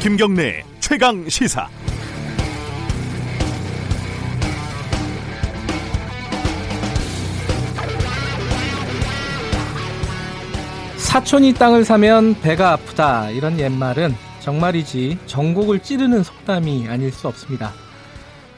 김경래 0.00 0.62
최강 0.78 1.28
시사. 1.28 1.68
사촌이 10.98 11.54
땅을 11.54 11.84
사면 11.84 12.40
배가 12.40 12.74
아프다 12.74 13.30
이런 13.30 13.58
옛말은 13.58 14.14
정말이지 14.38 15.18
전곡을 15.26 15.80
찌르는 15.80 16.22
속담이 16.22 16.86
아닐 16.86 17.10
수 17.10 17.26
없습니다. 17.26 17.72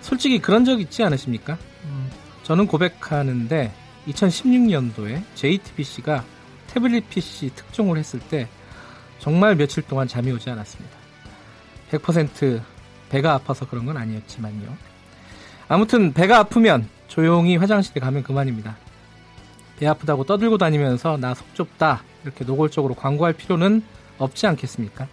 솔직히 0.03 0.41
그런 0.41 0.67
적 0.67 0.79
있지 0.79 1.03
않으십니까? 1.03 1.57
음, 1.85 2.11
저는 2.43 2.67
고백하는데 2.67 3.72
2016년도에 4.09 5.22
JTBC가 5.36 6.22
태블릿 6.67 7.09
PC 7.09 7.53
특종을 7.54 7.96
했을 7.96 8.21
때 8.21 8.46
정말 9.18 9.57
며칠 9.57 9.82
동안 9.82 10.07
잠이 10.07 10.31
오지 10.32 10.50
않았습니다. 10.50 11.00
100% 11.90 12.61
배가 13.08 13.35
아파서 13.35 13.67
그런 13.68 13.86
건 13.86 13.96
아니었지만요. 13.96 14.68
아무튼 15.68 16.12
배가 16.12 16.39
아프면 16.39 16.89
조용히 17.08 17.57
화장실에 17.57 18.00
가면 18.00 18.22
그만입니다. 18.22 18.76
배 19.79 19.86
아프다고 19.86 20.25
떠들고 20.25 20.58
다니면서 20.58 21.17
나 21.17 21.34
속 21.34 21.54
좁다 21.54 22.03
이렇게 22.25 22.45
노골적으로 22.45 22.95
광고할 22.95 23.32
필요는 23.32 23.82
없지 24.18 24.46
않겠습니까? 24.46 25.08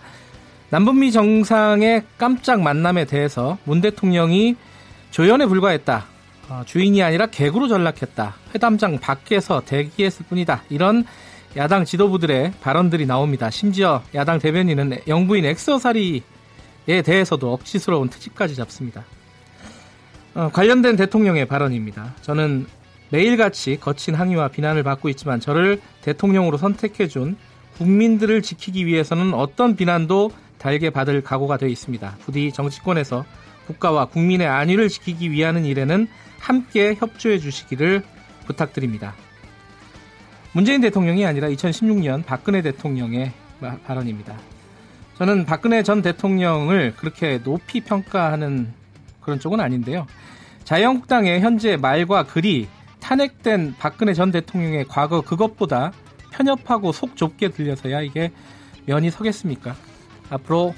남북미 0.69 1.11
정상의 1.13 2.03
깜짝 2.17 2.61
만남에 2.61 3.05
대해서 3.05 3.57
문 3.63 3.79
대통령이 3.81 4.55
조연에 5.11 5.45
불과했다. 5.45 6.05
어, 6.49 6.63
주인이 6.65 7.01
아니라 7.01 7.27
객으로 7.27 7.67
전락했다. 7.69 8.35
회담장 8.53 8.99
밖에서 8.99 9.61
대기했을 9.65 10.25
뿐이다. 10.27 10.63
이런 10.69 11.05
야당 11.55 11.85
지도부들의 11.85 12.53
발언들이 12.61 13.05
나옵니다. 13.05 13.49
심지어 13.49 14.03
야당 14.13 14.39
대변인은 14.39 14.99
영부인 15.07 15.45
엑서사리 15.45 16.23
에 16.87 17.01
대해서도 17.01 17.51
억지스러운 17.53 18.09
트집까지 18.09 18.55
잡습니다. 18.55 19.03
어, 20.33 20.49
관련된 20.53 20.95
대통령의 20.95 21.45
발언입니다. 21.45 22.13
저는 22.21 22.65
매일같이 23.09 23.77
거친 23.79 24.15
항의와 24.15 24.49
비난을 24.49 24.83
받고 24.83 25.09
있지만 25.09 25.39
저를 25.39 25.81
대통령으로 26.01 26.57
선택해준 26.57 27.37
국민들을 27.77 28.41
지키기 28.41 28.85
위해서는 28.85 29.33
어떤 29.33 29.75
비난도 29.75 30.31
달게 30.57 30.89
받을 30.89 31.21
각오가 31.21 31.57
되어 31.57 31.69
있습니다. 31.69 32.17
부디 32.21 32.51
정치권에서 32.51 33.25
국가와 33.67 34.05
국민의 34.05 34.47
안위를 34.47 34.89
지키기 34.89 35.31
위하는 35.31 35.65
일에는 35.65 36.07
함께 36.39 36.95
협조해 36.95 37.39
주시기를 37.39 38.03
부탁드립니다. 38.45 39.13
문재인 40.53 40.81
대통령이 40.81 41.25
아니라 41.25 41.49
2016년 41.49 42.25
박근혜 42.25 42.61
대통령의 42.61 43.31
발언입니다. 43.85 44.37
저는 45.17 45.45
박근혜 45.45 45.81
전 45.81 46.03
대통령을 46.03 46.93
그렇게 46.95 47.41
높이 47.41 47.81
평가하는 47.81 48.71
그런 49.19 49.39
쪽은 49.39 49.59
아닌데요. 49.59 50.05
자유한국당의 50.63 51.41
현재 51.41 51.75
말과 51.75 52.23
글이 52.23 52.67
탄핵된 52.99 53.75
박근혜 53.79 54.13
전 54.13 54.31
대통령의 54.31 54.85
과거 54.87 55.21
그것보다 55.21 55.91
편협하고 56.31 56.91
속 56.91 57.15
좁게 57.15 57.49
들려서야 57.49 58.01
이게 58.01 58.31
면이 58.85 59.09
서겠습니까? 59.09 59.75
앞으로 60.29 60.75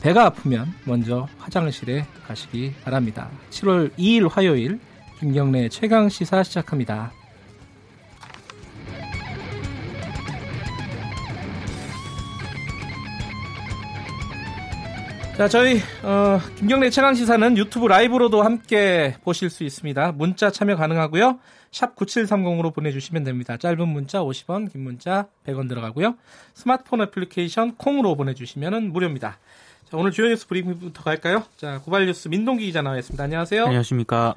배가 0.00 0.24
아프면 0.24 0.72
먼저 0.84 1.26
화장실에 1.38 2.06
가시기 2.26 2.74
바랍니다. 2.84 3.28
7월 3.50 3.90
2일 3.98 4.30
화요일 4.30 4.78
김경래 5.18 5.68
최강 5.68 6.08
시사 6.08 6.42
시작합니다. 6.42 7.12
자, 15.40 15.48
저희 15.48 15.80
어, 16.02 16.38
김경래 16.56 16.90
최강 16.90 17.14
시사는 17.14 17.56
유튜브 17.56 17.86
라이브로도 17.86 18.42
함께 18.42 19.16
보실 19.24 19.48
수 19.48 19.64
있습니다. 19.64 20.12
문자 20.12 20.50
참여 20.50 20.76
가능하고요. 20.76 21.38
샵 21.72 21.96
9730으로 21.96 22.74
보내주시면 22.74 23.24
됩니다. 23.24 23.56
짧은 23.56 23.88
문자 23.88 24.20
50원, 24.20 24.70
긴 24.70 24.82
문자 24.82 25.28
100원 25.46 25.66
들어가고요. 25.66 26.16
스마트폰 26.52 27.00
애플리케이션 27.00 27.74
콩으로 27.76 28.16
보내주시면 28.16 28.92
무료입니다. 28.92 29.38
자, 29.90 29.96
오늘 29.96 30.10
주요 30.10 30.28
뉴스 30.28 30.46
브리핑부터 30.46 31.02
갈까요? 31.02 31.44
자, 31.56 31.80
고발 31.86 32.04
뉴스 32.04 32.28
민동기 32.28 32.66
기자 32.66 32.82
나와 32.82 32.98
있습니다. 32.98 33.24
안녕하세요. 33.24 33.64
안녕하십니까. 33.64 34.34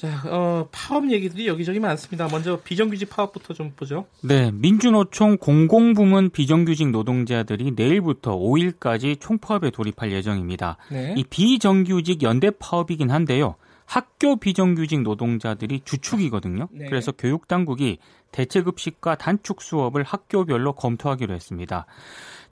자, 0.00 0.22
어, 0.30 0.66
파업 0.72 1.10
얘기들이 1.10 1.46
여기저기 1.46 1.78
많습니다. 1.78 2.26
먼저 2.28 2.58
비정규직 2.64 3.10
파업부터 3.10 3.52
좀 3.52 3.74
보죠. 3.76 4.06
네, 4.22 4.50
민주노총 4.50 5.36
공공부문 5.36 6.30
비정규직 6.30 6.88
노동자들이 6.88 7.72
내일부터 7.76 8.34
5일까지 8.34 9.20
총파업에 9.20 9.68
돌입할 9.68 10.10
예정입니다. 10.10 10.78
네. 10.90 11.12
이 11.18 11.24
비정규직 11.24 12.22
연대 12.22 12.50
파업이긴 12.50 13.10
한데요. 13.10 13.56
학교 13.84 14.36
비정규직 14.36 15.02
노동자들이 15.02 15.82
주축이거든요. 15.84 16.68
네. 16.70 16.86
그래서 16.86 17.12
교육당국이 17.12 17.98
대체급식과 18.32 19.16
단축 19.16 19.60
수업을 19.60 20.02
학교별로 20.02 20.72
검토하기로 20.72 21.34
했습니다. 21.34 21.84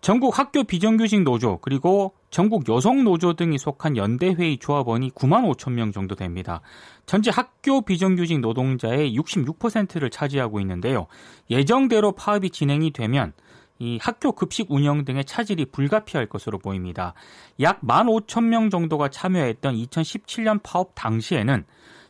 전국 0.01 0.39
학교 0.39 0.63
비정규직 0.63 1.23
노조 1.23 1.59
그리고 1.59 2.15
전국 2.31 2.69
여성 2.69 3.05
노조 3.05 3.33
등이 3.35 3.59
속한 3.59 3.97
연대회의 3.97 4.59
조합원이 4.59 5.11
9만 5.11 5.53
5천 5.53 5.73
명 5.73 5.93
정도 5.93 6.15
됩니다. 6.15 6.61
전체 7.07 7.31
학교 7.31 7.83
비정규직 7.83 8.41
노동자의 8.41 9.17
66%를 9.17 10.11
차지하고 10.11 10.61
있는데요. 10.61 11.07
예정대로 11.51 12.13
파업이 12.13 12.51
진행이 12.51 12.93
되면 12.93 13.33
이 13.81 13.99
학교 14.01 14.33
급식 14.33 14.71
운영 14.71 15.05
등의 15.05 15.25
차질이 15.25 15.65
불가피할 15.67 16.27
것으로 16.27 16.59
보입니다. 16.59 17.15
약 17.61 17.81
1만 17.81 18.07
5천 18.27 18.45
명 18.45 18.71
정도가 18.71 19.09
참여했던 19.09 19.75
2017년 19.77 20.61
파업 20.63 20.93
당시에는 20.95 21.65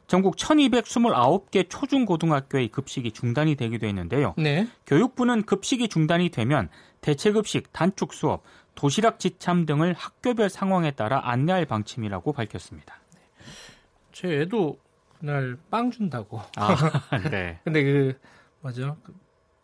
전국 0.07 0.37
1229개 0.37 1.67
초중고등학교의 1.69 2.69
급식이 2.69 3.13
중단이 3.13 3.57
되기도 3.57 3.87
했는데요. 3.87 4.35
네. 4.39 4.67
교육부는 4.87 5.43
급식이 5.43 5.89
중단이 5.89 6.31
되면 6.31 6.71
대체급식, 7.01 7.73
단축 7.73 8.13
수업, 8.13 8.43
도시락 8.75 9.19
지참 9.19 9.67
등을 9.67 9.93
학교별 9.93 10.49
상황에 10.49 10.93
따라 10.93 11.21
안내할 11.25 11.67
방침이라고 11.67 12.33
밝혔습니다. 12.33 12.97
제 14.13 14.41
애도 14.41 14.79
그날 15.19 15.57
빵 15.71 15.91
준다고. 15.91 16.41
아, 16.57 16.77
네. 17.31 17.61
근데 17.65 17.83
그 17.83 18.19
뭐죠? 18.61 18.97
그 19.03 19.15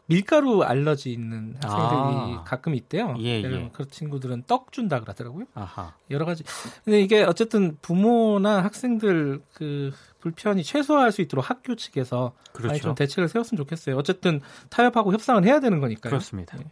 밀가루 0.07 0.63
알러지 0.63 1.13
있는 1.13 1.57
학생들이 1.63 2.37
아. 2.37 2.45
가끔 2.45 2.75
있대요. 2.75 3.17
예, 3.21 3.43
예. 3.43 3.71
그 3.73 3.89
친구들은 3.89 4.45
떡 4.47 4.71
준다 4.71 5.01
그러더라고요. 5.01 5.47
아하. 5.55 5.95
여러 6.11 6.27
가지. 6.27 6.45
근데 6.85 7.01
이게 7.01 7.23
어쨌든 7.23 7.79
부모나 7.81 8.63
학생들 8.63 9.41
그 9.55 9.93
불편이 10.21 10.63
최소화할 10.63 11.11
수 11.11 11.23
있도록 11.23 11.49
학교 11.49 11.75
측에서 11.75 12.33
그렇죠. 12.53 12.79
좀 12.81 12.95
대책을 12.95 13.29
세웠으면 13.29 13.57
좋겠어요. 13.57 13.97
어쨌든 13.97 14.41
타협하고 14.69 15.13
협상을 15.13 15.43
해야 15.45 15.61
되는 15.61 15.81
거니까요. 15.81 16.11
그렇습니다. 16.11 16.59
네. 16.59 16.65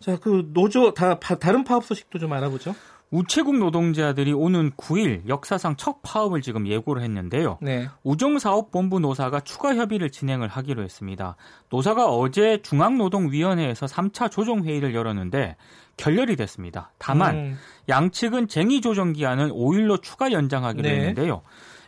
자, 0.00 0.16
그 0.18 0.48
노조 0.54 0.94
다 0.94 1.18
다른 1.18 1.62
파업 1.62 1.84
소식도 1.84 2.18
좀 2.18 2.32
알아보죠. 2.32 2.74
우체국 3.10 3.58
노동자들이 3.58 4.32
오는 4.32 4.70
9일 4.72 5.28
역사상 5.28 5.76
첫 5.76 6.00
파업을 6.02 6.42
지금 6.42 6.68
예고를 6.68 7.02
했는데요. 7.02 7.58
네. 7.60 7.88
우정사업본부 8.04 9.00
노사가 9.00 9.40
추가 9.40 9.74
협의를 9.74 10.10
진행을 10.10 10.48
하기로 10.48 10.82
했습니다. 10.82 11.36
노사가 11.70 12.06
어제 12.06 12.62
중앙노동위원회에서 12.62 13.86
3차 13.86 14.30
조정회의를 14.30 14.94
열었는데 14.94 15.56
결렬이 15.96 16.36
됐습니다. 16.36 16.92
다만 16.98 17.34
음. 17.34 17.58
양측은 17.88 18.48
쟁의 18.48 18.80
조정 18.80 19.12
기한을 19.12 19.50
5일로 19.50 20.00
추가 20.00 20.30
연장하기로 20.30 20.88
네. 20.88 20.96
했는데요. 20.96 21.42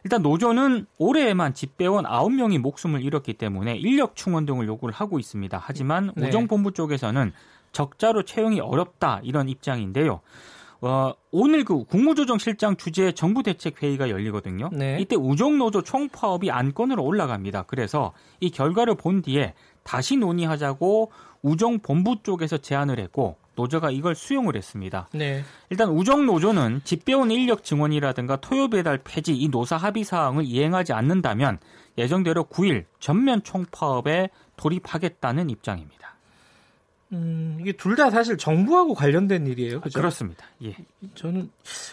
일단 0.05 0.23
노조는 0.23 0.87
올해에만 0.99 1.55
집배원 1.55 2.05
9명이 2.05 2.59
목숨을 2.59 3.03
잃었기 3.03 3.35
때문에 3.35 3.77
인력 3.77 4.17
충원 4.17 4.45
등을 4.45 4.67
요구를 4.67 4.93
하고 4.93 5.21
있습니다. 5.21 5.63
하지만 5.63 6.11
네. 6.17 6.27
우정본부 6.27 6.73
쪽에서는 6.73 7.33
적자로 7.73 8.25
채용이 8.25 8.61
어렵다 8.61 9.21
이런 9.23 9.49
입장인데요. 9.49 10.21
어, 10.83 11.13
오늘 11.31 11.65
그 11.65 11.85
국무조정실장 11.85 12.77
주재 12.77 13.13
정부 13.13 13.43
대책 13.45 13.83
회의가 13.83 14.11
열리거든요. 14.11 14.69
네. 14.73 14.99
이때 15.01 15.15
우정노조 15.15 15.83
총파업이 15.83 16.51
안건으로 16.51 17.05
올라갑니다. 17.05 17.63
그래서 17.69 18.13
이 18.41 18.51
결과를 18.51 18.97
본 18.97 19.23
뒤에 19.23 19.55
다시 19.85 20.17
논의하자고 20.17 21.13
우정 21.43 21.79
본부 21.79 22.17
쪽에서 22.23 22.59
제안을 22.59 22.99
했고 22.99 23.37
노조가 23.55 23.91
이걸 23.91 24.15
수용을 24.17 24.57
했습니다. 24.57 25.09
네. 25.13 25.45
일단 25.71 25.91
우정 25.91 26.27
노조는 26.27 26.81
집배원 26.83 27.31
인력 27.31 27.63
증원이라든가 27.63 28.37
토요 28.37 28.69
배달 28.69 28.99
폐지 28.99 29.37
이 29.37 29.49
노사 29.49 29.77
합의 29.77 30.03
사항을 30.03 30.45
이행하지 30.45 30.93
않는다면 30.93 31.59
예정대로 31.99 32.45
9일 32.45 32.87
전면 32.99 33.43
총파업에 33.43 34.31
돌입하겠다는 34.57 35.51
입장입니다. 35.51 36.02
음, 37.13 37.59
이게 37.61 37.73
둘 37.73 37.95
다 37.97 38.11
사실 38.11 38.39
정부하고 38.39 38.95
관련된 38.95 39.47
일이에요. 39.47 39.81
그죠? 39.83 40.01
그렇습니다. 40.01 40.47
예. 40.65 40.75
저는 41.15 41.51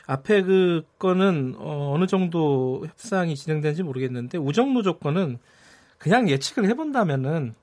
앞에 0.07 0.41
그 0.43 0.83
거는 0.97 1.55
어, 1.57 1.91
어느 1.93 2.07
정도 2.07 2.85
협상이 2.87 3.35
진행되는지 3.35 3.83
모르겠는데 3.83 4.37
우정노 4.37 4.81
조 4.83 4.97
건은 4.97 5.37
그냥 5.97 6.29
예측을 6.29 6.69
해본다면은 6.69 7.53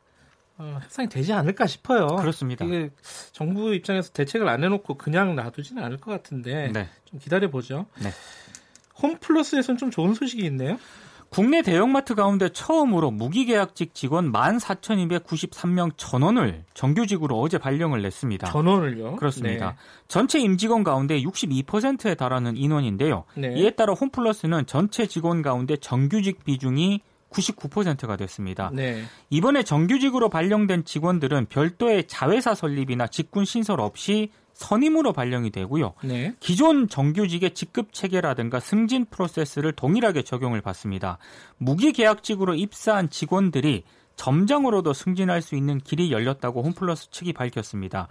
어, 0.58 0.78
협상이 0.82 1.08
되지 1.08 1.32
않을까 1.32 1.66
싶어요. 1.66 2.06
그렇습니다. 2.06 2.64
이게 2.64 2.90
정부 3.32 3.74
입장에서 3.74 4.12
대책을 4.12 4.48
안 4.48 4.62
해놓고 4.64 4.94
그냥 4.98 5.34
놔두지는 5.36 5.82
않을 5.82 5.96
것 5.98 6.10
같은데 6.10 6.70
네. 6.72 6.88
좀 7.06 7.18
기다려 7.18 7.50
보죠. 7.50 7.86
네. 8.02 8.10
홈플러스에서는 9.02 9.78
좀 9.78 9.90
좋은 9.90 10.14
소식이 10.14 10.44
있네요. 10.46 10.78
국내 11.28 11.62
대형마트 11.62 12.14
가운데 12.14 12.48
처음으로 12.48 13.10
무기계약직 13.10 13.94
직원 13.94 14.32
14,293명 14.32 15.90
전원을 15.96 16.64
정규직으로 16.74 17.38
어제 17.38 17.58
발령을 17.58 18.02
냈습니다. 18.02 18.46
전원을요? 18.50 19.16
그렇습니다. 19.16 19.70
네. 19.70 19.76
전체 20.08 20.38
임직원 20.38 20.84
가운데 20.84 21.20
62%에 21.20 22.14
달하는 22.14 22.56
인원인데요. 22.56 23.24
네. 23.34 23.54
이에 23.56 23.70
따라 23.70 23.92
홈플러스는 23.92 24.66
전체 24.66 25.06
직원 25.06 25.42
가운데 25.42 25.76
정규직 25.76 26.44
비중이 26.44 27.00
99%가 27.30 28.16
됐습니다. 28.16 28.70
네. 28.72 29.02
이번에 29.30 29.62
정규직으로 29.62 30.28
발령된 30.28 30.84
직원들은 30.84 31.46
별도의 31.46 32.06
자회사 32.06 32.54
설립이나 32.54 33.08
직군 33.08 33.44
신설 33.44 33.80
없이 33.80 34.30
선임으로 34.56 35.12
발령이 35.12 35.50
되고요. 35.50 35.92
네. 36.02 36.34
기존 36.40 36.88
정규직의 36.88 37.52
직급 37.52 37.92
체계라든가 37.92 38.58
승진 38.58 39.04
프로세스를 39.04 39.72
동일하게 39.72 40.22
적용을 40.22 40.62
받습니다. 40.62 41.18
무기계약직으로 41.58 42.54
입사한 42.54 43.10
직원들이 43.10 43.84
점장으로도 44.16 44.94
승진할 44.94 45.42
수 45.42 45.56
있는 45.56 45.78
길이 45.78 46.10
열렸다고 46.10 46.62
홈플러스 46.62 47.10
측이 47.10 47.34
밝혔습니다. 47.34 48.08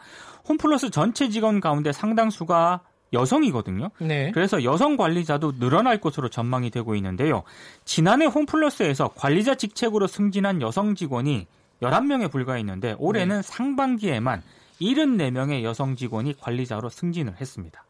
홈플러스 0.47 0.91
전체 0.91 1.29
직원 1.29 1.59
가운데 1.59 1.91
상당수가 1.91 2.81
여성이거든요. 3.11 3.89
네. 3.99 4.31
그래서 4.31 4.63
여성 4.63 4.97
관리자도 4.97 5.57
늘어날 5.57 5.99
것으로 5.99 6.29
전망이 6.29 6.69
되고 6.69 6.93
있는데요. 6.95 7.41
지난해 7.85 8.25
홈플러스에서 8.25 9.09
관리자 9.15 9.55
직책으로 9.55 10.05
승진한 10.05 10.61
여성 10.61 10.93
직원이 10.93 11.47
11명에 11.81 12.31
불과했는데 12.31 12.95
올해는 12.99 13.37
네. 13.37 13.41
상반기에만 13.41 14.43
74명의 14.81 15.63
여성 15.63 15.95
직원이 15.95 16.35
관리자로 16.37 16.89
승진을 16.89 17.35
했습니다. 17.39 17.83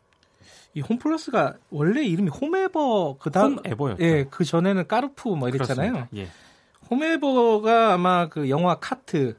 이 0.74 0.82
홈플러스가 0.82 1.56
원래 1.70 2.04
이름이 2.04 2.30
홈에버 2.30 3.18
그다음 3.20 3.58
홈에버였죠. 3.60 4.04
예, 4.04 4.26
그 4.30 4.44
전에는 4.44 4.88
까르푸 4.88 5.36
뭐 5.38 5.48
이랬잖아요. 5.50 6.10
예. 6.16 6.28
홈에버가 6.90 7.94
아마 7.94 8.28
그 8.28 8.50
영화 8.50 8.76
카트 8.76 9.38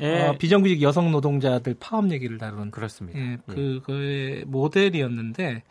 예. 0.00 0.26
어, 0.28 0.36
비정규직 0.38 0.82
여성 0.82 1.10
노동자들 1.10 1.74
파업 1.80 2.10
얘기를 2.12 2.38
다룬 2.38 2.70
그렇습니다. 2.70 3.18
예, 3.18 3.38
그그 3.46 4.44
모델이었는데 4.46 5.64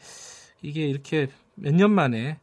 이게 0.61 0.85
이렇게 0.87 1.27
몇 1.55 1.73
년 1.73 1.91
만에 1.91 2.39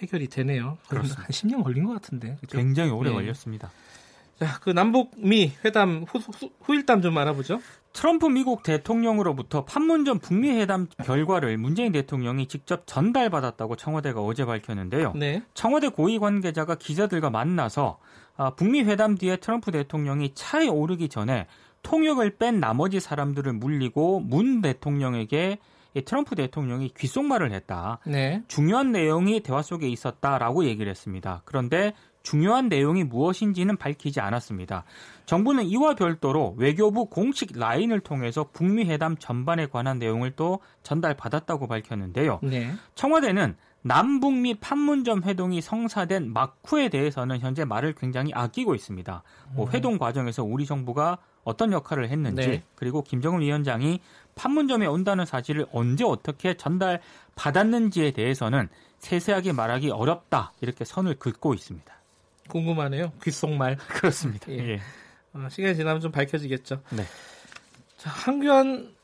해결이 0.00 0.28
되네요. 0.28 0.78
그렇습니다. 0.88 1.22
한 1.22 1.28
10년 1.30 1.62
걸린 1.64 1.84
것 1.84 1.92
같은데. 1.94 2.36
그렇죠? 2.36 2.56
굉장히 2.58 2.90
오래 2.90 3.10
예. 3.10 3.14
걸렸습니다. 3.14 3.70
자, 4.38 4.58
그 4.60 4.70
남북미 4.70 5.52
회담 5.64 6.04
후, 6.06 6.18
후, 6.18 6.50
후 6.60 6.74
일담 6.74 7.00
좀 7.02 7.16
알아보죠. 7.16 7.60
트럼프 7.92 8.26
미국 8.26 8.62
대통령으로부터 8.62 9.64
판문점 9.64 10.18
북미 10.18 10.50
회담 10.50 10.86
결과를 11.02 11.56
문재인 11.56 11.92
대통령이 11.92 12.46
직접 12.46 12.82
전달받았다고 12.86 13.76
청와대가 13.76 14.20
어제 14.20 14.44
밝혔는데요. 14.44 15.14
네. 15.16 15.42
청와대 15.54 15.88
고위 15.88 16.18
관계자가 16.18 16.74
기자들과 16.74 17.30
만나서 17.30 17.98
아, 18.36 18.50
북미 18.50 18.82
회담 18.82 19.16
뒤에 19.16 19.36
트럼프 19.36 19.72
대통령이 19.72 20.34
차에 20.34 20.68
오르기 20.68 21.08
전에 21.08 21.46
통역을 21.82 22.36
뺀 22.36 22.60
나머지 22.60 23.00
사람들을 23.00 23.50
물리고 23.54 24.20
문 24.20 24.60
대통령에게 24.60 25.58
트럼프 26.04 26.34
대통령이 26.34 26.92
귓속말을 26.94 27.52
했다. 27.52 28.00
네. 28.04 28.42
중요한 28.48 28.92
내용이 28.92 29.40
대화 29.40 29.62
속에 29.62 29.88
있었다라고 29.88 30.66
얘기를 30.66 30.90
했습니다. 30.90 31.40
그런데 31.46 31.94
중요한 32.26 32.68
내용이 32.68 33.04
무엇인지는 33.04 33.76
밝히지 33.76 34.18
않았습니다. 34.18 34.82
정부는 35.26 35.62
이와 35.66 35.94
별도로 35.94 36.56
외교부 36.58 37.06
공식 37.06 37.56
라인을 37.56 38.00
통해서 38.00 38.48
북미 38.52 38.84
회담 38.84 39.16
전반에 39.16 39.66
관한 39.66 40.00
내용을 40.00 40.32
또 40.32 40.58
전달받았다고 40.82 41.68
밝혔는데요. 41.68 42.40
네. 42.42 42.72
청와대는 42.96 43.54
남북미 43.82 44.54
판문점 44.54 45.22
회동이 45.22 45.60
성사된 45.60 46.32
막후에 46.32 46.88
대해서는 46.88 47.38
현재 47.38 47.64
말을 47.64 47.94
굉장히 47.94 48.32
아끼고 48.34 48.74
있습니다. 48.74 49.22
뭐 49.54 49.66
음. 49.66 49.70
회동 49.72 49.96
과정에서 49.96 50.42
우리 50.42 50.66
정부가 50.66 51.18
어떤 51.44 51.70
역할을 51.70 52.08
했는지 52.08 52.48
네. 52.48 52.62
그리고 52.74 53.02
김정은 53.02 53.40
위원장이 53.40 54.00
판문점에 54.34 54.86
온다는 54.86 55.24
사실을 55.24 55.66
언제 55.70 56.02
어떻게 56.02 56.56
전달 56.56 57.00
받았는지에 57.36 58.10
대해서는 58.10 58.68
세세하게 58.98 59.52
말하기 59.52 59.90
어렵다 59.90 60.54
이렇게 60.60 60.84
선을 60.84 61.20
긋고 61.20 61.54
있습니다. 61.54 61.95
궁금하네요. 62.48 63.12
귓속말. 63.22 63.76
그렇습니다. 63.88 64.50
예. 64.52 64.58
예. 64.58 64.80
어, 65.32 65.48
시간이 65.50 65.76
지나면 65.76 66.00
좀 66.00 66.10
밝혀지겠죠. 66.12 66.82
네. 66.90 67.04
자, 67.96 68.10
한규환 68.10 68.94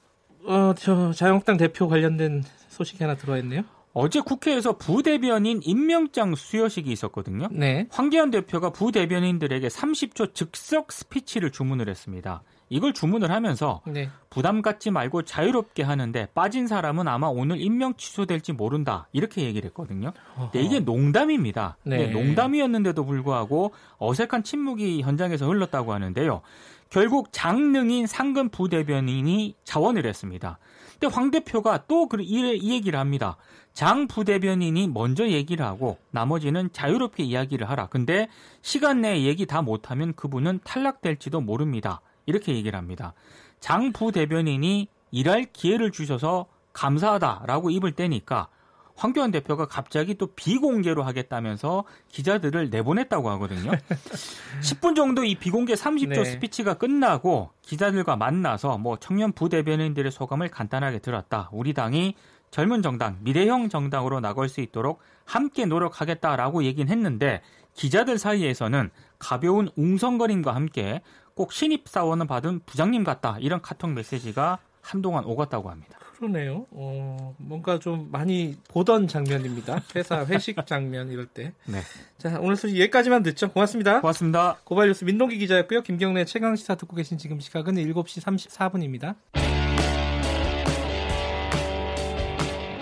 어, 0.44 0.74
저 0.76 1.12
자유한국당 1.12 1.56
대표 1.56 1.88
관련된 1.88 2.44
소식이 2.68 3.02
하나 3.02 3.16
들어와 3.16 3.38
있네요. 3.38 3.62
어제 3.94 4.20
국회에서 4.20 4.78
부대변인 4.78 5.60
임명장 5.62 6.34
수여식이 6.34 6.90
있었거든요. 6.90 7.48
네. 7.50 7.86
황기현 7.90 8.30
대표가 8.30 8.70
부대변인들에게 8.70 9.68
30초 9.68 10.34
즉석 10.34 10.92
스피치를 10.92 11.50
주문을 11.50 11.88
했습니다. 11.88 12.42
이걸 12.72 12.94
주문을 12.94 13.30
하면서 13.30 13.82
네. 13.84 14.08
부담 14.30 14.62
갖지 14.62 14.90
말고 14.90 15.22
자유롭게 15.22 15.82
하는데 15.82 16.26
빠진 16.34 16.66
사람은 16.66 17.06
아마 17.06 17.26
오늘 17.26 17.60
임명 17.60 17.94
취소될지 17.96 18.54
모른다 18.54 19.08
이렇게 19.12 19.42
얘기를 19.42 19.68
했거든요. 19.68 20.14
근데 20.36 20.62
이게 20.62 20.80
농담입니다. 20.80 21.76
네. 21.84 22.06
농담이었는데도 22.06 23.04
불구하고 23.04 23.72
어색한 23.98 24.42
침묵이 24.42 25.02
현장에서 25.02 25.46
흘렀다고 25.46 25.92
하는데요. 25.92 26.40
결국 26.88 27.28
장능인 27.30 28.06
상근 28.06 28.48
부대변인이 28.48 29.54
자원을 29.64 30.06
했습니다. 30.06 30.58
근데 30.98 31.14
황 31.14 31.30
대표가 31.30 31.84
또이 31.86 32.22
이 32.22 32.72
얘기를 32.72 32.98
합니다. 32.98 33.36
장 33.74 34.06
부대변인이 34.06 34.88
먼저 34.88 35.28
얘기를 35.28 35.64
하고 35.66 35.98
나머지는 36.10 36.70
자유롭게 36.72 37.22
이야기를 37.22 37.68
하라. 37.68 37.88
근데 37.88 38.28
시간 38.62 39.02
내에 39.02 39.24
얘기 39.24 39.44
다 39.44 39.60
못하면 39.60 40.14
그분은 40.14 40.60
탈락될지도 40.64 41.42
모릅니다. 41.42 42.00
이렇게 42.26 42.54
얘기를 42.54 42.78
합니다. 42.78 43.14
장 43.60 43.92
부대변인이 43.92 44.88
일할 45.10 45.46
기회를 45.52 45.90
주셔서 45.90 46.46
감사하다라고 46.72 47.70
입을 47.70 47.92
떼니까 47.92 48.48
황교안 48.94 49.30
대표가 49.30 49.66
갑자기 49.66 50.14
또 50.16 50.28
비공개로 50.34 51.02
하겠다면서 51.02 51.84
기자들을 52.08 52.70
내보냈다고 52.70 53.30
하거든요. 53.30 53.72
10분 54.62 54.94
정도 54.94 55.24
이 55.24 55.34
비공개 55.34 55.74
30초 55.74 56.08
네. 56.08 56.24
스피치가 56.24 56.74
끝나고 56.74 57.50
기자들과 57.62 58.16
만나서 58.16 58.78
뭐 58.78 58.98
청년 58.98 59.32
부대변인들의 59.32 60.12
소감을 60.12 60.48
간단하게 60.48 60.98
들었다. 60.98 61.48
우리 61.52 61.72
당이 61.72 62.14
젊은 62.50 62.82
정당, 62.82 63.16
미래형 63.22 63.70
정당으로 63.70 64.20
나갈 64.20 64.48
수 64.48 64.60
있도록 64.60 65.00
함께 65.24 65.64
노력하겠다라고 65.64 66.64
얘기는 66.64 66.90
했는데 66.92 67.40
기자들 67.74 68.18
사이에서는 68.18 68.90
가벼운 69.18 69.70
웅성거림과 69.76 70.54
함께 70.54 71.00
꼭 71.42 71.52
신입 71.52 71.88
사원을 71.88 72.28
받은 72.28 72.60
부장님 72.66 73.02
같다 73.02 73.36
이런 73.40 73.60
카톡 73.60 73.90
메시지가 73.90 74.60
한동안 74.80 75.24
오갔다고 75.24 75.70
합니다. 75.70 75.98
그러네요. 76.16 76.66
어, 76.70 77.34
뭔가 77.36 77.80
좀 77.80 78.10
많이 78.12 78.56
보던 78.68 79.08
장면입니다. 79.08 79.82
회사 79.96 80.24
회식 80.24 80.64
장면 80.64 81.10
이럴 81.10 81.26
때. 81.26 81.52
네. 81.64 81.80
자, 82.16 82.38
오늘 82.40 82.54
소식 82.54 82.78
여기까지만 82.78 83.24
듣죠. 83.24 83.50
고맙습니다. 83.50 84.02
고맙습니다. 84.02 84.58
고발뉴스 84.62 85.04
민동기 85.04 85.36
기자였고요. 85.38 85.82
김경래 85.82 86.24
최강 86.26 86.54
시사 86.54 86.76
듣고 86.76 86.94
계신 86.94 87.18
지금 87.18 87.40
시각은 87.40 87.74
7시 87.74 88.22
34분입니다. 88.22 89.16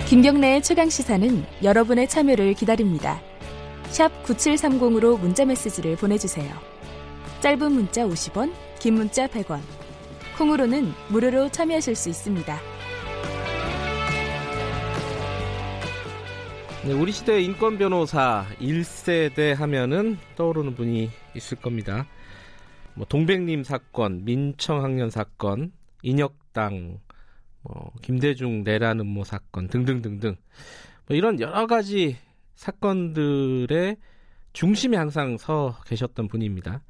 김경래의 0.06 0.62
최강 0.62 0.90
시사는 0.90 1.46
여러분의 1.62 2.10
참여를 2.10 2.52
기다립니다. 2.52 3.22
샵 3.84 4.22
9730으로 4.24 5.18
문자 5.18 5.46
메시지를 5.46 5.96
보내 5.96 6.18
주세요. 6.18 6.69
짧은 7.40 7.72
문자 7.72 8.04
50원, 8.04 8.52
긴 8.80 8.94
문자 8.94 9.26
100원. 9.26 9.60
콩으로는 10.36 10.92
무료로 11.08 11.48
참여하실 11.48 11.94
수 11.94 12.10
있습니다. 12.10 12.58
네, 16.84 16.92
우리 16.92 17.12
시대 17.12 17.40
인권 17.40 17.78
변호사 17.78 18.44
1세대 18.60 19.54
하면은 19.54 20.18
떠오르는 20.36 20.74
분이 20.74 21.10
있을 21.34 21.56
겁니다. 21.56 22.06
뭐 22.92 23.06
동백님 23.06 23.64
사건, 23.64 24.22
민청 24.26 24.84
학년 24.84 25.08
사건, 25.08 25.72
인혁당, 26.02 26.98
뭐 27.62 27.92
김대중 28.02 28.64
내란 28.64 29.00
음모 29.00 29.24
사건 29.24 29.66
등등등등 29.68 30.36
뭐 31.06 31.16
이런 31.16 31.40
여러 31.40 31.66
가지 31.66 32.18
사건들의 32.54 33.96
중심에 34.52 34.98
항상 34.98 35.38
서 35.38 35.78
계셨던 35.86 36.28
분입니다. 36.28 36.82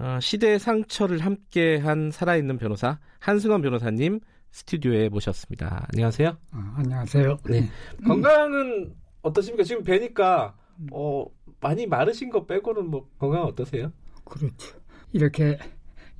어, 0.00 0.18
시대의 0.18 0.58
상처를 0.58 1.18
함께한 1.18 2.10
살아있는 2.10 2.56
변호사 2.56 2.98
한승원 3.18 3.60
변호사님 3.60 4.20
스튜디오에 4.50 5.10
모셨습니다. 5.10 5.86
안녕하세요. 5.92 6.36
아, 6.52 6.74
안녕하세요. 6.78 7.36
네. 7.44 7.60
음. 7.60 8.04
건강은 8.06 8.94
어떠십니까? 9.20 9.62
지금 9.62 9.84
뵈니까 9.84 10.56
어, 10.90 11.26
많이 11.60 11.86
마르신 11.86 12.30
거 12.30 12.46
빼고는 12.46 12.86
뭐 12.86 13.10
건강 13.18 13.42
어떠세요? 13.42 13.92
그렇죠. 14.24 14.78
이렇게 15.12 15.58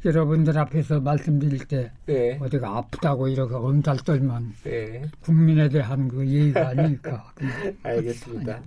여러분들 0.05 0.59
앞에서 0.59 1.01
말씀드릴 1.01 1.67
때 1.67 1.91
네. 2.05 2.39
어디가 2.39 2.77
아프다고 2.77 3.29
이렇게 3.29 3.55
엄살 3.55 3.97
떨면 4.05 4.53
네. 4.63 5.03
국민에 5.21 5.71
대한 5.71 6.07
그 6.07 6.27
예의가 6.27 6.69
아닐까. 6.69 7.33
알겠습니다. 7.83 8.61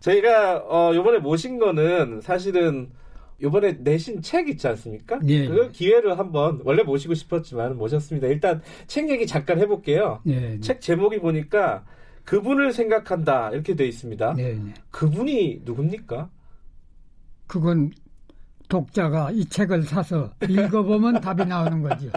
저희가 0.00 0.64
어, 0.68 0.92
이번에 0.92 1.18
모신 1.18 1.58
거는 1.58 2.20
사실은 2.20 2.90
이번에 3.40 3.78
내신 3.80 4.20
책 4.20 4.48
있지 4.48 4.66
않습니까? 4.68 5.20
예, 5.26 5.46
그 5.46 5.66
예. 5.66 5.68
기회를 5.70 6.18
한번 6.18 6.60
원래 6.64 6.82
모시고 6.82 7.14
싶었지만 7.14 7.76
모셨습니다. 7.76 8.26
일단 8.26 8.60
책 8.86 9.08
얘기 9.10 9.26
잠깐 9.26 9.58
해볼게요. 9.58 10.20
예, 10.26 10.54
예. 10.54 10.60
책 10.60 10.80
제목이 10.80 11.20
보니까 11.20 11.84
그분을 12.24 12.72
생각한다 12.72 13.50
이렇게 13.50 13.74
돼 13.74 13.86
있습니다. 13.86 14.34
예, 14.38 14.42
예. 14.50 14.74
그분이 14.90 15.62
누굽니까? 15.64 16.28
그건 17.46 17.92
독자가 18.68 19.30
이 19.30 19.44
책을 19.46 19.84
사서 19.84 20.30
읽어보면 20.48 21.20
답이 21.22 21.44
나오는 21.46 21.80
거죠. 21.82 22.10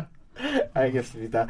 알겠습니다. 0.73 1.47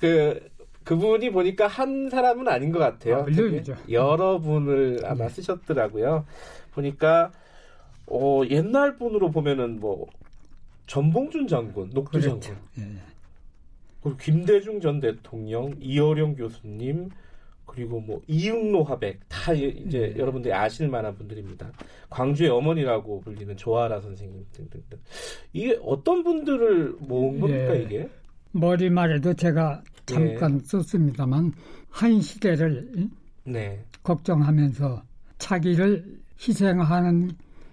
그 0.00 0.50
그분이 0.84 1.30
보니까 1.30 1.68
한 1.68 2.10
사람은 2.10 2.48
아닌 2.48 2.72
것 2.72 2.80
같아요. 2.80 3.18
아, 3.18 3.22
물론이죠. 3.22 3.76
여러 3.90 4.38
분을 4.40 5.00
아마 5.04 5.28
네. 5.28 5.28
쓰셨더라고요. 5.28 6.26
보니까 6.72 7.30
어, 8.12 8.42
옛날 8.50 8.96
분으로 8.96 9.30
보면은 9.30 9.80
뭐 9.80 10.06
전봉준 10.86 11.46
장군, 11.48 11.90
녹두 11.94 12.20
그렇죠. 12.20 12.38
장군, 12.40 12.62
예. 12.78 12.82
그리고 14.02 14.16
김대중 14.18 14.80
전 14.80 15.00
대통령, 15.00 15.74
이어령 15.80 16.34
교수님, 16.34 17.08
그리고 17.64 18.00
뭐 18.00 18.20
이응로 18.26 18.84
화백 18.84 19.20
다 19.28 19.54
이제 19.54 20.12
예. 20.14 20.18
여러분들이 20.18 20.52
아실 20.52 20.88
만한 20.88 21.16
분들입니다. 21.16 21.72
광주의 22.10 22.50
어머니라고 22.50 23.20
불리는 23.20 23.56
조아라 23.56 24.00
선생님 24.00 24.44
등등등. 24.52 24.98
이게 25.54 25.78
어떤 25.82 26.22
분들을 26.22 26.96
모은 27.00 27.40
겁니까 27.40 27.76
예. 27.76 27.82
이게? 27.82 28.10
머리말에도 28.50 29.32
제가 29.32 29.82
잠깐 30.04 30.60
예. 30.60 30.64
썼습니다만 30.64 31.52
한 31.88 32.20
시대를 32.20 33.08
네. 33.44 33.82
걱정하면서 34.02 35.02
자기를 35.38 36.20
희생하는 36.38 37.30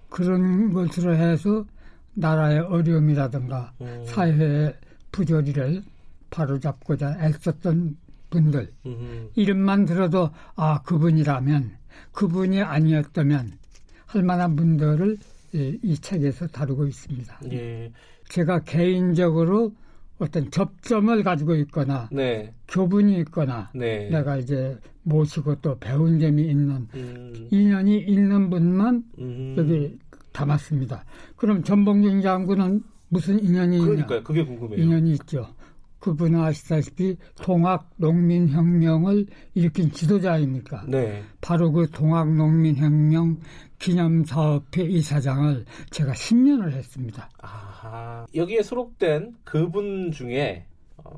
그런 0.09 0.73
것으로 0.73 1.15
해서 1.15 1.65
나라의 2.13 2.59
어려움이라든가 2.59 3.73
음. 3.81 4.03
사회의 4.05 4.73
부조리를 5.11 5.83
바로잡고자 6.29 7.17
애썼던 7.21 7.97
분들 8.29 8.71
음. 8.85 9.29
이름만 9.35 9.85
들어도 9.85 10.29
아 10.55 10.81
그분이라면 10.83 11.77
그분이 12.11 12.61
아니었다면 12.61 13.57
할 14.05 14.23
만한 14.23 14.55
분들을 14.55 15.17
이, 15.53 15.79
이 15.81 15.97
책에서 15.97 16.47
다루고 16.47 16.85
있습니다. 16.87 17.39
예. 17.51 17.91
제가 18.29 18.59
개인적으로 18.59 19.73
어떤 20.19 20.51
접점을 20.51 21.23
가지고 21.23 21.55
있거나 21.55 22.09
네. 22.11 22.53
교분이 22.67 23.17
있거나 23.21 23.71
네. 23.73 24.09
내가 24.09 24.37
이제 24.37 24.77
모시고 25.09 25.55
또 25.55 25.77
배운 25.79 26.19
점이 26.19 26.43
있는 26.43 26.87
음. 26.93 27.47
인연이 27.51 27.99
있는 27.99 28.49
분만 28.49 29.03
음. 29.19 29.55
여기 29.57 29.97
담았습니다. 30.31 31.03
그럼 31.35 31.63
전봉준 31.63 32.21
장군은 32.21 32.81
무슨 33.09 33.43
인연이 33.43 33.79
그러니까요. 33.79 34.23
그게 34.23 34.43
궁금해요. 34.45 34.81
인연이 34.81 35.11
있죠. 35.13 35.47
그분은 35.99 36.39
아시다시피 36.39 37.17
동학 37.41 37.89
농민 37.97 38.47
혁명을 38.47 39.25
일으킨 39.53 39.91
지도자입니까? 39.91 40.85
네. 40.87 41.23
바로 41.41 41.71
그 41.71 41.89
동학 41.89 42.33
농민 42.33 42.77
혁명 42.77 43.37
기념 43.79 44.23
사업회 44.23 44.83
이사장을 44.83 45.65
제가 45.89 46.13
10년을 46.13 46.71
했습니다. 46.71 47.29
아하. 47.41 48.25
여기에 48.33 48.63
수록된 48.63 49.35
그분 49.43 50.11
중에 50.11 50.65
어, 50.67 50.68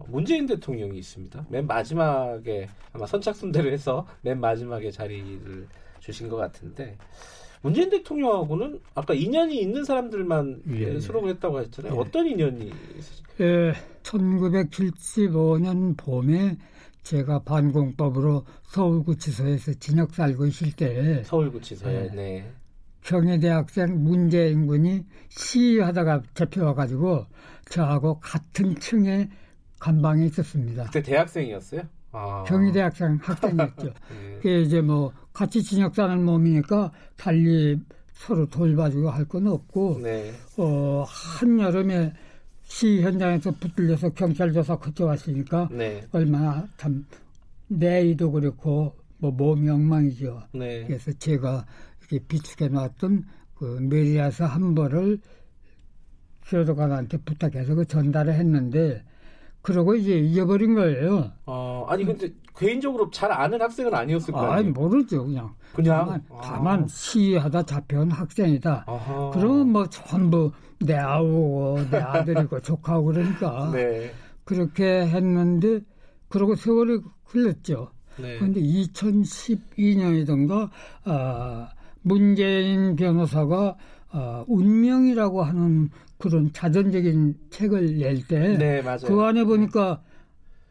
문재인 0.07 0.45
대통령이 0.45 0.97
있습니다. 0.97 1.45
맨 1.49 1.67
마지막에 1.67 2.69
아마 2.93 3.05
선착순대로 3.05 3.69
해서 3.71 4.05
맨 4.21 4.39
마지막에 4.39 4.91
자리를 4.91 5.67
주신 5.99 6.29
것 6.29 6.35
같은데 6.37 6.97
문재인 7.61 7.89
대통령하고는 7.89 8.79
아까 8.95 9.13
인연이 9.13 9.61
있는 9.61 9.83
사람들만 9.83 10.63
예. 10.71 10.99
수록을 10.99 11.29
했다고 11.31 11.59
했잖아요. 11.61 11.93
예. 11.93 11.97
어떤 11.97 12.25
인연이 12.27 12.71
있으십니까? 12.97 13.33
예, 13.41 13.73
1975년 14.03 15.95
봄에 15.97 16.57
제가 17.03 17.39
반공법으로 17.43 18.45
서울구치소에서 18.63 19.73
진역 19.75 20.13
살고 20.13 20.45
있을 20.47 20.71
때 20.71 21.23
서울구치소에 21.23 21.93
예, 21.93 22.15
네. 22.15 22.51
경희대학생 23.03 24.03
문재인 24.03 24.67
군이 24.67 25.05
시위하다가 25.29 26.21
잡혀와가지고 26.33 27.25
저하고 27.69 28.19
같은 28.19 28.75
층에 28.75 29.29
간방에 29.81 30.25
있었습니다. 30.27 30.85
그때 30.85 31.01
대학생이었어요? 31.01 31.81
아. 32.11 32.43
경희대학생 32.47 33.17
학생이었죠. 33.21 33.85
네. 34.13 34.35
그게 34.35 34.61
이제 34.61 34.79
뭐 34.79 35.11
같이 35.33 35.63
진역 35.63 35.95
사는 35.95 36.23
몸이니까 36.23 36.91
달리 37.17 37.79
서로 38.13 38.45
돌봐주고 38.47 39.09
할 39.09 39.25
건 39.25 39.47
없고 39.47 39.99
네. 40.03 40.31
어 40.57 41.03
한여름에 41.07 42.13
시 42.63 43.01
현장에서 43.01 43.51
붙들려서 43.51 44.09
경찰 44.11 44.53
조사 44.53 44.75
거쳐 44.77 45.05
왔으니까 45.05 45.67
네. 45.71 46.01
얼마나 46.11 46.67
참 46.77 47.03
내의도 47.67 48.31
그렇고 48.31 48.95
뭐 49.17 49.31
몸이 49.31 49.67
엉망이죠. 49.69 50.43
네. 50.53 50.85
그래서 50.85 51.11
제가 51.13 51.65
이렇게 52.01 52.19
비축해 52.27 52.67
놨던 52.67 53.23
그 53.55 53.79
메리아스 53.81 54.43
한 54.43 54.75
벌을 54.75 55.19
기도관한테 56.47 57.17
부탁해서 57.17 57.73
그 57.75 57.85
전달을 57.85 58.33
했는데 58.33 59.03
그러고 59.61 59.95
이제 59.95 60.17
잊어버린 60.17 60.75
거예요. 60.75 61.31
어, 61.45 61.85
아니 61.87 62.05
근데 62.05 62.29
개인적으로 62.57 63.09
잘 63.11 63.31
아는 63.31 63.61
학생은 63.61 63.93
아니었을 63.93 64.33
거예요. 64.33 64.51
아니 64.51 64.69
모르죠 64.69 65.25
그냥. 65.25 65.53
그냥 65.73 66.05
다만, 66.05 66.23
아. 66.29 66.41
다만 66.41 66.87
시위하다 66.87 67.63
잡혀온 67.63 68.11
학생이다. 68.11 68.83
아하. 68.87 69.31
그러면 69.33 69.69
뭐 69.69 69.87
전부 69.87 70.51
내 70.79 70.95
아우고 70.95 71.79
내 71.89 71.97
아들이고 71.97 72.59
조카고 72.61 73.05
그러니까 73.05 73.71
네. 73.71 74.11
그렇게 74.43 75.07
했는데 75.07 75.79
그러고 76.27 76.55
세월이 76.55 76.99
흘렀죠. 77.25 77.91
네. 78.17 78.37
그런데 78.37 78.61
2012년이던가 78.61 80.69
아, 81.05 81.69
문재인 82.01 82.95
변호사가 82.95 83.77
아, 84.09 84.43
운명이라고 84.47 85.43
하는 85.43 85.89
그런 86.21 86.53
자전적인 86.53 87.35
책을 87.49 87.97
낼 87.97 88.27
때, 88.27 88.57
네, 88.57 88.83
그 89.05 89.21
안에 89.21 89.43
보니까 89.43 90.01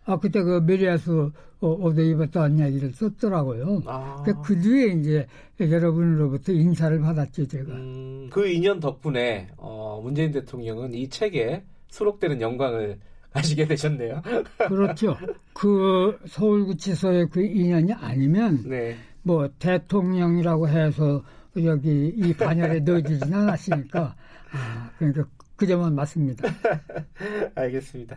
아 0.04 0.18
그때 0.18 0.42
그 0.42 0.60
메리아스 0.60 1.30
어디 1.60 2.10
입었다는 2.10 2.58
이야기를 2.58 2.92
썼더라고요. 2.92 3.82
아. 3.86 4.22
그, 4.24 4.34
그 4.42 4.60
뒤에 4.60 4.86
이제 4.94 5.26
여러분으로부터 5.60 6.52
인사를 6.52 6.98
받았죠 7.00 7.46
제가. 7.46 7.72
음, 7.74 8.30
그 8.32 8.48
인연 8.48 8.80
덕분에 8.80 9.48
어, 9.58 10.00
문재인 10.02 10.32
대통령은 10.32 10.94
이 10.94 11.08
책에 11.08 11.62
수록되는 11.88 12.40
영광을 12.40 12.98
하시게 13.32 13.66
되셨네요. 13.66 14.22
그렇죠. 14.68 15.16
그 15.52 16.18
서울구치소의 16.26 17.28
그 17.28 17.42
인연이 17.42 17.92
아니면 17.92 18.62
네. 18.66 18.96
뭐 19.22 19.48
대통령이라고 19.58 20.66
해서 20.68 21.22
여기 21.62 22.08
이 22.16 22.32
반열에 22.34 22.80
넣어지진 22.80 23.32
않았으니까 23.32 24.16
아, 24.52 24.90
그러니까 24.98 25.26
그 25.60 25.66
점은 25.66 25.94
맞습니다. 25.94 26.48
알겠습니다. 27.54 28.16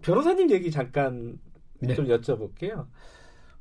변호사님 0.00 0.50
얘기 0.50 0.70
잠깐 0.70 1.38
네. 1.80 1.94
좀 1.94 2.06
여쭤볼게요. 2.06 2.86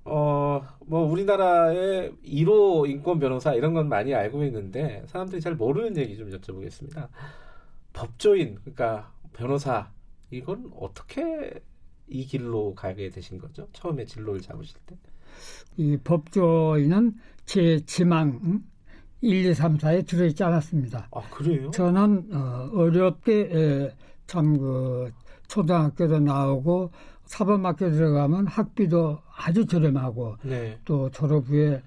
어, 0.05 0.61
뭐, 0.85 1.01
우리나라의 1.11 2.13
1호 2.25 2.89
인권 2.89 3.19
변호사 3.19 3.53
이런 3.53 3.73
건 3.73 3.89
많이 3.89 4.15
알고 4.15 4.45
있는데, 4.45 5.03
사람들이 5.07 5.41
잘 5.41 5.55
모르는 5.55 5.97
얘기 5.97 6.15
좀 6.15 6.29
여쭤보겠습니다. 6.29 7.09
법조인, 7.91 8.55
그러니까 8.61 9.11
변호사, 9.33 9.91
이건 10.29 10.71
어떻게 10.79 11.61
이 12.07 12.25
길로 12.25 12.73
가게 12.75 13.09
되신 13.09 13.39
거죠? 13.39 13.67
처음에 13.73 14.05
진로를 14.05 14.39
잡으실 14.39 14.77
때? 14.85 14.95
이 15.75 15.97
법조인은 15.97 17.15
제 17.45 17.81
지망, 17.85 18.63
1, 19.21 19.45
2, 19.45 19.53
3, 19.53 19.77
4에 19.77 20.05
들어있지 20.07 20.43
않았습니다. 20.43 21.07
아, 21.11 21.21
그래요? 21.29 21.71
저는 21.71 22.29
어, 22.33 22.69
어렵게 22.73 23.93
참그 24.27 25.11
초등학교도 25.47 26.19
나오고 26.19 26.91
사범학교 27.25 27.91
들어가면 27.91 28.47
학비도 28.47 29.19
아주 29.35 29.65
저렴하고 29.65 30.35
네. 30.43 30.77
또 30.83 31.09
졸업 31.11 31.47
후에 31.47 31.81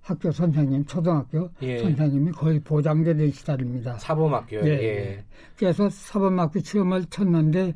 학교 0.00 0.30
선생님, 0.30 0.86
초등학교 0.86 1.50
예. 1.60 1.80
선생님이 1.80 2.32
거의 2.32 2.58
보장되는 2.60 3.30
시달입니다. 3.30 3.98
사범학교요? 3.98 4.64
예. 4.64 4.70
예. 4.70 5.24
그래서 5.56 5.90
사범학교 5.90 6.60
시험을 6.60 7.04
쳤는데 7.06 7.74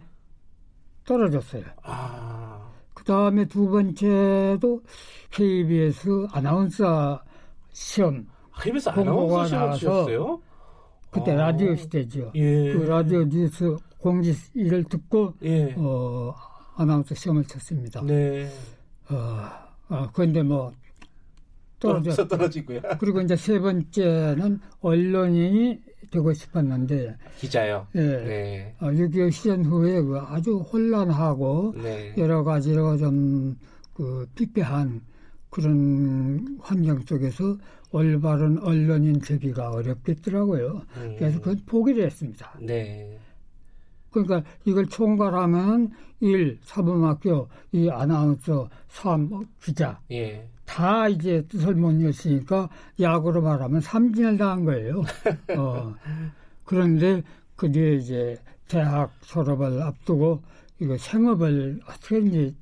떨어졌어요. 1.05 1.65
아. 1.83 2.71
그 2.95 3.05
다음에 3.05 3.45
두 3.47 3.69
번째도 3.69 4.83
KBS 5.31 6.29
아나운서 6.33 7.21
시험 7.73 8.27
KBS 8.61 8.89
아나운서 8.91 9.47
시험 9.47 9.73
치셨어요? 9.75 10.41
그때 11.11 11.33
아. 11.33 11.35
라디오 11.35 11.75
시대죠. 11.75 12.33
예. 12.35 12.73
그 12.73 12.79
라디오 12.85 13.25
뉴스 13.25 13.77
공지 13.99 14.35
일을 14.55 14.85
듣고 14.85 15.35
예. 15.43 15.75
어, 15.77 16.35
아나운서 16.77 17.15
시험을 17.15 17.45
쳤습니다. 17.45 18.03
네. 18.03 18.49
어, 19.11 19.49
어 19.89 20.09
그런데 20.13 20.43
뭐 20.43 20.73
떨어져 21.79 22.27
떨어지고요. 22.27 22.81
그리고 22.99 23.21
이제 23.21 23.37
세 23.37 23.59
번째는 23.59 24.61
언론인이 24.81 25.81
되고 26.11 26.33
싶었는데 26.33 27.17
기자요. 27.39 27.87
예. 27.95 28.01
네. 28.01 28.75
어, 28.81 28.87
6.25 28.87 29.33
시전 29.33 29.65
후에 29.65 30.01
그 30.01 30.19
아주 30.19 30.59
혼란하고 30.59 31.75
네. 31.83 32.15
여러 32.17 32.43
가지로 32.45 32.97
좀그 32.97 34.29
피폐한 34.35 35.03
그런 35.53 36.59
환경 36.63 37.03
속에서 37.03 37.59
올바른 37.91 38.59
언론인 38.59 39.21
되기가 39.21 39.69
어렵겠더라고요. 39.71 40.83
음. 40.97 41.17
그래서 41.19 41.39
그건 41.41 41.61
포기를 41.67 42.07
했습니다. 42.07 42.59
네. 42.59 43.19
그러니까 44.11 44.43
이걸 44.65 44.87
총괄하면 44.87 45.91
일, 46.21 46.59
사범학교, 46.63 47.49
이 47.73 47.91
아나운서, 47.91 48.71
삼, 48.89 49.47
기자. 49.63 50.01
예. 50.11 50.49
다 50.65 51.07
이제 51.09 51.45
뜻을 51.49 51.75
못 51.75 51.93
이었으니까 51.93 52.71
야구로 52.99 53.43
말하면 53.43 53.83
삼진을 53.83 54.39
당한 54.39 54.65
거예요. 54.65 55.03
어. 55.59 55.95
그런데 56.65 57.23
그게 57.57 57.97
이제 57.97 58.39
대학 58.69 59.13
졸업을 59.21 59.83
앞두고 59.83 60.41
이거 60.81 60.97
생업을 60.97 61.81
어떻게든지 61.87 62.55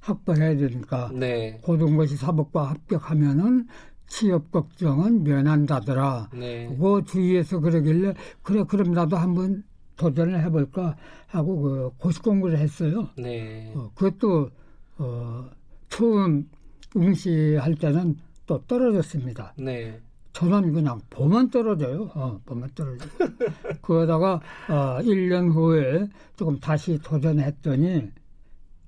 확보해야 0.00 0.56
되니까 0.56 1.10
네. 1.12 1.58
고등고시 1.62 2.16
사법과 2.16 2.70
합격하면은 2.70 3.66
취업 4.06 4.50
걱정은 4.50 5.22
면한다더라. 5.22 6.30
네. 6.34 6.76
그 6.78 7.04
주위에서 7.06 7.60
그러길래 7.60 8.14
그래 8.42 8.64
그럼 8.68 8.92
나도 8.92 9.16
한번 9.16 9.62
도전을 9.96 10.42
해볼까 10.44 10.96
하고 11.26 11.60
그 11.60 11.90
고시 11.98 12.20
공부를 12.20 12.58
했어요. 12.58 13.08
네. 13.16 13.72
어, 13.76 13.90
그것도 13.94 14.50
어, 14.98 15.50
처음 15.88 16.48
응시할 16.96 17.74
때는 17.76 18.16
또 18.46 18.62
떨어졌습니다. 18.66 19.54
네. 19.58 20.00
저는 20.32 20.72
그냥 20.72 21.00
보면 21.10 21.50
떨어져요. 21.50 22.10
어, 22.14 22.40
보면 22.44 22.70
떨어져. 22.74 23.04
그러다가 23.82 24.40
어, 24.68 24.98
1년 25.02 25.52
후에 25.52 26.08
조금 26.36 26.58
다시 26.58 26.98
도전했더니 26.98 28.10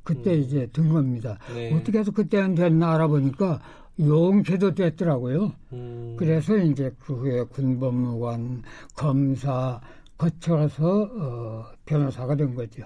그때 0.05 0.35
음. 0.35 0.41
이제 0.41 0.67
든 0.73 0.93
겁니다. 0.93 1.39
네. 1.55 1.73
어떻게 1.75 1.99
해서 1.99 2.11
그때는 2.11 2.55
됐나 2.55 2.95
알아보니까 2.95 3.61
용케도 4.01 4.75
됐더라고요. 4.75 5.53
음. 5.73 6.17
그래서 6.19 6.57
이제 6.57 6.91
그 6.99 7.15
후에 7.15 7.45
군법무관, 7.45 8.63
검사 8.97 9.81
거쳐서 10.17 11.11
어, 11.19 11.65
변호사가 11.85 12.37
된 12.37 12.55
거죠. 12.55 12.85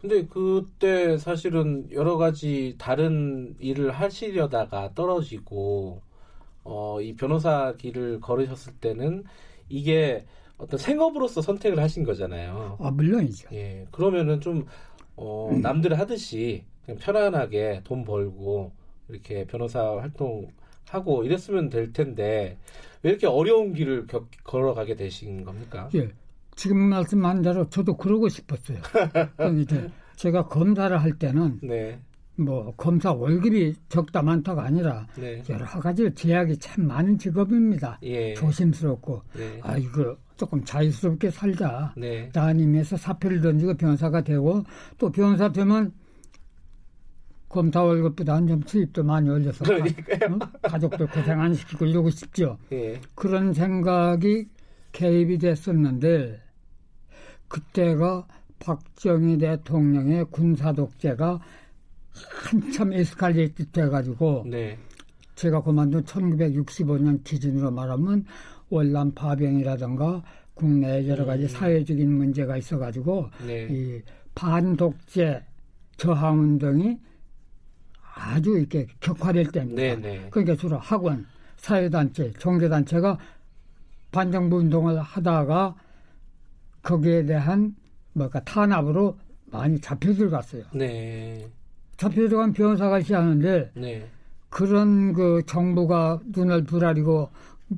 근데 0.00 0.26
그때 0.26 1.16
사실은 1.16 1.86
여러 1.92 2.16
가지 2.16 2.74
다른 2.78 3.54
일을 3.60 3.92
하시려다가 3.92 4.94
떨어지고 4.94 6.02
어, 6.64 7.00
이 7.00 7.14
변호사 7.14 7.74
길을 7.76 8.20
걸으셨을 8.20 8.74
때는 8.80 9.24
이게 9.68 10.24
어떤 10.58 10.78
생업으로서 10.78 11.40
선택을 11.42 11.78
하신 11.80 12.04
거잖아요. 12.04 12.78
아 12.80 12.90
물론이죠. 12.90 13.48
예, 13.52 13.86
그러면은 13.90 14.40
좀 14.40 14.64
어, 15.16 15.50
남들 15.60 15.98
하듯이 15.98 16.64
그냥 16.84 16.98
편안하게 16.98 17.82
돈 17.84 18.04
벌고 18.04 18.72
이렇게 19.08 19.44
변호사 19.46 19.98
활동하고 19.98 21.24
이랬으면 21.24 21.68
될 21.68 21.92
텐데 21.92 22.58
왜 23.02 23.10
이렇게 23.10 23.26
어려운 23.26 23.72
길을 23.74 24.06
겨, 24.06 24.26
걸어가게 24.44 24.94
되신 24.94 25.44
겁니까? 25.44 25.88
예, 25.94 26.08
지금 26.54 26.78
말씀한 26.78 27.42
대로 27.42 27.68
저도 27.68 27.96
그러고 27.96 28.28
싶었어요. 28.28 28.78
이제 29.60 29.90
제가 30.16 30.46
검사를 30.46 30.96
할 30.96 31.12
때는 31.18 31.58
네. 31.62 31.98
뭐 32.36 32.72
검사 32.76 33.12
월급이 33.12 33.74
적다 33.88 34.22
많다가 34.22 34.64
아니라 34.64 35.06
네. 35.16 35.42
여러 35.50 35.64
가지 35.66 36.12
제약이 36.14 36.58
참 36.58 36.86
많은 36.86 37.18
직업입니다. 37.18 37.98
예. 38.02 38.34
조심스럽고 38.34 39.22
네. 39.36 39.60
아 39.62 39.76
이거 39.76 40.16
조금 40.42 40.64
자유스럽게 40.64 41.30
살자. 41.30 41.94
네. 41.96 42.28
따님에서 42.30 42.96
사표를 42.96 43.40
던지고 43.40 43.74
변호사가 43.74 44.22
되고 44.22 44.64
또 44.98 45.12
변호사 45.12 45.52
되면 45.52 45.92
검사 47.48 47.80
월급보다는 47.80 48.48
좀 48.48 48.62
수입도 48.66 49.04
많이 49.04 49.30
올려서 49.30 49.64
가, 49.64 49.74
어? 49.76 50.38
가족들 50.62 51.06
고생 51.06 51.40
안 51.40 51.54
시키고 51.54 51.86
이러고 51.86 52.10
싶죠. 52.10 52.58
예. 52.72 53.00
그런 53.14 53.52
생각이 53.52 54.48
개입이 54.90 55.38
됐었는데 55.38 56.42
그때가 57.46 58.26
박정희 58.58 59.38
대통령의 59.38 60.24
군사 60.32 60.72
독재가 60.72 61.38
한참 62.50 62.92
에스칼레이트 62.92 63.70
돼가지고 63.70 64.46
네. 64.48 64.76
제가 65.36 65.62
그만둔 65.62 66.02
1965년 66.02 67.22
기준으로 67.22 67.70
말하면 67.70 68.24
월남 68.72 69.12
파병이라든가 69.12 70.22
국내 70.54 71.06
여러 71.06 71.26
가지 71.26 71.42
음. 71.42 71.48
사회적인 71.48 72.10
문제가 72.10 72.56
있어가지고 72.56 73.28
네. 73.46 73.68
이 73.70 74.02
반독재 74.34 75.44
저항 75.98 76.40
운동이 76.40 76.98
아주 78.14 78.58
이렇게 78.58 78.86
격화될 79.00 79.48
때입니다. 79.48 79.82
네, 79.82 79.96
네. 79.96 80.26
그러니까 80.30 80.56
주로 80.56 80.78
학원, 80.78 81.26
사회단체, 81.58 82.32
종교단체가 82.32 83.18
반정부 84.10 84.56
운동을 84.56 85.00
하다가 85.00 85.74
거기에 86.82 87.26
대한 87.26 87.74
뭐까 88.14 88.40
탄압으로 88.44 89.18
많이 89.46 89.78
잡혀 89.80 90.14
들어갔어요. 90.14 90.64
네. 90.72 91.46
잡혀 91.98 92.22
들어간 92.22 92.52
변호사가 92.54 93.02
시하는데 93.02 93.70
네. 93.74 94.08
그런 94.48 95.12
그 95.12 95.42
정부가 95.46 96.20
눈을 96.26 96.64
부라리고 96.64 97.30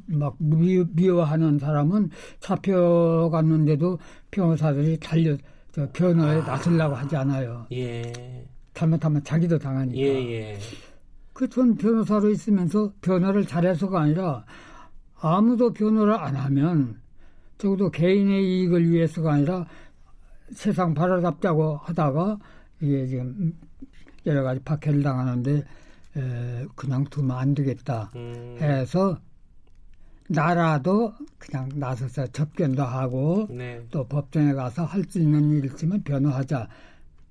막 0.06 0.36
미, 0.38 0.84
미워하는 0.92 1.58
사람은 1.58 2.10
잡혀갔는데도 2.40 3.98
변호사들이 4.30 4.98
달려 5.00 5.36
저 5.72 5.88
변호에 5.92 6.40
아. 6.40 6.46
나서려고 6.46 6.94
하지 6.94 7.16
않아요. 7.16 7.66
예. 7.72 8.12
잘못하면 8.74 9.22
자기도 9.24 9.58
당하니까. 9.58 9.98
예, 9.98 10.04
예. 10.04 10.58
그전 11.32 11.76
변호사로 11.76 12.30
있으면서 12.30 12.92
변호를 13.00 13.44
잘해서가 13.44 14.02
아니라 14.02 14.44
아무도 15.20 15.72
변호를 15.72 16.14
안 16.14 16.36
하면 16.36 17.00
적어도 17.58 17.90
개인의 17.90 18.44
이익을 18.44 18.90
위해서가 18.90 19.34
아니라 19.34 19.66
세상 20.52 20.94
바라잡자고 20.94 21.76
하다가 21.78 22.38
이게 22.80 23.06
지금 23.06 23.52
여러 24.26 24.42
가지 24.42 24.60
박해를 24.60 25.02
당하는데 25.02 25.64
에, 26.16 26.64
그냥 26.76 27.04
두면 27.04 27.36
안 27.36 27.54
되겠다 27.54 28.10
음. 28.14 28.56
해서 28.60 29.18
나라도 30.28 31.12
그냥 31.38 31.68
나서서 31.74 32.26
접견도 32.28 32.82
하고 32.82 33.46
네. 33.50 33.82
또 33.90 34.06
법정에 34.06 34.52
가서 34.54 34.84
할 34.84 35.04
수 35.04 35.18
있는 35.18 35.50
일 35.50 35.64
있으면 35.66 36.02
변호하자 36.02 36.68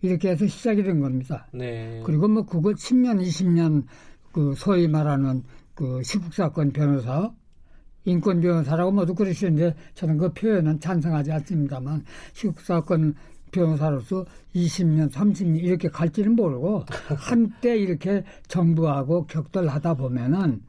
이렇게 0.01 0.29
해서 0.29 0.45
시작이 0.45 0.83
된 0.83 0.99
겁니다. 0.99 1.47
네. 1.51 2.01
그리고 2.05 2.27
뭐 2.27 2.45
그거 2.45 2.69
10년, 2.71 3.21
20년 3.21 3.85
그 4.31 4.53
소위 4.55 4.87
말하는 4.87 5.43
그 5.73 6.01
시국 6.03 6.33
사건 6.33 6.71
변호사 6.71 7.31
인권 8.05 8.41
변호사라고 8.41 8.91
모두 8.91 9.15
그러시는데 9.15 9.75
저는 9.95 10.17
그 10.17 10.33
표현은 10.33 10.79
찬성하지 10.79 11.31
않습니다만 11.31 12.03
시국 12.33 12.59
사건 12.59 13.15
변호사로서 13.51 14.25
20년, 14.55 15.09
30년 15.09 15.63
이렇게 15.63 15.87
갈지는 15.87 16.35
모르고 16.35 16.85
한때 17.17 17.77
이렇게 17.77 18.23
정부하고 18.47 19.25
격돌하다 19.27 19.93
보면은 19.95 20.61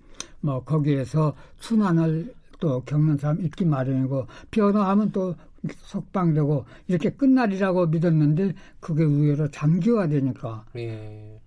뭐 0.44 0.62
거기에서 0.62 1.34
순환을 1.56 2.34
또 2.60 2.82
겪는 2.82 3.16
사람 3.16 3.40
있기 3.40 3.64
마련이고 3.64 4.26
변호하면 4.50 5.10
또 5.10 5.34
석방되고 5.78 6.66
이렇게 6.86 7.08
끝날이라고 7.10 7.86
믿었는데 7.86 8.54
그게 8.78 9.04
의외로 9.04 9.50
장기화되니까 9.50 10.66
예. 10.76 11.40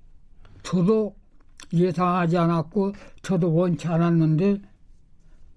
저도 0.64 1.16
예상하지 1.72 2.38
않았고 2.38 2.94
저도 3.22 3.54
원치 3.54 3.88
않았는데 3.88 4.62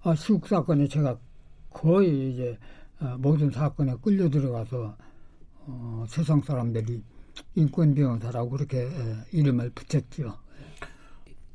아, 0.02 0.14
시국 0.14 0.46
사건에 0.46 0.86
제가 0.86 1.18
거의 1.70 2.32
이제 2.32 2.58
어, 3.00 3.16
모든 3.18 3.50
사건에 3.50 3.94
끌려 4.02 4.28
들어가서 4.28 4.96
어, 5.66 6.04
세상 6.08 6.42
사람들이 6.42 7.02
인권 7.54 7.94
변호사라고 7.94 8.50
그렇게 8.50 8.82
에, 8.82 8.90
이름을 9.32 9.70
붙였죠. 9.70 10.36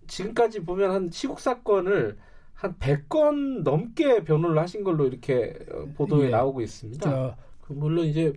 지금까지 0.08 0.62
보면 0.62 0.92
한 0.92 1.10
시국 1.12 1.40
사건을 1.40 2.18
한 2.54 2.76
100건 2.80 3.64
넘게 3.64 4.24
변호를 4.24 4.58
하신 4.60 4.84
걸로 4.84 5.06
이렇게 5.06 5.54
어, 5.72 5.86
보도에 5.96 6.28
예. 6.28 6.30
나오고 6.30 6.62
있습니다. 6.62 7.10
저, 7.10 7.36
그 7.62 7.74
물론 7.74 8.06
이제 8.06 8.34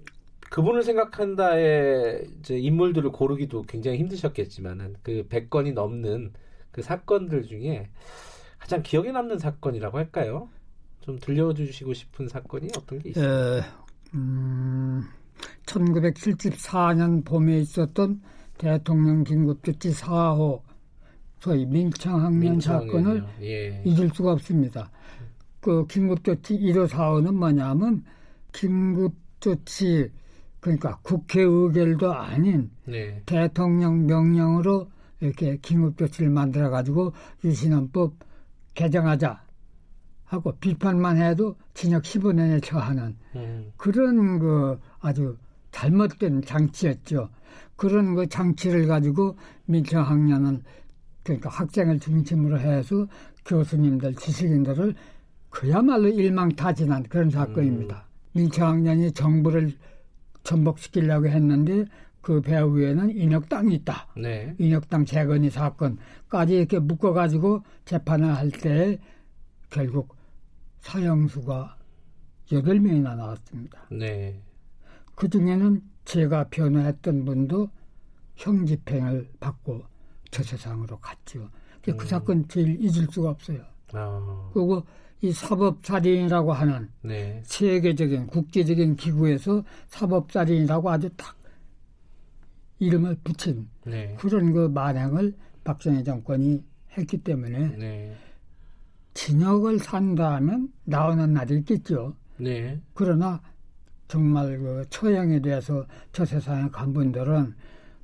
그분을 0.50 0.82
생각한다에 0.82 2.22
이제 2.40 2.58
인물들을 2.58 3.10
고르기도 3.12 3.62
굉장히 3.62 3.98
힘드셨겠지만은 3.98 4.96
그 5.02 5.26
100건이 5.28 5.74
넘는 5.74 6.32
그 6.70 6.82
사건들 6.82 7.44
중에 7.44 7.88
가장 8.58 8.82
기억에 8.82 9.12
남는 9.12 9.38
사건이라고 9.38 9.98
할까요? 9.98 10.48
좀 11.00 11.18
들려주시고 11.18 11.94
싶은 11.94 12.28
사건이 12.28 12.68
어떤 12.76 12.98
게 12.98 13.10
있어요? 13.10 13.58
에, 13.58 13.62
음, 14.14 15.04
1974년 15.66 17.24
봄에 17.24 17.58
있었던 17.60 18.20
대통령 18.58 19.22
긴급조치 19.24 19.90
4호 19.92 20.62
소위 21.38 21.66
민청학년 21.66 22.60
사건을 22.60 23.24
예. 23.42 23.82
잊을 23.84 24.10
수가 24.12 24.32
없습니다. 24.32 24.90
그 25.60 25.86
긴급조치 25.86 26.58
1호 26.58 26.88
4호는 26.88 27.34
뭐냐면 27.34 28.04
긴급조치 28.52 30.10
그러니까 30.60 30.98
국회 31.02 31.42
의결도 31.42 32.12
아닌 32.12 32.70
네. 32.84 33.22
대통령 33.26 34.06
명령으로 34.06 34.90
이렇게 35.20 35.56
긴급조치를 35.58 36.30
만들어 36.30 36.70
가지고 36.70 37.12
유신헌법 37.44 38.14
개정하자 38.74 39.42
하고 40.24 40.52
비판만 40.60 41.16
해도 41.16 41.56
징역 41.74 42.02
15년에 42.02 42.62
처하는 42.62 43.16
음. 43.34 43.72
그런 43.76 44.38
그 44.38 44.78
아주 45.00 45.36
잘못된 45.70 46.42
장치였죠. 46.42 47.30
그런 47.76 48.14
그 48.14 48.28
장치를 48.28 48.86
가지고 48.86 49.36
민청학년은 49.66 50.62
그러니까 51.28 51.50
학생을 51.50 52.00
중심으로 52.00 52.58
해서 52.58 53.06
교수님들, 53.44 54.14
지식인들을 54.14 54.94
그야말로 55.50 56.08
일망타진한 56.08 57.04
그런 57.04 57.30
사건입니다. 57.30 57.96
음. 57.96 58.38
민청학년이 58.38 59.12
정부를 59.12 59.72
전복시키려고 60.42 61.28
했는데 61.28 61.84
그 62.22 62.40
배후에는 62.40 63.14
인혁당이 63.16 63.74
있다. 63.76 64.08
네. 64.16 64.54
인혁당 64.58 65.04
재건이 65.04 65.50
사건까지 65.50 66.56
이렇게 66.56 66.78
묶어가지고 66.78 67.62
재판을 67.84 68.34
할 68.34 68.50
때 68.50 68.98
결국 69.70 70.16
사형수가 70.80 71.76
8명이나 72.50 73.16
나왔습니다. 73.16 73.86
네. 73.90 74.40
그 75.14 75.28
중에는 75.28 75.82
제가 76.06 76.44
변호했던 76.48 77.24
분도 77.26 77.68
형집행을 78.36 79.28
받고 79.40 79.82
저 80.30 80.42
세상으로 80.42 80.98
갔죠. 80.98 81.48
그 81.82 81.92
음. 81.92 81.98
사건 82.06 82.48
제일 82.48 82.80
잊을 82.80 83.06
수가 83.10 83.30
없어요. 83.30 83.62
아. 83.92 84.50
그리고 84.52 84.84
이 85.20 85.32
사법살인이라고 85.32 86.52
하는 86.52 86.88
네. 87.02 87.42
세계적인 87.44 88.28
국제적인 88.28 88.96
기구에서 88.96 89.64
사법살인이라고 89.88 90.90
아주 90.90 91.08
딱 91.16 91.36
이름을 92.78 93.16
붙인 93.24 93.68
네. 93.84 94.14
그런 94.18 94.52
그 94.52 94.68
만행을 94.68 95.34
박정희 95.64 96.04
정권이 96.04 96.62
했기 96.96 97.18
때문에 97.18 97.76
네. 97.76 98.16
진역을 99.14 99.80
산다면 99.80 100.72
나오는 100.84 101.32
날이 101.32 101.56
있겠죠. 101.58 102.14
네. 102.36 102.80
그러나 102.94 103.40
정말 104.06 104.58
그 104.58 104.86
처형에 104.90 105.40
대해서 105.40 105.84
저 106.12 106.24
세상에 106.24 106.68
간 106.70 106.92
분들은 106.92 107.54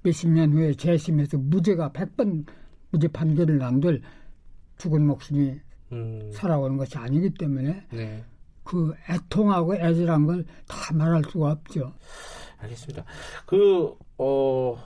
몇십 0.04 0.30
년 0.30 0.52
후에 0.52 0.74
재심해서 0.74 1.38
무죄가 1.38 1.92
백 1.92 2.16
번 2.16 2.46
무죄 2.90 3.08
판결을 3.08 3.58
난 3.58 3.80
들 3.80 4.00
죽은 4.78 5.06
목숨이 5.06 5.58
음. 5.92 6.30
살아오는 6.32 6.76
것이 6.76 6.96
아니기 6.98 7.30
때문에 7.34 7.86
네. 7.92 8.24
그 8.64 8.92
애통하고 9.08 9.76
애절한 9.76 10.26
걸 10.26 10.44
다 10.68 10.94
말할 10.94 11.22
수가 11.30 11.52
없죠. 11.52 11.92
알겠습니다. 12.58 13.04
그, 13.46 13.94
어, 14.18 14.76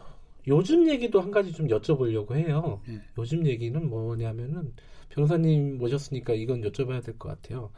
요즘 0.47 0.89
얘기도 0.89 1.21
한 1.21 1.31
가지 1.31 1.53
좀 1.53 1.69
여쭤보려고 1.69 2.35
해요. 2.35 2.81
네. 2.87 3.01
요즘 3.19 3.47
얘기는 3.47 3.89
뭐냐면은 3.89 4.73
변호사님 5.11 5.79
모셨으니까 5.79 6.33
이건 6.35 6.63
여쭤봐야 6.63 7.05
될 7.05 7.17
것 7.19 7.29
같아요. 7.29 7.71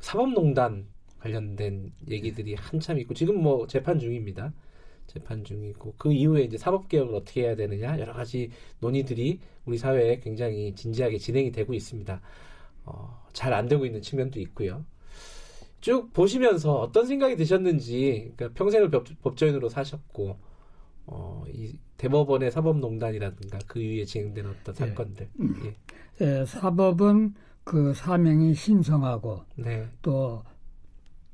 사법농단 0.00 0.86
관련된 1.20 1.92
얘기들이 2.08 2.54
한참 2.54 2.98
있고 3.00 3.14
지금 3.14 3.42
뭐 3.42 3.66
재판 3.66 3.98
중입니다. 3.98 4.52
재판 5.06 5.44
중이고 5.44 5.94
그 5.98 6.12
이후에 6.12 6.42
이제 6.42 6.58
사법 6.58 6.88
개혁을 6.88 7.14
어떻게 7.14 7.42
해야 7.42 7.56
되느냐 7.56 7.98
여러 7.98 8.12
가지 8.12 8.50
논의들이 8.80 9.40
우리 9.64 9.78
사회에 9.78 10.20
굉장히 10.20 10.74
진지하게 10.74 11.18
진행이 11.18 11.52
되고 11.52 11.74
있습니다. 11.74 12.20
어, 12.84 13.26
잘 13.32 13.52
안 13.52 13.68
되고 13.68 13.84
있는 13.86 14.00
측면도 14.00 14.40
있고요. 14.40 14.84
쭉 15.80 16.12
보시면서 16.12 16.74
어떤 16.74 17.06
생각이 17.06 17.36
드셨는지 17.36 18.32
그러니까 18.36 18.58
평생을 18.58 18.90
법, 18.90 19.36
조인으로 19.36 19.68
사셨고 19.68 20.36
어, 21.06 21.44
이 21.48 21.78
대법원의 21.96 22.50
사법농단이라든가 22.50 23.58
그 23.66 23.80
이후에 23.80 24.04
진행된 24.04 24.46
어떤 24.46 24.74
네. 24.74 24.86
사건들. 24.86 25.28
예. 25.64 25.76
예, 26.40 26.44
사법은 26.44 27.34
그 27.64 27.94
사명이 27.94 28.54
신성하고 28.54 29.44
네. 29.56 29.88
또 30.02 30.42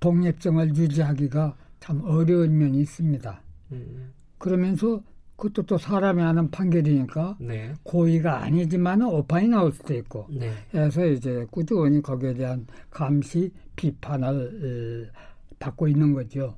독립성을 0.00 0.76
유지하기가 0.76 1.56
참 1.80 2.02
어려운 2.04 2.58
면이 2.58 2.80
있습니다. 2.80 3.42
음. 3.72 4.12
그러면서 4.38 5.02
그것도 5.37 5.62
또 5.66 5.78
사람이 5.78 6.22
하는 6.22 6.50
판결이니까 6.50 7.37
네. 7.40 7.74
고의가 7.82 8.42
아니지만 8.42 9.02
오판이 9.02 9.48
나올 9.48 9.72
수도 9.72 9.94
있고 9.94 10.28
네. 10.30 10.52
그래서 10.70 11.04
이제 11.06 11.46
꾸준히 11.50 12.00
거기에 12.00 12.35
대한 12.35 12.66
감시 12.90 13.50
비판을 13.74 15.08
에, 15.11 15.58
받고 15.58 15.88
있는 15.88 16.12
거죠. 16.12 16.54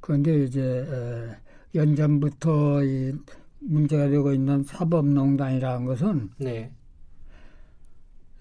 그런데 0.00 0.44
이제 0.44 0.62
에, 0.62 1.36
연전부터 1.74 2.82
이 2.84 3.12
문제가 3.60 4.08
되고 4.08 4.32
있는 4.32 4.62
사법농단이라는 4.62 5.86
것은 5.86 6.30
네. 6.38 6.70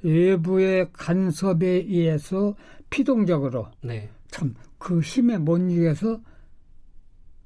외부의 0.01 0.89
간섭에 0.93 1.67
의해서 1.67 2.55
피동적으로 2.89 3.67
네. 3.81 4.09
참그 4.27 4.99
힘에 5.01 5.37
못 5.37 5.57
이겨서 5.57 6.21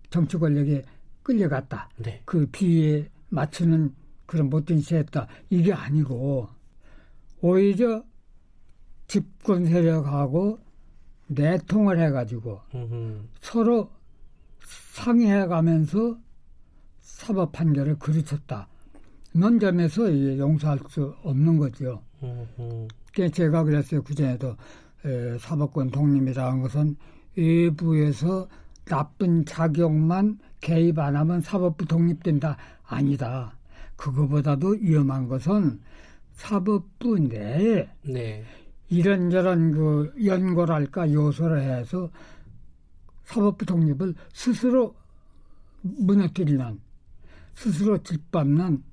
정치 0.10 0.38
권력에 0.38 0.84
끌려갔다. 1.24 1.90
네. 1.98 2.22
그 2.26 2.48
비에 2.48 3.10
맞추는 3.30 3.94
그런 4.26 4.50
못된 4.50 4.80
짓 4.80 4.96
했다. 4.96 5.28
이게 5.50 5.74
아니고 5.74 6.48
오히려 7.42 8.04
집권 9.08 9.66
세력하고 9.66 10.60
내통을 11.28 12.00
해가지고 12.00 12.62
음흠. 12.74 13.22
서로 13.42 13.90
상의해가면서 14.62 16.18
사법 17.02 17.52
판결을 17.52 18.00
그르쳤다. 18.00 18.68
이런 19.34 19.60
점에서 19.60 20.38
용서할 20.38 20.80
수 20.90 21.14
없는 21.24 21.58
거죠. 21.58 22.02
그 23.14 23.30
제가 23.30 23.64
그랬어요. 23.64 24.02
그전에도 24.04 24.56
사법권 25.40 25.92
독립이라는 25.92 26.62
것은 26.62 26.96
외부에서 27.36 28.48
나쁜 28.88 29.46
작용만 29.46 30.40
개입 30.60 31.00
안 31.00 31.16
하면 31.16 31.42
사법부 31.42 31.86
독립된다. 31.86 32.58
아니다. 32.86 33.54
그거보다도 33.96 34.78
위험한 34.80 35.28
것은 35.28 35.80
사법부 36.34 37.20
내에 37.20 37.90
네. 38.04 38.44
이런저런 38.90 39.72
그 39.72 40.14
연골할까 40.24 41.12
요소를 41.12 41.62
해서 41.62 42.10
사법부 43.26 43.66
독립을 43.66 44.16
스스로 44.34 44.96
무너뜨리는 45.82 46.80
스스로 47.56 48.02
짓밟는 48.04 48.84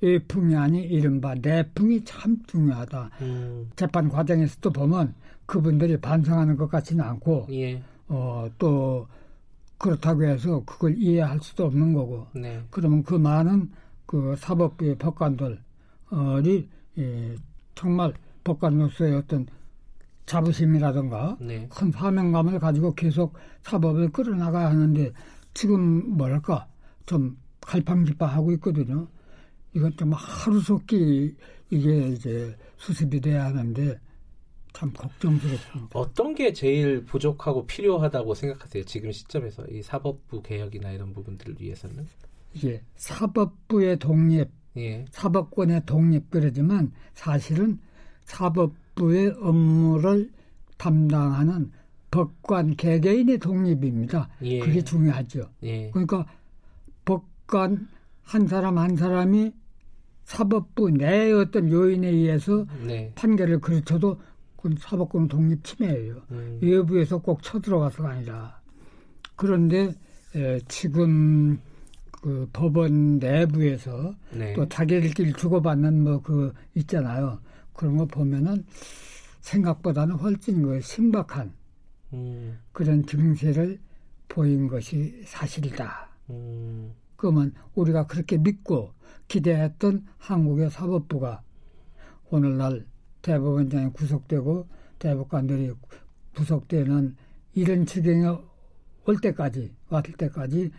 외풍이 0.00 0.56
아닌 0.56 0.84
이른바 0.84 1.34
내풍이 1.34 2.04
참 2.04 2.42
중요하다. 2.46 3.10
음. 3.20 3.70
재판 3.76 4.08
과정에서도 4.08 4.70
보면 4.70 5.14
그분들이 5.46 5.96
반성하는 6.00 6.56
것 6.56 6.68
같지는 6.68 7.04
않고 7.04 7.48
예. 7.50 7.82
어, 8.08 8.48
또 8.58 9.06
그렇다고 9.78 10.24
해서 10.24 10.62
그걸 10.64 10.96
이해할 10.96 11.40
수도 11.40 11.66
없는 11.66 11.92
거고 11.92 12.26
네. 12.34 12.62
그러면 12.70 13.02
그 13.04 13.14
많은 13.14 13.70
그 14.06 14.34
사법부의 14.36 14.96
법관들이 14.98 16.68
예, 16.98 17.34
정말 17.74 18.12
법관으로서의 18.42 19.14
어떤 19.14 19.46
자부심이라든가 20.26 21.36
네. 21.40 21.68
큰 21.70 21.92
사명감을 21.92 22.58
가지고 22.58 22.94
계속 22.94 23.34
사법을 23.62 24.10
끌어나가야 24.10 24.68
하는데 24.70 25.12
지금 25.54 26.16
뭐랄까 26.16 26.66
좀 27.06 27.38
갈팡질팡하고 27.60 28.52
있거든요. 28.52 29.08
이건 29.74 29.96
좀 29.96 30.12
하루속히 30.12 31.36
이게 31.70 32.08
이제 32.08 32.56
수습이 32.76 33.20
돼야 33.20 33.44
하는데 33.46 34.00
참 34.78 34.92
걱정스럽습니다. 34.92 35.98
어떤 35.98 36.36
게 36.36 36.52
제일 36.52 37.04
부족하고 37.04 37.66
필요하다고 37.66 38.34
생각하세요? 38.34 38.84
지금 38.84 39.10
시점에서 39.10 39.66
이 39.66 39.82
사법부 39.82 40.42
개혁이나 40.42 40.92
이런 40.92 41.12
부분들을 41.12 41.56
위해서는? 41.58 42.06
이게 42.54 42.80
사법부의 42.94 43.98
독립, 43.98 44.48
예. 44.76 45.04
사법권의 45.10 45.82
독립 45.84 46.30
그러지만 46.30 46.92
사실은 47.14 47.80
사법부의 48.24 49.34
업무를 49.40 50.30
담당하는 50.76 51.72
법관 52.12 52.76
개개인의 52.76 53.38
독립입니다. 53.38 54.28
예. 54.42 54.60
그게 54.60 54.82
중요하죠. 54.82 55.50
예. 55.64 55.90
그러니까 55.90 56.24
법관 57.04 57.88
한 58.22 58.46
사람 58.46 58.78
한 58.78 58.94
사람이 58.94 59.50
사법부 60.22 60.90
내의 60.90 61.32
어떤 61.32 61.68
요인에 61.68 62.06
의해서 62.06 62.64
네. 62.86 63.10
판결을 63.16 63.60
그르쳐도 63.60 64.20
그건 64.58 64.76
사법권 64.78 65.28
독립 65.28 65.62
침해예요. 65.64 66.20
음. 66.32 66.58
외부에서 66.60 67.18
꼭 67.18 67.42
쳐들어가서가 67.42 68.10
아니라 68.10 68.60
그런데 69.36 69.94
에, 70.34 70.58
지금 70.66 71.60
그 72.10 72.48
법원 72.52 73.18
내부에서 73.18 74.16
네. 74.32 74.52
또 74.54 74.68
자기들끼리 74.68 75.32
주고받는 75.34 76.02
뭐 76.02 76.20
그 76.20 76.52
있잖아요. 76.74 77.40
그런 77.72 77.96
거 77.96 78.04
보면은 78.06 78.64
생각보다는 79.40 80.16
훨씬 80.16 80.62
그 80.62 80.80
신박한 80.80 81.52
음. 82.14 82.58
그런 82.72 83.06
증세를 83.06 83.78
보인 84.26 84.66
것이 84.66 85.22
사실이다. 85.24 86.08
음. 86.30 86.92
그러면 87.16 87.54
우리가 87.76 88.08
그렇게 88.08 88.36
믿고 88.36 88.92
기대했던 89.28 90.04
한국의 90.18 90.70
사법부가 90.70 91.42
오늘날 92.30 92.84
대법원장이 93.28 93.92
구속되고 93.92 94.66
대법관들이 94.98 95.72
구속되는 96.34 97.14
이런 97.54 97.84
지경에 97.84 98.38
올 99.04 99.20
때까지 99.20 99.70
왔을 99.90 100.14
때까지 100.14 100.70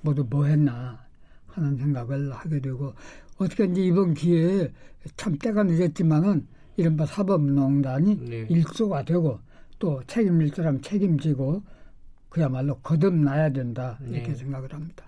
모두 0.00 0.26
뭐 0.28 0.46
했나 0.46 1.04
하는 1.48 1.76
생각을 1.76 2.32
하게 2.32 2.60
되고 2.60 2.94
어떻게 3.36 3.64
이제 3.64 3.82
이번 3.82 4.14
기회에 4.14 4.72
참 5.16 5.36
때가 5.36 5.64
늦었지만은 5.64 6.46
이른바 6.76 7.04
사법농단이 7.04 8.16
네. 8.20 8.46
일소가 8.48 9.04
되고 9.04 9.38
또 9.78 10.02
책임질 10.06 10.54
사람 10.54 10.80
책임지고 10.80 11.62
그야말로 12.30 12.78
거듭나야 12.78 13.50
된다 13.52 13.98
이렇게 14.02 14.28
네. 14.28 14.34
생각을 14.34 14.72
합니다. 14.72 15.04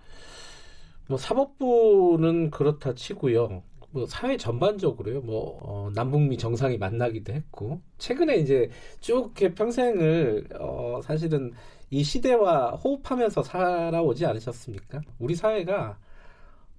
뭐 1.07 1.16
사법부는 1.16 2.51
그렇다 2.51 2.94
치고요. 2.94 3.62
뭐 3.94 4.07
사회 4.07 4.37
전반적으로요. 4.37 5.20
뭐 5.20 5.59
어, 5.62 5.90
남북미 5.94 6.37
정상이 6.37 6.78
만나기도 6.78 7.33
했고 7.33 7.80
최근에 7.98 8.38
이제 8.38 8.68
쭉 8.98 9.33
이렇게 9.37 9.54
평생을 9.54 10.48
어, 10.59 11.00
사실은 11.00 11.52
이 11.90 12.02
시대와 12.02 12.72
호흡하면서 12.72 13.44
살아오지 13.44 14.26
않으셨습니까? 14.26 15.00
우리 15.20 15.37
사회가 15.37 15.96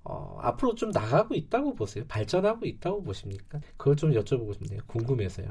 어, 0.04 0.38
앞으로 0.42 0.76
좀 0.76 0.92
나가고 0.92 1.36
있다고 1.36 1.74
보세요? 1.74 2.04
발전하고 2.10 2.66
있다고 2.66 3.02
보십니까? 3.02 3.62
그걸 3.78 3.96
좀 3.96 4.12
여쭤보고 4.12 4.54
싶네요. 4.54 4.82
궁금해서요. 4.86 5.48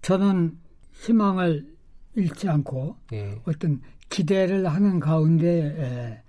저는 0.00 0.58
희망을 0.92 1.76
잃지 2.14 2.48
않고 2.48 2.96
예. 3.12 3.38
어떤 3.44 3.82
기대를 4.08 4.66
하는 4.66 4.98
가운데 4.98 5.74
에, 5.76 6.22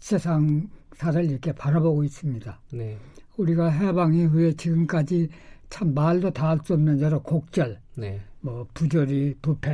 세상사를 0.00 1.24
이렇게 1.24 1.52
바라보고 1.52 2.02
있습니다. 2.02 2.60
네. 2.72 2.98
우리가 3.36 3.68
해방 3.68 4.14
이후에 4.14 4.52
지금까지 4.52 5.28
참 5.70 5.94
말도 5.94 6.32
다할 6.32 6.58
수 6.64 6.74
없는 6.74 7.00
여러 7.00 7.20
곡절, 7.20 7.80
네. 7.96 8.20
뭐 8.40 8.66
부조리, 8.74 9.36
부패 9.40 9.70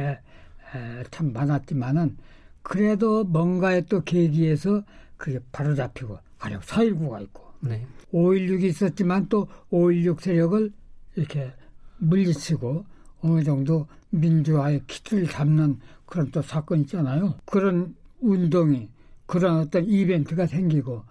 에, 0.74 1.02
참 1.10 1.32
많았지만은 1.32 2.16
그래도 2.62 3.24
뭔가의 3.24 3.86
또 3.86 4.02
계기에서 4.02 4.82
그게 5.16 5.40
바로 5.50 5.74
잡히고 5.74 6.18
가령 6.38 6.60
4.19가 6.60 7.22
있고 7.22 7.42
네. 7.60 7.86
5.16이 8.12 8.64
있었지만 8.64 9.28
또 9.28 9.48
5.16 9.70 10.20
세력을 10.20 10.72
이렇게 11.16 11.52
물리치고 11.98 12.84
어느 13.22 13.42
정도 13.42 13.86
민주화의 14.10 14.82
기틀을 14.86 15.26
잡는 15.28 15.80
그런 16.06 16.30
또 16.30 16.40
사건 16.42 16.80
있잖아요. 16.80 17.34
그런 17.44 17.94
운동이 18.20 18.88
그런 19.26 19.58
어떤 19.58 19.84
이벤트가 19.84 20.46
생기고 20.46 21.02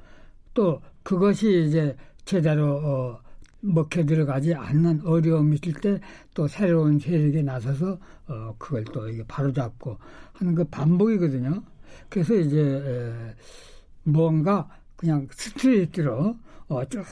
또 0.54 0.82
그것이 1.04 1.66
이제 1.68 1.96
제대로 2.32 2.76
어, 2.78 3.22
먹혀 3.62 4.06
들어가지 4.06 4.54
않는 4.54 5.02
어려움이 5.06 5.58
있을 5.64 5.74
때 5.82 6.00
또 6.36 6.48
새로운 6.48 7.00
세력이 7.00 7.42
나서서 7.42 7.98
어, 8.28 8.56
그걸 8.60 8.84
또 8.86 9.10
이게 9.10 9.24
바로잡고 9.28 9.98
하는 10.34 10.54
그 10.54 10.64
반복이거든요. 10.66 11.64
그래서 12.10 12.36
이제 12.36 12.60
에, 12.62 13.34
뭔가 14.04 14.70
그냥 14.96 15.28
스트레이트로 15.32 16.38
어, 16.68 16.86
쭉 16.86 17.04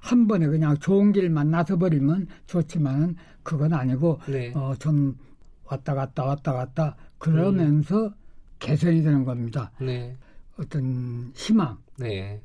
한 0.00 0.26
번에 0.26 0.46
그냥 0.48 0.76
좋은 0.78 1.12
길 1.12 1.28
만 1.30 1.50
나서 1.50 1.76
버리면 1.76 2.26
좋지만은 2.46 3.14
그건 3.42 3.72
아니고 3.74 4.18
네. 4.26 4.52
어, 4.56 4.74
좀 4.78 5.16
왔다 5.64 5.94
갔다 5.94 6.24
왔다 6.24 6.52
갔다 6.52 6.96
그러면서 7.18 8.06
음. 8.06 8.10
개선이 8.58 9.02
되는 9.02 9.24
겁니다. 9.24 9.70
네. 9.80 10.16
어떤 10.58 11.30
희망, 11.36 11.78
네. 11.98 12.40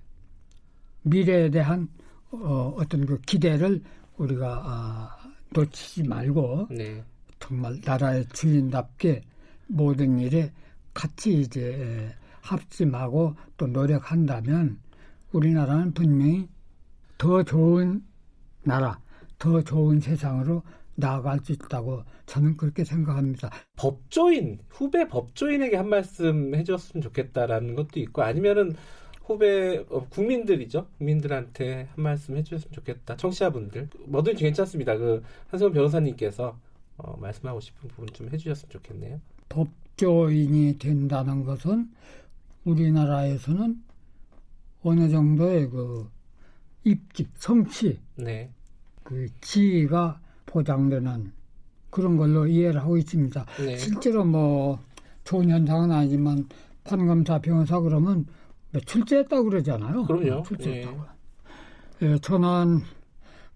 미래에 1.03 1.49
대한 1.49 1.87
어, 2.31 2.73
어떤 2.77 3.05
그 3.05 3.19
기대를 3.21 3.81
우리가 4.17 4.61
아, 4.65 5.17
놓치지 5.51 6.03
말고 6.03 6.67
네. 6.71 7.03
정말 7.39 7.79
나라의 7.83 8.25
주인답게 8.33 9.21
모든 9.67 10.19
일에 10.19 10.51
같이 10.93 11.41
이제 11.41 12.13
합심하고 12.41 13.35
또 13.57 13.67
노력한다면 13.67 14.79
우리나라는 15.31 15.93
분명히 15.93 16.47
더 17.17 17.43
좋은 17.43 18.03
나라, 18.63 18.99
더 19.37 19.61
좋은 19.61 19.99
세상으로 19.99 20.63
나아갈 20.95 21.39
수 21.39 21.53
있다고 21.53 22.03
저는 22.25 22.55
그렇게 22.57 22.83
생각합니다. 22.83 23.49
법조인, 23.75 24.59
후배 24.69 25.07
법조인에게 25.07 25.77
한 25.77 25.89
말씀 25.89 26.53
해줬으면 26.53 27.01
좋겠다라는 27.01 27.75
것도 27.75 27.99
있고 27.99 28.21
아니면은 28.21 28.75
후배 29.23 29.83
어, 29.89 30.05
국민들이죠. 30.09 30.87
국민들한테 30.97 31.87
한 31.95 32.03
말씀 32.03 32.35
해주셨으면 32.35 32.73
좋겠다. 32.73 33.15
청취자분들 33.17 33.89
뭐든지 34.05 34.43
괜찮습니다. 34.43 34.97
그 34.97 35.23
한승원 35.47 35.73
변호사님께서 35.73 36.57
어, 36.97 37.17
말씀하고 37.17 37.59
싶은 37.59 37.89
부분 37.89 38.07
좀 38.13 38.29
해주셨으면 38.29 38.69
좋겠네요. 38.69 39.21
법조인이 39.49 40.77
된다는 40.77 41.43
것은 41.43 41.89
우리나라에서는 42.65 43.81
어느 44.83 45.09
정도의 45.09 45.69
그 45.69 46.09
입지, 46.83 47.27
성취, 47.35 47.99
네. 48.15 48.49
그 49.03 49.27
지위가 49.41 50.19
보장되는 50.45 51.31
그런 51.89 52.17
걸로 52.17 52.47
이해를 52.47 52.81
하고 52.81 52.97
있습니다. 52.97 53.45
네. 53.59 53.77
실제로 53.77 54.25
뭐 54.25 54.79
좋은 55.23 55.49
현상은 55.49 55.91
아니지만 55.91 56.47
판검사, 56.83 57.39
변호사 57.39 57.79
그러면 57.79 58.25
출제했다고 58.81 59.43
그러잖아요. 59.49 60.05
그럼요. 60.05 60.43
출제했다고. 60.43 61.03
예. 62.01 62.07
예, 62.07 62.17
저는 62.19 62.81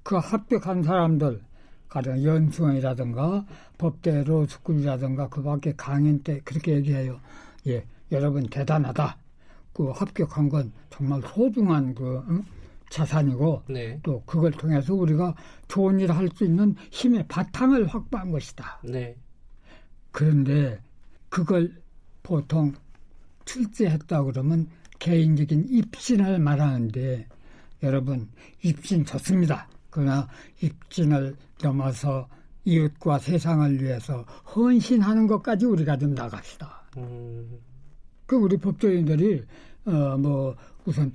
그 0.03 0.15
합격한 0.15 0.84
사람들 0.84 1.41
가령 1.89 2.23
연수원이라든가 2.23 3.45
법대 3.77 4.23
로 4.23 4.45
스쿨이라든가 4.45 5.30
그 5.30 5.41
밖에 5.41 5.73
강연 5.75 6.19
때 6.23 6.39
그렇게 6.43 6.75
얘기해요. 6.75 7.19
예, 7.67 7.86
여러분 8.12 8.47
대단하다. 8.47 9.17
그 9.73 9.89
합격한 9.91 10.49
건 10.49 10.71
정말 10.89 11.21
소중한 11.21 11.93
그 11.93 12.23
응? 12.30 12.43
자산이고 12.89 13.63
네. 13.69 13.99
또 14.01 14.23
그걸 14.25 14.51
통해서 14.51 14.93
우리가 14.93 15.36
좋은 15.67 15.99
일을 15.99 16.15
할 16.15 16.30
수 16.34 16.45
있는 16.45 16.75
힘의 16.91 17.27
바탕을 17.27 17.88
확보한 17.88 18.32
것이다. 18.32 18.80
네. 18.84 19.15
그런데 20.12 20.80
그걸 21.30 21.73
보통 22.23 22.73
출제했다 23.45 24.23
그러면 24.23 24.67
개인적인 25.00 25.68
입신을 25.70 26.40
말하는데 26.40 27.28
여러분 27.84 28.28
입신 28.64 29.06
좋습니다. 29.06 29.68
그러나 29.90 30.28
입신을 30.62 31.36
넘어서 31.62 32.28
이웃과 32.66 33.20
세상을 33.20 33.82
위해서 33.82 34.22
헌신하는 34.56 35.28
것까지 35.28 35.66
우리가 35.66 35.98
좀 35.98 36.14
나갑시다. 36.14 36.84
음. 36.98 37.60
그 38.26 38.36
우리 38.36 38.58
법조인들이 38.58 39.44
어 39.86 40.18
뭐 40.18 40.56
우선 40.86 41.14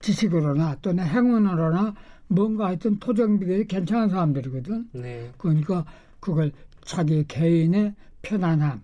지식으로나 0.00 0.76
또는 0.82 1.04
행운으로나 1.04 1.94
뭔가 2.28 2.66
하여튼 2.66 2.98
토정비결이 2.98 3.66
괜찮은 3.66 4.10
사람들이거든. 4.10 4.88
네. 4.92 5.30
그러니까 5.38 5.84
그걸 6.20 6.52
자기 6.84 7.24
개인의 7.26 7.94
편안함, 8.22 8.80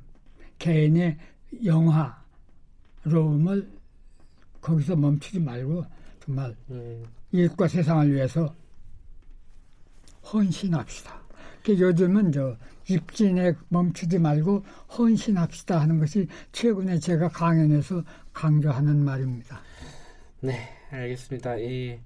개인의 0.59 1.17
영화로움을 3.05 3.69
거기서 4.61 4.97
멈추지 4.97 5.41
말고 5.41 5.85
정말 6.25 6.57
음. 6.71 7.05
이웃과 7.33 7.69
세상을 7.69 8.13
위해서 8.13 8.55
헌신합시다. 10.33 11.23
그 11.65 11.79
요즘은 11.79 12.33
저 12.33 12.57
입진에 12.89 13.55
멈추지 13.69 14.19
말고 14.19 14.65
헌신합시다 14.97 15.81
하는 15.81 15.99
것이 15.99 16.27
최근에 16.53 16.99
제가 16.99 17.29
강연에서 17.29 18.03
강조하는 18.33 19.05
말입니다. 19.05 19.61
네, 20.41 20.69
알겠습니다. 20.91 21.59
이 21.59 21.99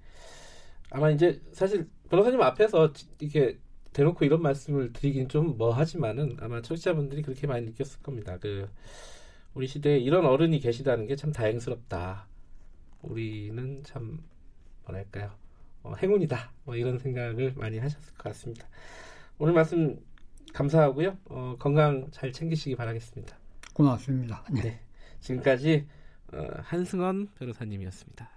아마 0.90 1.10
이제 1.10 1.40
사실 1.52 1.88
변호사님 2.10 2.40
앞에서 2.42 2.92
이렇게 3.20 3.58
대놓고 3.92 4.24
이런 4.24 4.42
말씀을 4.42 4.92
드리긴 4.92 5.28
좀 5.28 5.56
뭐하지만은 5.58 6.36
아마 6.40 6.62
청취자분들이 6.62 7.22
그렇게 7.22 7.46
많이 7.46 7.66
느꼈을 7.66 8.00
겁니다. 8.02 8.38
그 8.40 8.68
우리 9.54 9.66
시대에 9.66 9.98
이런 9.98 10.24
어른이 10.26 10.60
계시다는 10.60 11.06
게 11.06 11.16
참 11.16 11.32
다행스럽다. 11.32 12.26
우리는 13.02 13.82
참 13.84 14.22
뭐랄까요 14.84 15.30
어, 15.82 15.94
행운이다 15.94 16.52
뭐 16.64 16.76
이런 16.76 16.98
생각을 16.98 17.54
많이 17.56 17.78
하셨을 17.78 18.14
것 18.14 18.24
같습니다. 18.24 18.66
오늘 19.38 19.52
말씀 19.52 19.98
감사하고요. 20.52 21.18
어, 21.26 21.56
건강 21.58 22.08
잘 22.10 22.32
챙기시기 22.32 22.76
바라겠습니다. 22.76 23.36
고맙습니다. 23.72 24.44
네. 24.52 24.62
네. 24.62 24.80
지금까지 25.20 25.86
어, 26.32 26.46
한승원 26.62 27.28
변호사님이었습니다. 27.38 28.30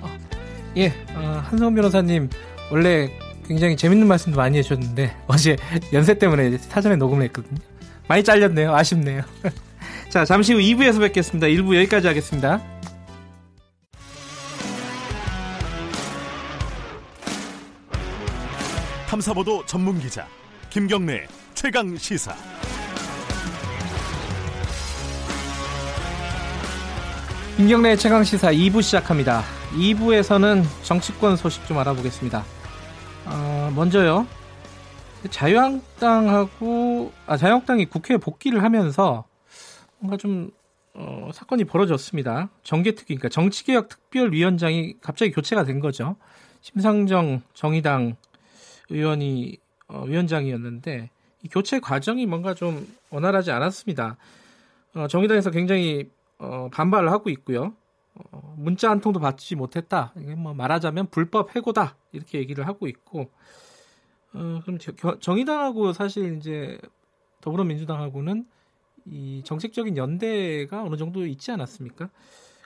어, 0.00 0.08
예, 0.76 0.88
어, 1.14 1.20
한승원 1.42 1.74
변호사님 1.74 2.28
원래 2.70 3.08
굉장히 3.44 3.76
재밌는 3.76 4.06
말씀도 4.06 4.36
많이 4.36 4.58
해주셨는데 4.58 5.24
어제 5.26 5.56
연세 5.92 6.18
때문에 6.18 6.56
사전에 6.58 6.96
녹음을 6.96 7.24
했거든요. 7.24 7.71
많이 8.08 8.22
잘렸네요. 8.22 8.74
아쉽네요. 8.74 9.22
자, 10.10 10.24
잠시 10.24 10.52
후 10.52 10.58
2부에서 10.58 11.00
뵙겠습니다. 11.00 11.46
1부 11.46 11.76
여기까지 11.76 12.06
하겠습니다. 12.06 12.60
탐사보도 19.08 19.64
전문 19.66 19.98
기자 20.00 20.26
김경래 20.70 21.26
최강 21.54 21.96
시사. 21.96 22.34
김경래 27.56 27.94
최강 27.96 28.24
시사 28.24 28.50
2부 28.52 28.82
시작합니다. 28.82 29.44
2부에서는 29.74 30.64
정치권 30.82 31.36
소식 31.36 31.66
좀 31.66 31.78
알아보겠습니다. 31.78 32.44
어, 33.26 33.72
먼저요. 33.74 34.26
자유한국당하고 35.30 37.12
아 37.26 37.36
자유한국당이 37.36 37.86
국회에 37.86 38.16
복귀를 38.16 38.62
하면서 38.62 39.24
뭔가 39.98 40.16
좀 40.16 40.50
어, 40.94 41.30
사건이 41.32 41.64
벌어졌습니다. 41.64 42.50
정계특위, 42.62 43.16
그러니까 43.16 43.28
정치개혁 43.30 43.88
특별위원장이 43.88 44.96
갑자기 45.00 45.30
교체가 45.30 45.64
된 45.64 45.80
거죠. 45.80 46.16
심상정 46.60 47.42
정의당 47.54 48.16
의원이 48.90 49.58
어, 49.88 50.04
위원장이었는데 50.04 51.10
이 51.42 51.48
교체 51.48 51.80
과정이 51.80 52.26
뭔가 52.26 52.54
좀 52.54 52.86
원활하지 53.10 53.50
않았습니다. 53.50 54.16
어, 54.94 55.08
정의당에서 55.08 55.50
굉장히 55.50 56.10
어, 56.38 56.68
반발을 56.72 57.10
하고 57.10 57.30
있고요. 57.30 57.74
어, 58.14 58.54
문자 58.58 58.90
한 58.90 59.00
통도 59.00 59.18
받지 59.18 59.54
못했다. 59.56 60.12
이게 60.16 60.34
뭐 60.34 60.52
말하자면 60.52 61.08
불법 61.10 61.56
해고다 61.56 61.96
이렇게 62.12 62.38
얘기를 62.38 62.66
하고 62.66 62.86
있고 62.86 63.30
어, 64.34 64.60
그럼 64.64 64.78
정의당하고 65.20 65.92
사실 65.92 66.36
이제 66.36 66.78
더불어민주당하고는 67.40 68.46
이 69.06 69.42
정책적인 69.44 69.96
연대가 69.96 70.82
어느 70.82 70.96
정도 70.96 71.26
있지 71.26 71.50
않았습니까? 71.50 72.08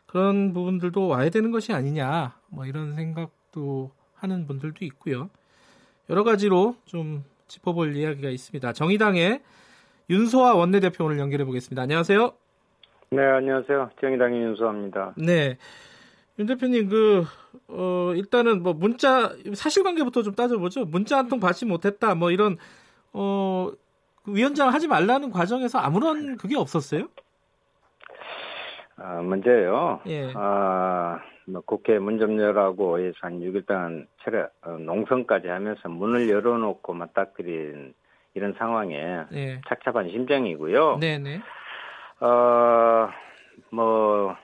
그런 0.07 0.53
부분들도 0.53 1.09
와야 1.09 1.31
되는 1.31 1.51
것이 1.51 1.73
아니냐, 1.73 2.39
뭐 2.49 2.67
이런 2.67 2.95
생각도 2.95 3.91
하는 4.15 4.47
분들도 4.47 4.85
있고요. 4.85 5.31
여러 6.09 6.23
가지로 6.25 6.77
좀 6.85 7.25
짚어볼 7.49 7.97
이야기가 7.97 8.31
있습니다. 8.31 8.73
정의당의 8.73 9.43
윤소아 10.09 10.55
원내대표 10.55 11.05
오늘 11.05 11.19
연결해 11.19 11.45
보겠습니다. 11.45 11.83
안녕하세요. 11.83 12.33
네, 13.11 13.23
안녕하세요. 13.23 13.91
정의당의 14.01 14.41
윤소아입니다. 14.43 15.15
네. 15.17 15.59
윤 16.39 16.47
대표님, 16.47 16.89
그, 16.89 17.25
어, 17.69 18.13
일단은 18.15 18.63
뭐 18.63 18.73
문자, 18.75 19.33
사실관계부터 19.55 20.23
좀 20.23 20.35
따져보죠. 20.35 20.85
문자 20.85 21.17
한 21.19 21.29
통 21.29 21.41
받지 21.41 21.65
못했다, 21.65 22.15
뭐 22.15 22.31
이런, 22.31 22.59
어, 23.13 23.71
그 24.23 24.35
위원장 24.35 24.69
하지 24.69 24.87
말라는 24.87 25.31
과정에서 25.31 25.79
아무런 25.79 26.37
그게 26.37 26.57
없었어요? 26.57 27.09
아, 28.97 29.21
문제요. 29.23 30.01
예. 30.07 30.31
아, 30.35 31.21
뭐 31.47 31.63
국회 31.63 31.99
문 31.99 32.19
좀 32.19 32.39
열라고 32.39 32.99
해서 32.99 33.15
한 33.21 33.41
6일 33.41 33.67
동안 33.67 34.07
체력, 34.25 34.51
어, 34.63 34.73
농성까지 34.73 35.49
하면서 35.49 35.89
문을 35.89 36.29
열어놓고 36.29 36.93
맞닥뜨린 36.93 37.95
이런 38.35 38.55
상황에 38.59 39.21
예. 39.33 39.61
착잡한 39.69 40.11
심정이고요. 40.11 40.99
네네. 40.99 41.41
어, 42.21 43.09
뭐, 43.71 44.37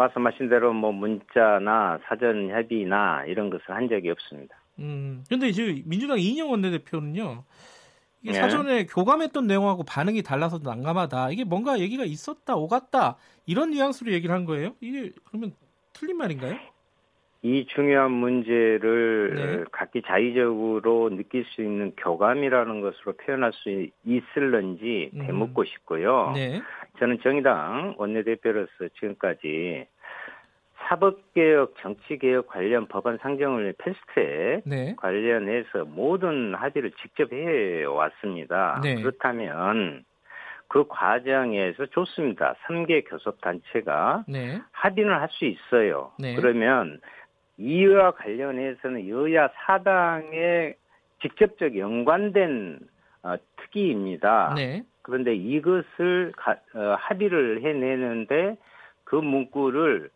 말씀하신 0.00 0.48
대로 0.48 0.72
뭐 0.72 0.92
문자나 0.92 1.98
사전 2.04 2.50
협의나 2.50 3.24
이런 3.26 3.50
것을 3.50 3.70
한 3.70 3.88
적이 3.88 4.10
없습니다. 4.10 4.56
음, 4.78 5.24
근데 5.28 5.48
이제 5.48 5.82
민주당 5.84 6.18
이인영 6.18 6.50
원내대표는요. 6.50 7.44
이게 8.22 8.32
네. 8.32 8.38
사전에 8.38 8.86
교감했던 8.86 9.46
내용하고 9.46 9.82
반응이 9.84 10.22
달라서 10.22 10.60
난감하다. 10.62 11.30
이게 11.30 11.44
뭔가 11.44 11.78
얘기가 11.78 12.04
있었다, 12.04 12.54
오갔다 12.54 13.16
이런 13.46 13.70
뉘앙스로 13.70 14.12
얘기를 14.12 14.34
한 14.34 14.44
거예요. 14.44 14.74
이게 14.80 15.12
그러면 15.24 15.52
틀린 15.92 16.16
말인가요? 16.16 16.58
이 17.42 17.66
중요한 17.74 18.10
문제를 18.12 19.34
네. 19.34 19.64
각기 19.72 20.02
자의적으로 20.02 21.08
느낄 21.08 21.46
수 21.46 21.62
있는 21.62 21.92
교감이라는 21.96 22.82
것으로 22.82 23.14
표현할 23.14 23.52
수 23.54 23.86
있을런지 24.04 25.10
음. 25.14 25.26
되묻고 25.26 25.64
싶고요. 25.64 26.32
네. 26.34 26.60
저는 26.98 27.20
정의당 27.20 27.94
원내대표로서 27.98 28.88
지금까지 28.98 29.86
사법개혁, 30.88 31.74
정치개혁 31.80 32.48
관련 32.48 32.88
법안 32.88 33.18
상정을 33.18 33.74
패스트에 33.78 34.62
네. 34.64 34.94
관련해서 34.96 35.84
모든 35.84 36.54
합의를 36.54 36.90
직접 37.00 37.32
해왔습니다. 37.32 38.80
네. 38.82 38.96
그렇다면 38.96 40.04
그 40.66 40.86
과정에서 40.88 41.86
좋습니다. 41.86 42.54
3개 42.66 43.08
교섭단체가 43.08 44.24
네. 44.28 44.60
합의는 44.72 45.12
할수 45.12 45.44
있어요. 45.44 46.12
네. 46.18 46.34
그러면 46.34 47.00
이와 47.56 48.12
관련해서는 48.12 49.08
여야 49.08 49.48
사당의 49.66 50.76
직접적 51.22 51.76
연관된 51.76 52.80
어, 53.22 53.36
특기입니다. 53.56 54.54
네. 54.56 54.82
그런데 55.02 55.34
이것을 55.34 56.32
가, 56.36 56.56
어, 56.74 56.96
합의를 56.98 57.62
해내는데 57.62 58.56
그 59.04 59.16
문구를 59.16 60.10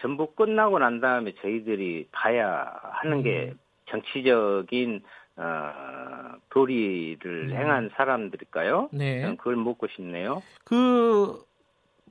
전부 0.00 0.34
끝나고 0.34 0.78
난 0.78 1.00
다음에 1.00 1.34
저희들이 1.40 2.08
봐야 2.12 2.72
하는 2.82 3.22
게 3.22 3.52
음. 3.52 3.58
정치적인 3.86 5.02
어, 5.36 6.34
도리를 6.50 7.50
음. 7.50 7.56
행한 7.56 7.90
사람들일까요? 7.94 8.90
네. 8.92 9.36
그걸 9.36 9.56
묻고 9.56 9.86
싶네요. 9.88 10.42
그, 10.64 11.44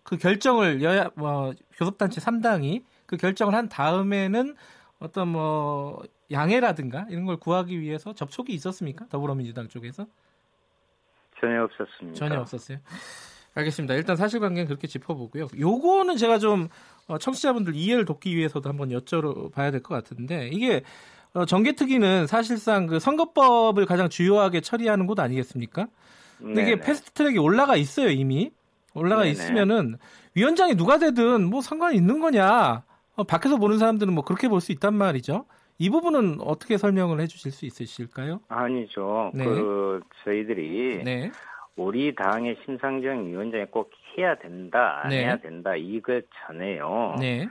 그 0.04 0.18
결정을 0.18 0.82
여야, 0.84 1.10
뭐, 1.16 1.54
교섭단체 1.78 2.22
3당이 2.22 2.84
그 3.06 3.18
결정을 3.18 3.54
한 3.56 3.68
다음에는 3.70 4.56
어떤 5.00 5.28
뭐, 5.30 6.04
양해라든가 6.32 7.06
이런 7.10 7.26
걸 7.26 7.38
구하기 7.38 7.80
위해서 7.80 8.14
접촉이 8.14 8.50
있었습니까? 8.50 9.08
더불어민주당 9.10 9.68
쪽에서? 9.68 10.06
전혀 11.48 11.64
없었습니다. 11.64 12.18
전혀 12.18 12.40
없었어요. 12.40 12.78
알겠습니다. 13.54 13.94
일단 13.94 14.16
사실관계는 14.16 14.68
그렇게 14.68 14.88
짚어보고요. 14.88 15.48
요거는 15.58 16.18
제가 16.18 16.40
좀 16.40 16.68
어, 17.08 17.18
청취자분들 17.18 17.76
이해를 17.76 18.04
돕기 18.06 18.36
위해서도 18.36 18.68
한번 18.68 18.90
여쭤봐야 18.90 19.72
될 19.72 19.82
것 19.82 19.96
같은데 19.96 20.50
이게 20.52 20.84
어, 21.34 21.46
정개특위는 21.46 22.28
사실상 22.28 22.88
그 22.88 23.00
선거법을 23.00 23.86
가장 23.86 24.10
주요하게 24.10 24.62
처리하는 24.62 25.06
곳 25.08 25.20
아니겠습니까? 25.20 25.88
근데 26.40 26.64
이게 26.64 26.80
패스트트랙이 26.80 27.38
올라가 27.38 27.78
있어요 27.78 28.10
이미 28.10 28.52
올라가 28.94 29.22
네네. 29.22 29.32
있으면은 29.32 29.98
위원장이 30.34 30.76
누가 30.76 30.98
되든 30.98 31.46
뭐 31.50 31.62
상관이 31.62 31.96
있는 31.96 32.20
거냐? 32.20 32.84
어, 33.16 33.24
밖에서 33.24 33.56
보는 33.58 33.78
사람들은 33.80 34.14
뭐 34.14 34.24
그렇게 34.26 34.50
볼 34.50 34.60
수 34.60 34.74
있단 34.74 34.94
말이죠. 34.94 35.46
이 35.78 35.90
부분은 35.90 36.38
어떻게 36.42 36.78
설명을 36.78 37.20
해주실 37.20 37.52
수 37.52 37.66
있으실까요? 37.66 38.40
아니죠. 38.48 39.32
네. 39.34 39.44
그 39.44 40.02
저희들이 40.24 41.04
네. 41.04 41.32
우리 41.76 42.16
당의 42.16 42.58
심상정 42.64 43.28
위원장이 43.28 43.66
꼭 43.66 43.92
해야 44.18 44.36
된다, 44.36 45.02
안 45.04 45.10
네. 45.10 45.26
해야 45.26 45.38
된다 45.38 45.76
이것 45.76 46.24
전에요. 46.48 47.16
네. 47.20 47.48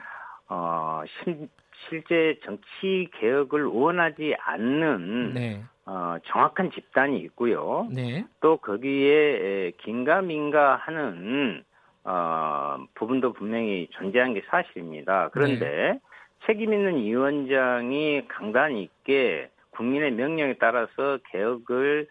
어, 0.49 1.03
심, 1.07 1.49
실제 1.89 2.39
정치 2.45 3.09
개혁을 3.21 3.67
원하지 3.67 4.35
않는 4.41 5.35
네. 5.35 5.63
어, 5.85 6.17
정확한 6.25 6.71
집단이 6.71 7.19
있고요. 7.21 7.87
네. 7.93 8.25
또 8.41 8.57
거기에 8.57 9.73
긴가민가 9.83 10.77
하는 10.77 11.63
어, 12.05 12.79
부분도 12.95 13.35
분명히 13.35 13.89
존재한 13.91 14.33
게 14.33 14.43
사실입니다. 14.49 15.29
그런데 15.33 15.93
네. 15.93 16.01
책임 16.47 16.73
있는 16.73 16.97
위원장이 16.97 18.29
강단 18.29 18.77
있게 18.77 19.51
국민의 19.71 20.13
명령에 20.13 20.55
따라서 20.59 21.19
개혁을 21.31 22.07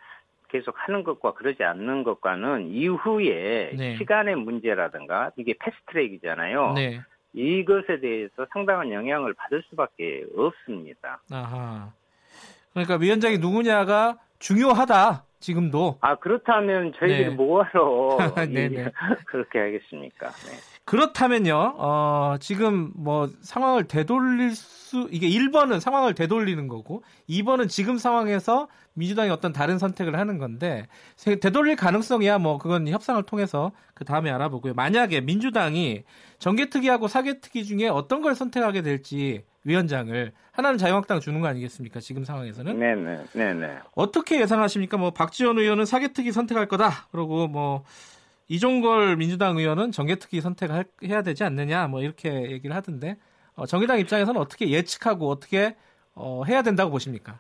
계속 0.50 0.76
하는 0.78 1.04
것과 1.04 1.34
그러지 1.34 1.64
않는 1.64 2.04
것과는 2.04 2.68
이후에 2.68 3.72
네. 3.76 3.98
시간의 3.98 4.36
문제라든가 4.36 5.32
이게 5.36 5.56
패스트트랙이잖아요. 5.60 6.74
네. 6.74 7.02
이것에 7.34 8.00
대해서 8.00 8.46
상당한 8.52 8.92
영향을 8.92 9.34
받을 9.34 9.64
수밖에 9.70 10.26
없습니다. 10.36 11.22
아하. 11.32 11.92
그러니까 12.74 12.98
위원장이 12.98 13.40
누구냐가 13.40 14.20
중요하다. 14.38 15.24
지금도. 15.40 15.98
아 16.02 16.16
그렇다면 16.16 16.94
저희들이 16.98 17.30
네. 17.30 17.36
뭐하러 17.36 18.18
네, 18.50 18.70
네. 18.70 18.92
그렇게 19.26 19.60
하겠습니까? 19.60 20.30
네. 20.30 20.73
그렇다면요, 20.86 21.76
어, 21.78 22.36
지금 22.42 22.92
뭐 22.96 23.30
상황을 23.42 23.88
되돌릴 23.88 24.54
수, 24.54 25.08
이게 25.12 25.30
1번은 25.30 25.80
상황을 25.80 26.14
되돌리는 26.14 26.68
거고, 26.68 27.04
2번은 27.30 27.70
지금 27.70 27.98
상황에서 27.98 28.68
민주당이 28.94 29.30
어떤 29.30 29.54
다른 29.54 29.80
선택을 29.80 30.20
하는 30.20 30.38
건데, 30.38 30.88
되돌릴 31.18 31.78
가능성이야 31.78 32.38
뭐 32.40 32.58
그건 32.58 32.88
협상을 32.88 33.22
통해서 33.24 33.72
그 33.94 34.04
다음에 34.04 34.30
알아보고요. 34.30 34.74
만약에 34.74 35.22
민주당이 35.22 36.04
정개특위하고 36.40 37.08
사개특위 37.08 37.64
중에 37.64 37.88
어떤 37.88 38.22
걸 38.22 38.36
선택하게 38.36 38.82
될지 38.82 39.46
위원장을 39.64 40.34
하나는 40.52 40.78
자유한국당 40.78 41.22
주는 41.22 41.40
거 41.40 41.48
아니겠습니까? 41.48 42.02
지금 42.02 42.26
상황에서는. 42.26 42.78
네네. 42.78 43.24
네네. 43.32 43.80
어떻게 43.96 44.42
예상하십니까? 44.42 44.98
뭐 44.98 45.12
박지원 45.12 45.58
의원은 45.58 45.86
사개특위 45.86 46.34
선택할 46.34 46.68
거다. 46.68 47.08
그러고 47.12 47.48
뭐 47.48 47.84
이종걸 48.48 49.18
민주당 49.18 49.58
의원은 49.58 49.92
정개특위 49.92 50.42
선택해야 50.42 51.22
되지 51.24 51.44
않느냐 51.44 51.88
뭐 51.88 52.02
이렇게 52.02 52.52
얘기를 52.52 52.76
하던데 52.76 53.18
어, 53.56 53.66
정의당 53.66 54.00
입장에서는 54.00 54.40
어떻게 54.40 54.70
예측하고 54.70 55.30
어떻게 55.30 55.76
어, 56.16 56.44
해야 56.48 56.62
된다고 56.62 56.92
보십니까? 56.92 57.40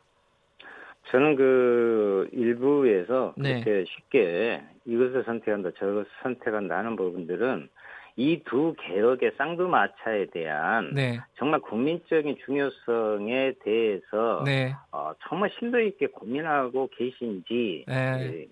저는 1.11 1.35
그 1.35 2.29
일부에서 2.31 3.33
네. 3.37 3.61
그렇게 3.61 3.85
쉽게 3.85 4.63
이것을 4.85 5.23
선택한다 5.25 5.71
저것을 5.77 6.05
선택한다 6.23 6.77
하는 6.77 6.95
부분들은 6.95 7.69
이 8.15 8.41
두 8.45 8.75
개혁의 8.79 9.31
쌍두마차에 9.37 10.27
대한 10.27 10.91
네. 10.93 11.19
정말 11.35 11.59
국민적인 11.61 12.37
중요성에 12.45 13.53
대해서 13.63 14.43
네. 14.45 14.75
어, 14.91 15.13
정말 15.27 15.49
심도 15.57 15.79
있게 15.79 16.07
고민하고 16.07 16.89
계신지 16.95 17.85
네. 17.87 18.47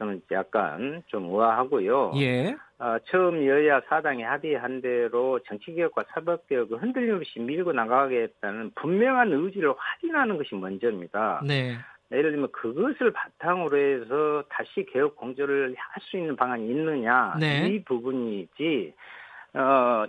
저는 0.00 0.22
약간 0.32 1.02
좀 1.08 1.26
의아하고요. 1.26 2.12
예. 2.16 2.56
어, 2.78 2.96
처음 3.10 3.46
여야 3.46 3.82
사당이 3.82 4.22
합의한 4.22 4.80
대로 4.80 5.38
정치개혁과 5.40 6.04
사법개혁을 6.14 6.82
흔들림 6.82 7.16
없이 7.16 7.38
밀고 7.38 7.72
나가겠다는 7.74 8.72
분명한 8.76 9.30
의지를 9.30 9.74
확인하는 9.76 10.38
것이 10.38 10.54
먼저입니다. 10.54 11.42
네. 11.46 11.76
예를 12.12 12.30
들면 12.32 12.50
그것을 12.50 13.12
바탕으로 13.12 13.76
해서 13.76 14.42
다시 14.48 14.86
개혁 14.90 15.14
공조를 15.16 15.76
할 15.76 16.02
수 16.02 16.16
있는 16.16 16.34
방안이 16.34 16.66
있느냐 16.70 17.36
네. 17.38 17.68
이 17.68 17.84
부분이지 17.84 18.94
어 19.54 20.06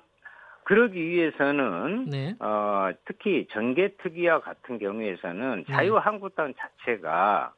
그러기 0.64 1.00
위해서는 1.06 2.06
네. 2.10 2.34
어 2.40 2.90
특히 3.06 3.46
정계 3.52 3.98
특위와 4.02 4.40
같은 4.40 4.80
경우에서는 4.80 5.66
네. 5.68 5.74
자유한국당 5.74 6.54
자체가 6.58 7.54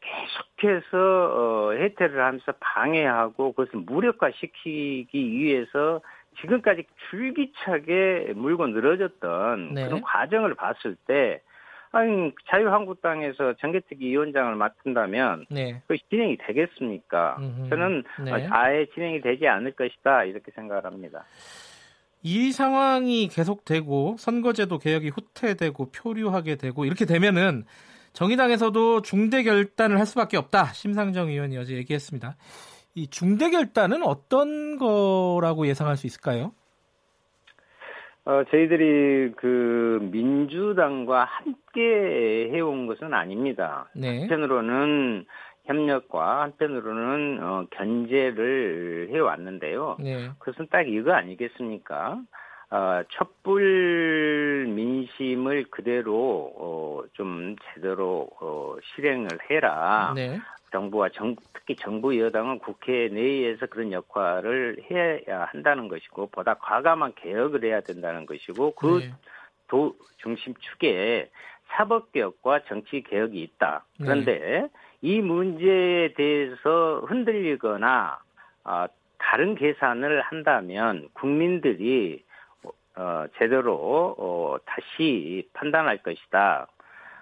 계속해서 0.00 0.96
어, 0.96 1.72
혜택을 1.72 2.20
하면서 2.20 2.52
방해하고 2.60 3.52
그것을 3.52 3.80
무력화시키기 3.80 5.08
위해서 5.12 6.00
지금까지 6.40 6.84
줄기차게 7.10 8.32
물고 8.36 8.66
늘어졌던 8.66 9.74
네. 9.74 9.84
그런 9.86 10.00
과정을 10.00 10.54
봤을 10.54 10.96
때 11.06 11.40
아니 11.90 12.32
자유한국당에서 12.48 13.54
정개특위 13.54 14.08
위원장을 14.08 14.54
맡은다면 14.54 15.46
네. 15.50 15.82
그 15.86 15.96
진행이 16.10 16.36
되겠습니까? 16.38 17.36
음흠. 17.38 17.68
저는 17.70 18.04
네. 18.24 18.46
아예 18.50 18.86
진행이 18.94 19.22
되지 19.22 19.48
않을 19.48 19.72
것이다 19.72 20.24
이렇게 20.24 20.52
생각을 20.52 20.84
합니다. 20.84 21.24
이 22.22 22.52
상황이 22.52 23.28
계속되고 23.28 24.16
선거제도 24.18 24.78
개혁이 24.78 25.08
후퇴되고 25.08 25.90
표류하게 25.92 26.56
되고 26.56 26.84
이렇게 26.84 27.06
되면은 27.06 27.64
정의당에서도 28.18 29.02
중대 29.02 29.44
결단을 29.44 30.00
할 30.00 30.04
수밖에 30.04 30.36
없다. 30.36 30.64
심상정 30.72 31.28
의원이 31.28 31.56
어제 31.56 31.76
얘기했습니다. 31.76 32.34
이 32.96 33.06
중대 33.06 33.48
결단은 33.48 34.02
어떤 34.02 34.76
거라고 34.76 35.68
예상할 35.68 35.96
수 35.96 36.08
있을까요? 36.08 36.50
어, 38.24 38.42
저희들이 38.50 39.34
그 39.36 40.00
민주당과 40.10 41.26
함께 41.26 42.50
해온 42.52 42.88
것은 42.88 43.14
아닙니다. 43.14 43.88
네. 43.94 44.18
한편으로는 44.22 45.24
협력과 45.66 46.42
한편으로는 46.42 47.38
어, 47.40 47.66
견제를 47.70 49.10
해왔는데요. 49.12 49.96
네. 50.00 50.30
그것은 50.40 50.66
딱 50.72 50.88
이거 50.88 51.12
아니겠습니까? 51.12 52.20
어, 52.70 53.02
촛불 53.08 54.66
민심을 54.68 55.64
그대로 55.70 56.52
어, 56.56 57.02
좀 57.14 57.56
제대로 57.74 58.28
어, 58.40 58.76
실행을 58.94 59.28
해라. 59.50 60.12
네. 60.14 60.38
정부와 60.70 61.08
정, 61.10 61.34
특히 61.54 61.74
정부 61.76 62.18
여당은 62.18 62.58
국회 62.58 63.08
내에서 63.08 63.64
그런 63.66 63.90
역할을 63.90 64.84
해야 64.90 65.44
한다는 65.46 65.88
것이고 65.88 66.26
보다 66.26 66.54
과감한 66.54 67.14
개혁을 67.14 67.64
해야 67.64 67.80
된다는 67.80 68.26
것이고 68.26 68.72
그도 68.72 69.00
네. 69.00 69.12
중심 70.18 70.54
축에 70.60 71.30
사법개혁과 71.68 72.64
정치개혁이 72.64 73.40
있다. 73.40 73.86
그런데 73.96 74.38
네. 74.38 74.68
이 75.00 75.20
문제에 75.20 76.12
대해서 76.14 77.00
흔들리거나 77.06 78.18
어, 78.64 78.86
다른 79.18 79.54
계산을 79.54 80.20
한다면 80.20 81.08
국민들이 81.14 82.22
어, 82.98 83.26
제대로 83.38 84.16
어, 84.18 84.56
다시 84.66 85.48
판단할 85.52 85.98
것이다. 85.98 86.66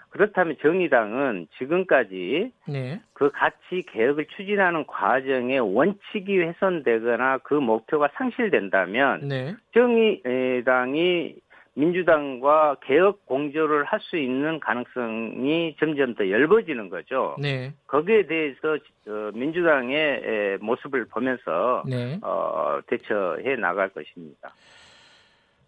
그렇다면 0.08 0.56
정의당은 0.62 1.48
지금까지 1.58 2.50
네. 2.66 3.00
그 3.12 3.30
가치 3.30 3.82
개혁을 3.86 4.26
추진하는 4.34 4.86
과정에 4.86 5.58
원칙이 5.58 6.38
훼손되거나 6.38 7.38
그 7.38 7.52
목표가 7.52 8.08
상실된다면 8.14 9.28
네. 9.28 9.54
정의당이 9.74 11.34
민주당과 11.74 12.76
개혁 12.82 13.26
공조를 13.26 13.84
할 13.84 14.00
수 14.00 14.16
있는 14.16 14.58
가능성이 14.60 15.76
점점 15.78 16.14
더 16.14 16.24
넓어지는 16.24 16.88
거죠. 16.88 17.36
네. 17.38 17.74
거기에 17.86 18.26
대해서 18.26 18.78
어, 19.08 19.30
민주당의 19.34 20.56
모습을 20.60 21.04
보면서 21.06 21.82
네. 21.86 22.18
어, 22.22 22.78
대처해 22.86 23.56
나갈 23.56 23.90
것입니다. 23.90 24.54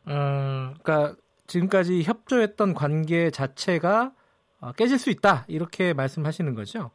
어, 0.09 0.75
그러니까 0.83 1.15
지금까지 1.47 2.03
협조했던 2.03 2.75
관계 2.75 3.31
자체가 3.31 4.13
어, 4.61 4.73
깨질 4.73 4.99
수 4.99 5.11
있다 5.11 5.45
이렇게 5.49 5.93
말씀하시는 5.95 6.55
거죠? 6.55 6.91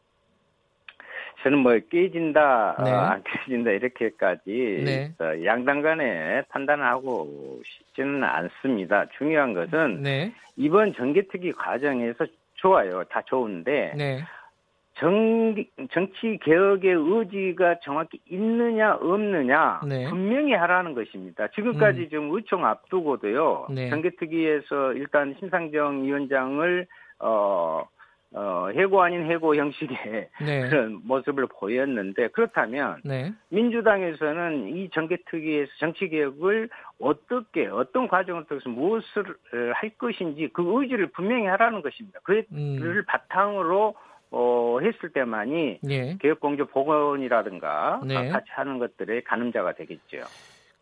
저는 1.42 1.58
뭐 1.58 1.78
깨진다 1.90 2.76
네. 2.82 2.90
안 2.90 3.22
깨진다 3.22 3.70
이렇게까지 3.72 4.82
네. 4.84 5.14
양당 5.44 5.82
간에 5.82 6.42
판단하고 6.48 7.60
싶지는 7.64 8.24
않습니다. 8.24 9.04
중요한 9.18 9.52
것은 9.52 10.02
네. 10.02 10.32
이번 10.56 10.94
정개특위 10.94 11.52
과정에서 11.52 12.26
좋아요, 12.54 13.04
다 13.04 13.20
좋은데 13.26 13.92
네. 13.94 14.24
정, 14.96 15.54
정치 15.92 16.38
개혁의 16.42 16.92
의지가 16.92 17.80
정확히 17.82 18.20
있느냐 18.30 18.94
없느냐 18.94 19.80
네. 19.88 20.08
분명히 20.08 20.52
하라는 20.52 20.94
것입니다. 20.94 21.48
지금까지 21.48 22.00
음. 22.02 22.08
지금 22.08 22.30
의총 22.32 22.64
앞두고도요. 22.64 23.66
네. 23.70 23.90
정개특위에서 23.90 24.92
일단 24.94 25.34
심상정 25.40 26.04
위원장을 26.04 26.86
어, 27.18 27.88
어, 28.36 28.68
해고 28.74 29.02
아닌 29.02 29.30
해고 29.30 29.56
형식의 29.56 30.28
네. 30.44 30.68
그런 30.70 31.00
모습을 31.04 31.46
보였는데 31.46 32.28
그렇다면 32.28 33.00
네. 33.04 33.32
민주당에서는 33.48 34.76
이 34.76 34.90
정개특위에서 34.90 35.70
정치개혁을 35.80 36.68
어떻게 37.00 37.66
어떤 37.66 38.06
과정을 38.06 38.44
통해서 38.44 38.68
무엇을 38.70 39.24
할 39.74 39.90
것인지 39.98 40.50
그 40.52 40.62
의지를 40.66 41.08
분명히 41.08 41.46
하라는 41.46 41.82
것입니다. 41.82 42.20
그를 42.22 42.44
음. 42.52 43.02
바탕으로 43.08 43.94
어, 44.36 44.78
했을 44.80 45.12
때만이 45.12 45.78
예. 45.88 46.16
개혁공조 46.20 46.66
복원이라든가 46.66 48.00
네. 48.04 48.28
같이 48.28 48.46
하는 48.50 48.78
것들의 48.78 49.22
가늠자가 49.22 49.74
되겠죠. 49.74 50.18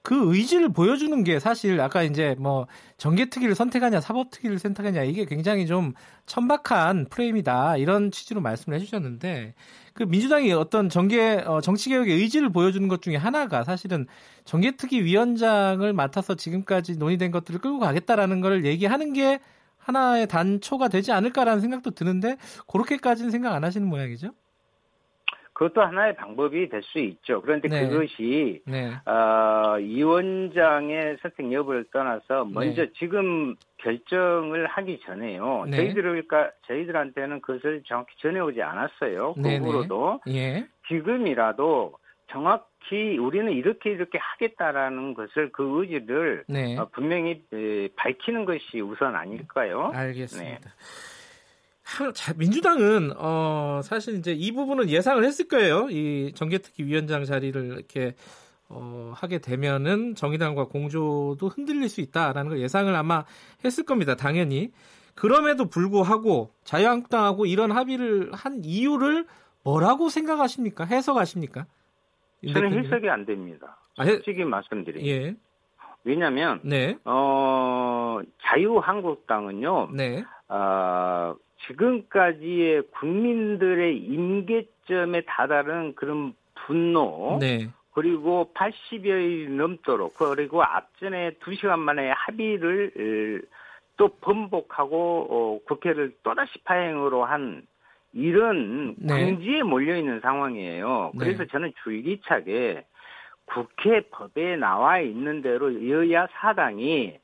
그 0.03 0.35
의지를 0.35 0.71
보여주는 0.73 1.23
게 1.23 1.39
사실 1.39 1.81
아까 1.81 2.03
이제 2.03 2.35
뭐 2.39 2.67
정계특위를 2.97 3.55
선택하냐 3.55 4.01
사법특위를 4.01 4.59
선택하냐 4.59 5.05
이게 5.05 5.25
굉장히 5.25 5.67
좀 5.67 5.93
천박한 6.27 7.07
프레임이다 7.09 7.77
이런 7.77 8.11
취지로 8.11 8.41
말씀을 8.41 8.79
해주셨는데 8.79 9.55
그 9.95 10.03
민주당이 10.03 10.53
어떤 10.53 10.89
정계 10.89 11.45
어, 11.47 11.61
정치개혁의 11.61 12.17
의지를 12.17 12.51
보여주는 12.51 12.87
것 12.89 13.01
중에 13.01 13.17
하나가 13.17 13.63
사실은 13.63 14.07
정계특위 14.45 15.05
위원장을 15.05 15.93
맡아서 15.93 16.35
지금까지 16.35 16.99
논의된 16.99 17.31
것들을 17.31 17.61
끌고 17.61 17.79
가겠다라는 17.79 18.41
걸 18.41 18.65
얘기하는 18.65 19.13
게 19.13 19.39
하나의 19.85 20.29
단초가 20.29 20.89
되지 20.89 21.13
않을까라는 21.13 21.61
생각도 21.61 21.91
드는데 21.91 22.37
그렇게까지는 22.71 23.31
생각 23.31 23.55
안 23.55 23.65
하시는 23.65 23.87
모양이죠? 23.87 24.31
그것도 25.55 25.83
하나의 25.83 26.17
방법이 26.17 26.69
될 26.71 26.83
수 26.83 26.99
있죠. 26.99 27.41
그런데 27.43 27.69
네. 27.69 27.87
그것이 27.89 28.63
네. 28.67 28.91
어, 29.07 29.77
위원장의 29.79 31.19
선택 31.23 31.53
여부를 31.53 31.85
떠나서 31.93 32.47
먼저 32.47 32.83
네. 32.87 32.93
지금 32.99 33.55
결정을 33.77 34.67
하기 34.67 35.01
전에요. 35.05 35.67
네. 35.69 35.77
저희들까 35.77 36.51
저희들한테는 36.67 37.43
그것을 37.43 37.83
정확히 37.87 38.15
전해오지 38.21 38.63
않았어요. 38.63 39.35
그으로도 39.35 40.21
예. 40.29 40.67
지금이라도 40.89 41.93
정확 42.31 42.72
히 42.89 43.19
우리는 43.19 43.53
이렇게 43.53 43.91
이렇게 43.91 44.19
하겠다라는 44.19 45.15
것을 45.15 45.51
그 45.53 45.81
의지를 45.81 46.45
네. 46.49 46.77
어, 46.77 46.89
분명히 46.93 47.43
에, 47.53 47.89
밝히는 47.97 48.45
것이 48.45 48.81
우선 48.81 49.15
아닐까요? 49.15 49.91
알겠습니다. 49.95 50.61
네. 50.61 52.33
민주당은 52.37 53.13
어 53.17 53.81
사실 53.83 54.15
이제 54.17 54.33
이 54.33 54.53
부분은 54.53 54.89
예상을 54.89 55.23
했을 55.25 55.49
거예요. 55.49 55.89
이 55.91 56.33
정계특위 56.35 56.87
위원장 56.87 57.25
자리를 57.25 57.65
이렇게 57.67 58.15
어, 58.69 59.13
하게 59.15 59.39
되면은 59.39 60.15
정의당과 60.15 60.67
공조도 60.67 61.49
흔들릴 61.49 61.89
수 61.89 62.01
있다라는 62.01 62.51
걸 62.51 62.61
예상을 62.61 62.95
아마 62.95 63.25
했을 63.65 63.85
겁니다. 63.85 64.15
당연히. 64.17 64.73
그럼에도 65.15 65.67
불구하고 65.67 66.55
자유한국당하고 66.65 67.45
이런 67.45 67.71
합의를 67.71 68.33
한 68.33 68.63
이유를 68.65 69.27
뭐라고 69.63 70.09
생각하십니까? 70.09 70.85
해석하십니까? 70.85 71.67
저는 72.51 72.73
해석이 72.85 73.09
안 73.09 73.25
됩니다. 73.25 73.77
아, 73.97 74.05
솔직히 74.05 74.45
말씀드리면. 74.45 75.07
예. 75.07 75.35
왜냐하면 76.05 76.61
네. 76.65 76.97
어, 77.05 78.21
자유한국당은요. 78.43 79.91
네. 79.93 80.25
어, 80.49 81.35
지금까지의 81.67 82.83
국민들의 82.91 83.99
임계점에 83.99 85.23
다다른 85.27 85.95
그런 85.95 86.35
분노, 86.55 87.39
네. 87.41 87.69
그리고 87.93 88.51
80여일 88.55 89.51
넘도록 89.51 90.15
그리고 90.15 90.63
앞전에 90.63 91.33
2시간 91.35 91.79
만에 91.79 92.11
합의를 92.11 93.43
또 93.97 94.09
번복하고 94.09 95.27
어, 95.31 95.59
국회를 95.67 96.15
또다시 96.23 96.59
파행으로 96.65 97.25
한 97.25 97.67
이런 98.13 98.95
네. 98.99 99.25
궁지에 99.25 99.63
몰려 99.63 99.97
있는 99.97 100.21
상황이에요. 100.21 101.13
그래서 101.19 101.45
네. 101.45 101.47
저는 101.51 101.73
줄기차게 101.83 102.85
국회 103.47 104.01
법에 104.11 104.57
나와 104.57 105.01
있는 105.01 105.43
대로 105.43 105.89
여야 105.89 106.27
사당이 106.33 107.19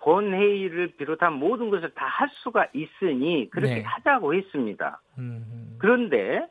본회의를 0.00 0.92
비롯한 0.98 1.32
모든 1.34 1.70
것을 1.70 1.90
다 1.94 2.06
할 2.06 2.28
수가 2.32 2.68
있으니 2.72 3.48
그렇게 3.50 3.76
네. 3.76 3.82
하자고 3.82 4.34
했습니다. 4.34 5.00
음. 5.18 5.76
그런데 5.78 6.46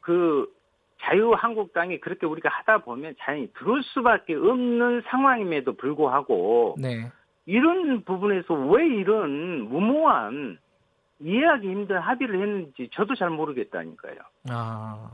그 0.00 0.46
자유한국당이 1.02 2.00
그렇게 2.00 2.26
우리가 2.26 2.48
하다 2.50 2.78
보면 2.78 3.14
자연히 3.20 3.50
들어올 3.54 3.82
수밖에 3.82 4.34
없는 4.34 5.02
상황임에도 5.06 5.74
불구하고 5.74 6.76
네. 6.78 7.10
이런 7.46 8.02
부분에서 8.04 8.54
왜 8.54 8.86
이런 8.86 9.68
무모한 9.68 10.58
이해하기 11.20 11.66
힘든 11.68 11.98
합의를 11.98 12.40
했는지 12.40 12.88
저도 12.92 13.14
잘 13.14 13.30
모르겠다니까요. 13.30 14.16
아. 14.50 15.10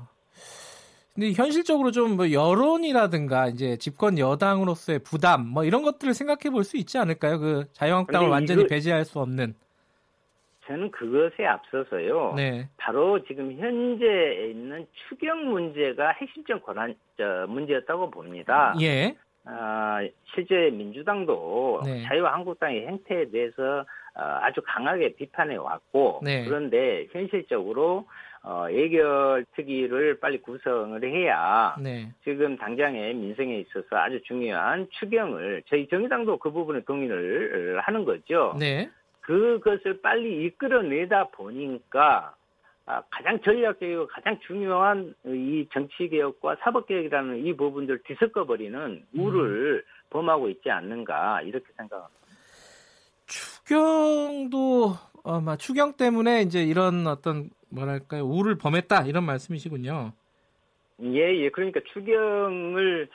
근데 1.15 1.33
현실적으로 1.33 1.91
좀 1.91 2.17
뭐 2.17 2.33
여론이라든가 2.33 3.49
이제 3.49 3.77
집권 3.77 4.19
여당으로서의 4.19 5.01
부담 5.01 5.47
뭐 5.47 5.65
이런 5.65 5.83
것들을 5.83 6.15
생각해 6.15 6.51
볼 6.51 6.65
수 6.65 6.77
있지 6.79 6.97
않을까요? 6.99 7.39
그 7.39 7.65
자유한국당을 7.73 8.29
완전히 8.29 8.63
이거, 8.63 8.69
배제할 8.69 9.05
수 9.05 9.19
없는. 9.21 9.55
저는 10.67 10.91
그것에 10.91 11.45
앞서서요. 11.45 12.35
네. 12.37 12.69
바로 12.79 13.23
지금 13.25 13.53
현재 13.59 14.49
있는 14.51 14.87
추경 15.09 15.51
문제가 15.51 16.13
핵심적 16.13 16.65
권한 16.65 16.95
저, 17.19 17.47
문제였다고 17.49 18.11
봅니다. 18.11 18.75
예. 18.81 19.15
아, 19.45 19.99
실제 20.35 20.71
민주당도 20.71 21.83
네. 21.85 22.05
자유한국당의 22.05 22.87
행태에 22.87 23.29
대해서 23.31 23.81
어, 23.81 23.85
아주 24.15 24.61
강하게 24.65 25.15
비판해 25.15 25.57
왔고 25.57 26.21
네. 26.23 26.45
그런데 26.45 27.07
현실적으로 27.13 28.07
어, 28.45 28.67
예결 28.71 29.47
특위를 29.55 30.19
빨리 30.19 30.41
구성을 30.41 31.03
해야 31.05 31.77
네. 31.81 32.13
지금 32.25 32.57
당장의 32.57 33.15
민생에 33.15 33.59
있어서 33.61 33.97
아주 33.97 34.21
중요한 34.25 34.89
추경을 34.91 35.63
저희 35.69 35.87
정의당도 35.89 36.39
그 36.39 36.51
부분에 36.51 36.81
동의를 36.81 37.81
하는 37.81 38.05
거죠. 38.05 38.57
네. 38.59 38.91
그것을 39.21 40.01
빨리 40.03 40.45
이끌어내다 40.47 41.29
보니까 41.29 42.35
아, 42.85 43.01
가장 43.11 43.41
전략적이고 43.41 44.09
가장 44.09 44.37
중요한 44.41 45.15
이 45.25 45.69
정치개혁과 45.73 46.57
사법개혁이라는 46.63 47.47
이 47.47 47.57
부분들 47.57 48.03
뒤섞어버리는 48.03 49.05
우를 49.17 49.85
음. 49.87 50.11
범하고 50.11 50.49
있지 50.49 50.69
않는가 50.69 51.43
이렇게 51.43 51.67
생각합니다. 51.77 52.22
추경도 53.73 54.93
아마 55.25 55.57
추경 55.57 55.95
때문에 55.95 56.43
이제 56.43 56.63
이런 56.63 57.07
어떤 57.07 57.49
뭐랄까요 57.71 58.25
우를 58.25 58.59
범했다 58.59 59.07
이런 59.07 59.25
말씀이시군요. 59.25 60.13
예, 61.05 61.35
예. 61.35 61.49
그러니까 61.49 61.81
추경을 61.93 63.09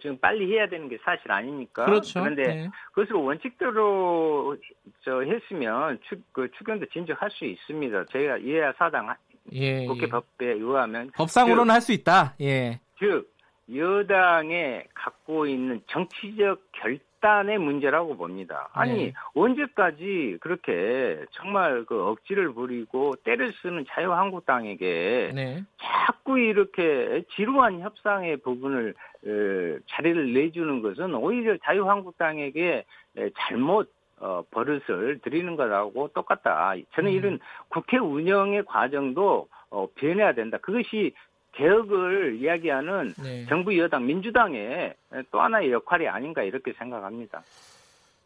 지금 0.00 0.16
빨리 0.18 0.50
해야 0.52 0.66
되는 0.66 0.88
게 0.88 0.98
사실 1.04 1.30
아니니까. 1.30 1.84
그렇죠. 1.84 2.20
그런데 2.20 2.42
네. 2.42 2.70
그것을 2.92 3.16
원칙대로 3.16 4.56
저 5.04 5.20
했으면 5.20 5.98
추, 6.08 6.16
그 6.32 6.50
추경도 6.56 6.86
진척할 6.86 7.30
수 7.30 7.44
있습니다. 7.44 8.06
저희가 8.06 8.38
이해야 8.38 8.72
사당 8.78 9.14
예, 9.52 9.84
국회 9.84 10.04
예. 10.04 10.08
법에 10.08 10.46
의하면 10.52 11.10
법상으로는 11.16 11.72
할 11.72 11.82
수 11.82 11.92
있다. 11.92 12.34
예. 12.40 12.80
즉 12.98 13.30
여당에 13.72 14.84
갖고 14.94 15.46
있는 15.46 15.82
정치적 15.86 16.62
결 16.72 16.98
집단의 17.18 17.58
문제라고 17.58 18.16
봅니다. 18.16 18.68
아니 18.72 19.06
네. 19.06 19.12
언제까지 19.34 20.38
그렇게 20.40 21.24
정말 21.32 21.84
그 21.84 22.02
억지를 22.06 22.52
부리고 22.52 23.16
때를 23.24 23.52
쓰는 23.60 23.84
자유한국당에게 23.88 25.32
네. 25.34 25.62
자꾸 25.80 26.38
이렇게 26.38 27.22
지루한 27.34 27.80
협상의 27.80 28.38
부분을 28.38 28.94
에, 29.26 29.78
자리를 29.88 30.32
내주는 30.32 30.82
것은 30.82 31.14
오히려 31.14 31.56
자유한국당에게 31.64 32.84
에, 33.16 33.30
잘못 33.38 33.92
어, 34.20 34.42
버릇을 34.50 35.20
들이는 35.22 35.54
거라고 35.54 36.08
똑같다. 36.08 36.74
저는 36.94 37.12
음. 37.12 37.16
이런 37.16 37.38
국회 37.68 37.98
운영의 37.98 38.64
과정도 38.64 39.48
어, 39.70 39.86
변해야 39.94 40.32
된다. 40.32 40.58
그것이 40.58 41.12
개혁을 41.52 42.36
이야기하는 42.40 43.14
네. 43.22 43.46
정부 43.48 43.76
여당 43.78 44.06
민주당의 44.06 44.94
또 45.30 45.40
하나의 45.40 45.72
역할이 45.72 46.06
아닌가 46.06 46.42
이렇게 46.42 46.72
생각합니다. 46.78 47.42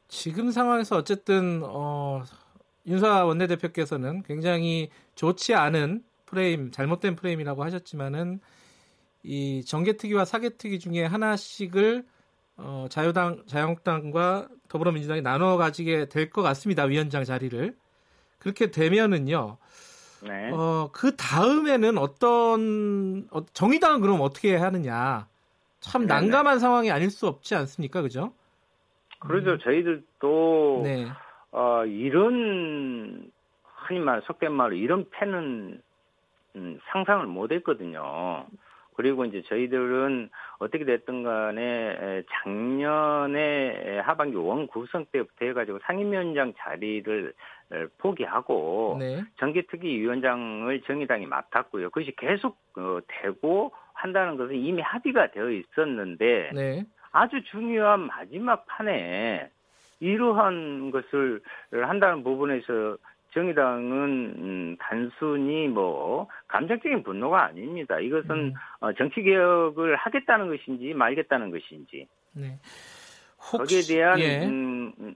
지금 0.08 0.50
상황에서 0.50 0.96
어쨌든 0.96 1.62
어, 1.64 2.22
윤사 2.86 3.24
원내대표께서는 3.24 4.22
굉장히 4.24 4.90
좋지 5.14 5.54
않은 5.54 6.02
프레임, 6.26 6.70
잘못된 6.70 7.16
프레임이라고 7.16 7.62
하셨지만은 7.64 8.40
이 9.22 9.64
정계특위와 9.64 10.24
사개특위 10.24 10.78
중에 10.78 11.04
하나씩을 11.04 12.04
어, 12.56 12.86
자유당, 12.90 13.42
자유한국당과 13.46 14.48
더불어민주당이 14.68 15.22
나눠 15.22 15.56
가지게 15.56 16.06
될 16.08 16.28
것 16.30 16.42
같습니다. 16.42 16.84
위원장 16.84 17.24
자리를 17.24 17.74
그렇게 18.38 18.70
되면은요. 18.70 19.56
네. 20.22 20.50
어, 20.52 20.90
그 20.92 21.16
다음에는 21.16 21.98
어떤 21.98 23.26
어, 23.30 23.44
정의당은 23.46 24.00
그럼 24.00 24.20
어떻게 24.20 24.56
하느냐? 24.56 25.26
참 25.80 26.06
네네. 26.06 26.20
난감한 26.20 26.60
상황이 26.60 26.90
아닐 26.90 27.10
수 27.10 27.26
없지 27.26 27.54
않습니까, 27.56 28.02
그죠? 28.02 28.32
그러죠. 29.18 29.52
음. 29.52 29.58
저희들도 29.58 30.80
네. 30.84 31.08
어, 31.50 31.84
이런 31.86 33.30
흔히 33.64 34.00
말 34.00 34.22
속된 34.26 34.52
말로 34.52 34.74
이런 34.74 35.06
패는 35.10 35.82
음, 36.56 36.80
상상을 36.92 37.26
못했거든요. 37.26 38.46
그리고 38.94 39.24
이제 39.24 39.42
저희들은 39.48 40.30
어떻게 40.58 40.84
됐든 40.84 41.22
간에 41.22 42.22
작년에 42.30 44.00
하반기 44.00 44.36
원 44.36 44.66
구성 44.66 45.04
때부터 45.12 45.46
해가지고 45.46 45.78
상임위원장 45.84 46.54
자리를 46.58 47.32
포기하고 47.98 48.96
네. 48.98 49.22
정기특위 49.38 49.98
위원장을 50.00 50.80
정의당이 50.82 51.26
맡았고요. 51.26 51.90
그것이 51.90 52.14
계속 52.16 52.58
어, 52.76 52.98
되고 53.06 53.72
한다는 53.94 54.36
것은 54.36 54.54
이미 54.54 54.82
합의가 54.82 55.30
되어 55.30 55.50
있었는데 55.50 56.50
네. 56.54 56.84
아주 57.12 57.42
중요한 57.44 58.00
마지막 58.06 58.66
판에 58.66 59.50
이러한 60.00 60.90
것을 60.90 61.40
한다는 61.70 62.24
부분에서 62.24 62.96
정의당은 63.34 64.34
음, 64.36 64.76
단순히 64.78 65.68
뭐 65.68 66.28
감정적인 66.48 67.02
분노가 67.02 67.44
아닙니다. 67.44 67.98
이것은 67.98 68.30
음. 68.30 68.54
어, 68.80 68.92
정치 68.92 69.22
개혁을 69.22 69.96
하겠다는 69.96 70.48
것인지 70.48 70.92
말겠다는 70.94 71.50
것인지 71.50 72.06
네. 72.32 72.58
거기에 73.38 73.80
대한 73.82 74.20
예. 74.20 74.46
음, 74.46 74.92
음 75.00 75.14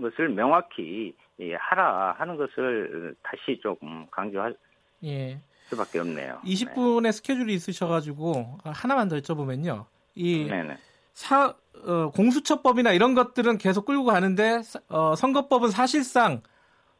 것을 0.00 0.28
명확히 0.28 1.14
예, 1.38 1.54
하라 1.54 2.16
하는 2.18 2.36
것을 2.36 3.14
다시 3.22 3.60
조금 3.62 4.06
강조할 4.10 4.56
예. 5.04 5.38
수밖에 5.66 6.00
없네요. 6.00 6.40
20분의 6.44 7.02
네. 7.02 7.12
스케줄이 7.12 7.54
있으셔가지고 7.54 8.58
하나만 8.64 9.08
더 9.08 9.16
여쭤보면요. 9.16 9.86
이 10.14 10.46
네네. 10.48 10.76
사, 11.12 11.54
어, 11.86 12.10
공수처법이나 12.10 12.92
이런 12.92 13.14
것들은 13.14 13.58
계속 13.58 13.84
끌고 13.84 14.04
가는데 14.04 14.62
어, 14.88 15.14
선거법은 15.14 15.70
사실상 15.70 16.42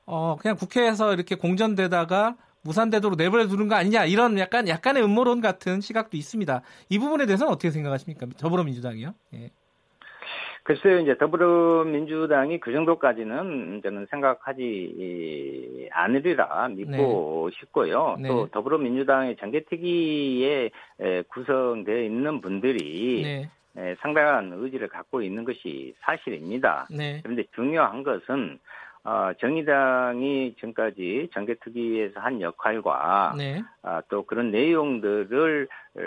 어, 0.06 0.36
그냥 0.40 0.56
국회에서 0.56 1.14
이렇게 1.14 1.34
공전되다가 1.34 2.36
무산되도록 2.62 3.18
내버려 3.18 3.46
두는 3.46 3.68
거 3.68 3.74
아니냐 3.74 4.06
이런 4.06 4.38
약간 4.38 4.68
약간의 4.68 5.02
음모론 5.02 5.40
같은 5.40 5.80
시각도 5.80 6.16
있습니다. 6.16 6.62
이 6.88 6.98
부분에 6.98 7.26
대해서는 7.26 7.52
어떻게 7.52 7.70
생각하십니까? 7.70 8.26
더불어민주당이요? 8.38 9.14
예. 9.34 9.50
글쎄요, 10.62 11.00
이제 11.00 11.14
더불어민주당이 11.18 12.58
그 12.58 12.72
정도까지는 12.72 13.82
저는 13.82 14.06
생각하지 14.10 15.90
않으리라 15.92 16.68
믿고 16.68 17.50
네. 17.50 17.56
싶고요. 17.60 18.16
네. 18.18 18.28
또 18.28 18.46
더불어민주당의 18.46 19.36
정개특위에 19.36 20.70
구성되어 21.28 22.04
있는 22.04 22.40
분들이 22.40 23.50
네. 23.74 23.94
상당한 24.00 24.54
의지를 24.54 24.88
갖고 24.88 25.20
있는 25.20 25.44
것이 25.44 25.94
사실입니다. 26.00 26.88
네. 26.90 27.20
그런데 27.22 27.44
중요한 27.54 28.02
것은 28.02 28.58
어, 29.04 29.32
정의당이 29.38 30.54
지금까지 30.54 31.28
정개특위에서 31.34 32.20
한 32.20 32.40
역할과 32.40 33.34
네. 33.36 33.62
어, 33.82 34.00
또 34.08 34.24
그런 34.24 34.50
내용들을 34.50 35.68
어, 35.96 36.00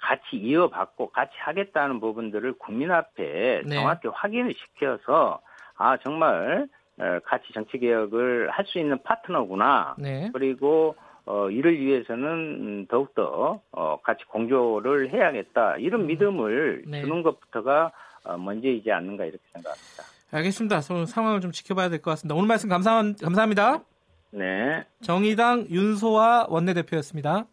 같이 0.00 0.36
이어받고 0.36 1.10
같이 1.10 1.32
하겠다는 1.38 1.98
부분들을 1.98 2.54
국민 2.58 2.92
앞에 2.92 3.62
네. 3.66 3.74
정확히 3.74 4.06
확인을 4.08 4.54
시켜서 4.54 5.40
아 5.76 5.96
정말 5.98 6.68
어, 7.00 7.18
같이 7.24 7.52
정치 7.52 7.78
개혁을 7.78 8.50
할 8.50 8.64
수 8.66 8.78
있는 8.78 9.02
파트너구나. 9.02 9.96
네. 9.98 10.30
그리고 10.32 10.94
어, 11.26 11.50
이를 11.50 11.78
위해서는 11.78 12.86
더욱더 12.86 13.60
어, 13.72 14.00
같이 14.02 14.24
공조를 14.26 15.10
해야겠다. 15.10 15.76
이런 15.78 16.02
음. 16.02 16.06
믿음을 16.06 16.84
네. 16.86 17.00
주는 17.00 17.22
것부터가 17.22 17.90
어, 18.24 18.36
먼저이지 18.38 18.92
않는가 18.92 19.24
이렇게 19.24 19.42
생각합니다. 19.52 20.04
알겠습니다. 20.30 20.80
상황을 20.80 21.40
좀 21.40 21.52
지켜봐야 21.52 21.88
될 21.88 22.00
것 22.02 22.10
같습니다. 22.12 22.34
오늘 22.34 22.46
말씀 22.48 22.68
감사, 22.68 23.02
감사합니다. 23.20 23.82
네. 24.30 24.84
정의당 25.02 25.66
윤소아 25.70 26.46
원내대표였습니다. 26.48 27.46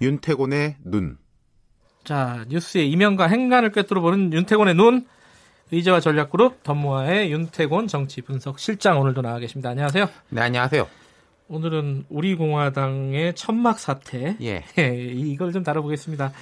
윤태곤의 0.00 0.76
눈. 0.84 1.16
자, 2.04 2.44
뉴스의 2.48 2.90
이면과 2.90 3.28
행간을 3.28 3.70
꿰뚫어 3.70 4.00
보는 4.00 4.32
윤태곤의 4.32 4.74
눈. 4.74 5.06
의제와 5.72 6.00
전략그룹 6.00 6.62
덤모아의 6.62 7.32
윤태곤 7.32 7.88
정치 7.88 8.20
분석 8.20 8.58
실장 8.58 9.00
오늘도 9.00 9.22
나와 9.22 9.38
계십니다. 9.38 9.70
안녕하세요. 9.70 10.06
네, 10.28 10.42
안녕하세요. 10.42 10.86
오늘은 11.48 12.04
우리 12.10 12.34
공화당의 12.34 13.34
천막 13.34 13.78
사태. 13.78 14.36
예. 14.42 14.64
예 14.78 14.94
이걸 14.94 15.52
좀 15.52 15.62
다뤄보겠습니다. 15.64 16.32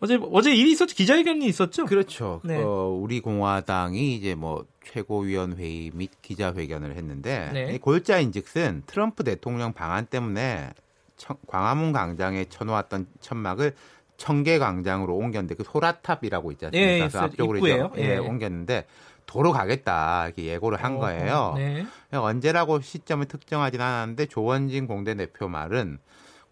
어제 0.00 0.18
어제 0.32 0.54
일이 0.54 0.72
있었죠. 0.72 0.94
기자회견이 0.94 1.46
있었죠. 1.46 1.84
그렇죠. 1.84 2.40
네. 2.42 2.56
어, 2.56 2.88
우리 2.88 3.20
공화당이 3.20 4.16
이제 4.16 4.34
뭐 4.34 4.64
최고위원 4.82 5.58
회의 5.58 5.90
및 5.92 6.10
기자회견을 6.22 6.96
했는데 6.96 7.50
네. 7.52 7.78
골자인즉슨 7.78 8.84
트럼프 8.86 9.24
대통령 9.24 9.74
방안 9.74 10.06
때문에 10.06 10.70
청, 11.16 11.36
광화문 11.46 11.92
광장에 11.92 12.46
쳐놓았던 12.46 13.08
천막을 13.20 13.74
청계광장으로 14.16 15.14
옮겼는데 15.14 15.54
그 15.54 15.64
소라탑이라고 15.64 16.52
있지 16.52 16.66
않습니까? 16.66 17.04
예, 17.04 17.08
그 17.08 17.18
앞쪽으로 17.18 17.58
이제 17.58 17.82
예, 17.96 18.14
예, 18.14 18.16
옮겼는데 18.18 18.86
도로 19.26 19.52
가겠다 19.52 20.26
이렇게 20.26 20.44
예고를 20.44 20.82
한 20.82 20.96
어, 20.96 20.98
거예요. 21.00 21.54
네. 21.56 21.86
언제라고 22.12 22.80
시점을 22.80 23.26
특정하진 23.26 23.80
않았는데 23.80 24.26
조원진 24.26 24.86
공대 24.86 25.14
대표 25.14 25.48
말은 25.48 25.98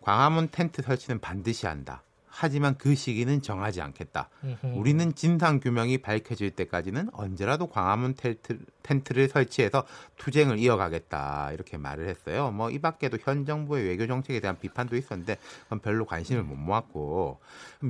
광화문 0.00 0.48
텐트 0.50 0.82
설치는 0.82 1.20
반드시 1.20 1.66
한다. 1.66 2.02
하지만 2.34 2.76
그 2.78 2.94
시기는 2.94 3.42
정하지 3.42 3.82
않겠다. 3.82 4.30
으흠. 4.42 4.76
우리는 4.78 5.14
진상 5.14 5.60
규명이 5.60 5.98
밝혀질 5.98 6.50
때까지는 6.52 7.10
언제라도 7.12 7.66
광화문 7.66 8.14
텐트, 8.14 8.58
텐트를 8.82 9.28
설치해서 9.28 9.84
투쟁을 10.16 10.58
이어가겠다 10.58 11.50
이렇게 11.52 11.76
말을 11.76 12.08
했어요. 12.08 12.50
뭐 12.50 12.72
이 12.72 12.78
밖에도 12.78 13.18
현 13.20 13.44
정부의 13.44 13.84
외교 13.86 14.06
정책에 14.06 14.40
대한 14.40 14.58
비판도 14.58 14.96
있었는데 14.96 15.36
그건 15.64 15.80
별로 15.80 16.06
관심을 16.06 16.42
못 16.42 16.56
모았고 16.56 17.38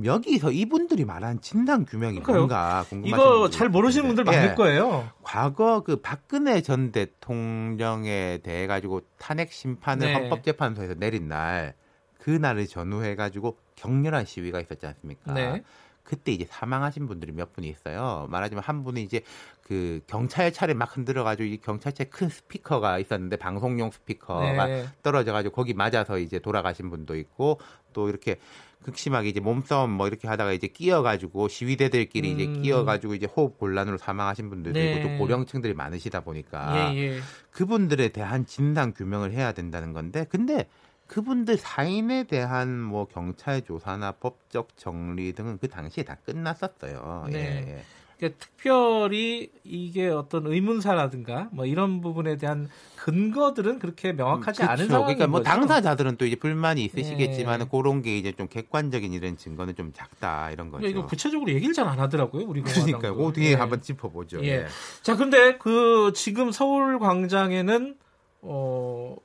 여기서 0.03 0.51
이분들이 0.51 1.05
말한 1.05 1.39
진상 1.39 1.85
규명이. 1.85 2.19
뭔가 2.19 2.85
궁금하신 2.89 3.05
이거 3.05 3.49
잘 3.49 3.69
모르시는 3.69 4.07
분들 4.07 4.25
많을 4.25 4.49
예. 4.49 4.55
거예요. 4.55 5.09
과거 5.23 5.81
그 5.81 5.95
박근혜 6.01 6.61
전 6.61 6.91
대통령에 6.91 8.39
대해 8.43 8.67
가지고 8.67 9.01
탄핵 9.17 9.53
심판을 9.53 10.07
네. 10.07 10.13
헌법재판소에서 10.13 10.95
내린 10.95 11.29
날 11.29 11.75
그날을 12.23 12.67
전후해 12.67 13.15
가지고 13.15 13.57
격렬한 13.75 14.25
시위가 14.25 14.61
있었지 14.61 14.85
않습니까? 14.85 15.33
네. 15.33 15.61
그때 16.03 16.31
이제 16.31 16.45
사망하신 16.49 17.07
분들이 17.07 17.33
몇 17.33 17.51
분이 17.51 17.67
있어요. 17.67 18.27
말하자면 18.29 18.63
한 18.63 18.83
분은 18.83 19.01
이제 19.01 19.21
그 19.61 20.01
경찰차를 20.07 20.73
막 20.73 20.95
흔들어가지고 20.95 21.47
이 21.47 21.57
경찰차에 21.57 22.07
큰 22.07 22.29
스피커가 22.29 22.99
있었는데 22.99 23.35
방송용 23.35 23.91
스피커가 23.91 24.67
네. 24.67 24.85
떨어져가지고 25.01 25.53
거기 25.53 25.73
맞아서 25.73 26.17
이제 26.17 26.39
돌아가신 26.39 26.89
분도 26.89 27.17
있고 27.17 27.59
또 27.91 28.07
이렇게 28.07 28.37
극심하게 28.83 29.29
이제 29.29 29.39
몸싸움 29.41 29.91
뭐 29.91 30.07
이렇게 30.07 30.27
하다가 30.29 30.53
이제 30.53 30.67
끼어가지고 30.67 31.49
시위대들끼리 31.49 32.33
음. 32.33 32.39
이제 32.39 32.61
끼어가지고 32.61 33.15
이제 33.15 33.25
호흡 33.25 33.57
곤란으로 33.57 33.97
사망하신 33.97 34.49
분들도 34.49 34.79
네. 34.79 34.93
있고 34.93 35.09
또 35.09 35.17
고령층들이 35.17 35.73
많으시다 35.73 36.21
보니까 36.21 36.93
예, 36.93 36.97
예. 36.97 37.19
그분들에 37.51 38.09
대한 38.09 38.45
진상 38.45 38.93
규명을 38.93 39.31
해야 39.31 39.51
된다는 39.51 39.91
건데 39.93 40.25
근데 40.29 40.67
그분들 41.07 41.57
사인에 41.57 42.23
대한 42.23 42.79
뭐 42.81 43.05
경찰 43.05 43.61
조사나 43.61 44.13
법적 44.13 44.77
정리 44.77 45.33
등은 45.33 45.59
그 45.59 45.67
당시에 45.69 46.03
다 46.03 46.17
끝났었어요. 46.25 47.25
네. 47.29 47.65
예. 47.67 47.83
그러니까 48.17 48.39
특별히 48.39 49.49
이게 49.65 50.07
어떤 50.07 50.47
의문사라든가 50.47 51.49
뭐 51.51 51.65
이런 51.65 51.99
부분에 51.99 52.37
대한 52.37 52.69
근거들은 52.95 53.79
그렇게 53.79 54.13
명확하지 54.13 54.63
음, 54.63 54.69
않은 54.69 54.87
상황인 54.87 55.17
그러니까 55.17 55.27
뭐 55.27 55.39
거죠. 55.41 55.49
당사자들은 55.49 56.15
또 56.15 56.25
이제 56.25 56.37
불만이 56.37 56.85
있으시겠지만 56.85 57.59
네. 57.59 57.65
그런 57.69 58.01
게 58.01 58.17
이제 58.17 58.31
좀 58.31 58.47
객관적인 58.47 59.11
이런 59.11 59.35
증거는 59.35 59.75
좀 59.75 59.91
작다 59.93 60.51
이런 60.51 60.69
거죠. 60.71 60.87
이거 60.87 61.05
구체적으로 61.05 61.51
얘기를 61.51 61.73
잘 61.73 61.83
안 61.83 61.99
하더라고요. 61.99 62.45
우리 62.47 62.61
그러니까요. 62.61 63.15
그 63.15 63.33
뒤에 63.33 63.51
예. 63.51 63.55
한번 63.55 63.81
짚어보죠. 63.81 64.41
예. 64.43 64.47
예. 64.47 64.65
자, 65.01 65.17
근데 65.17 65.57
그 65.57 66.13
지금 66.15 66.51
서울 66.53 66.99
광장에는 66.99 67.97
어 68.43 69.15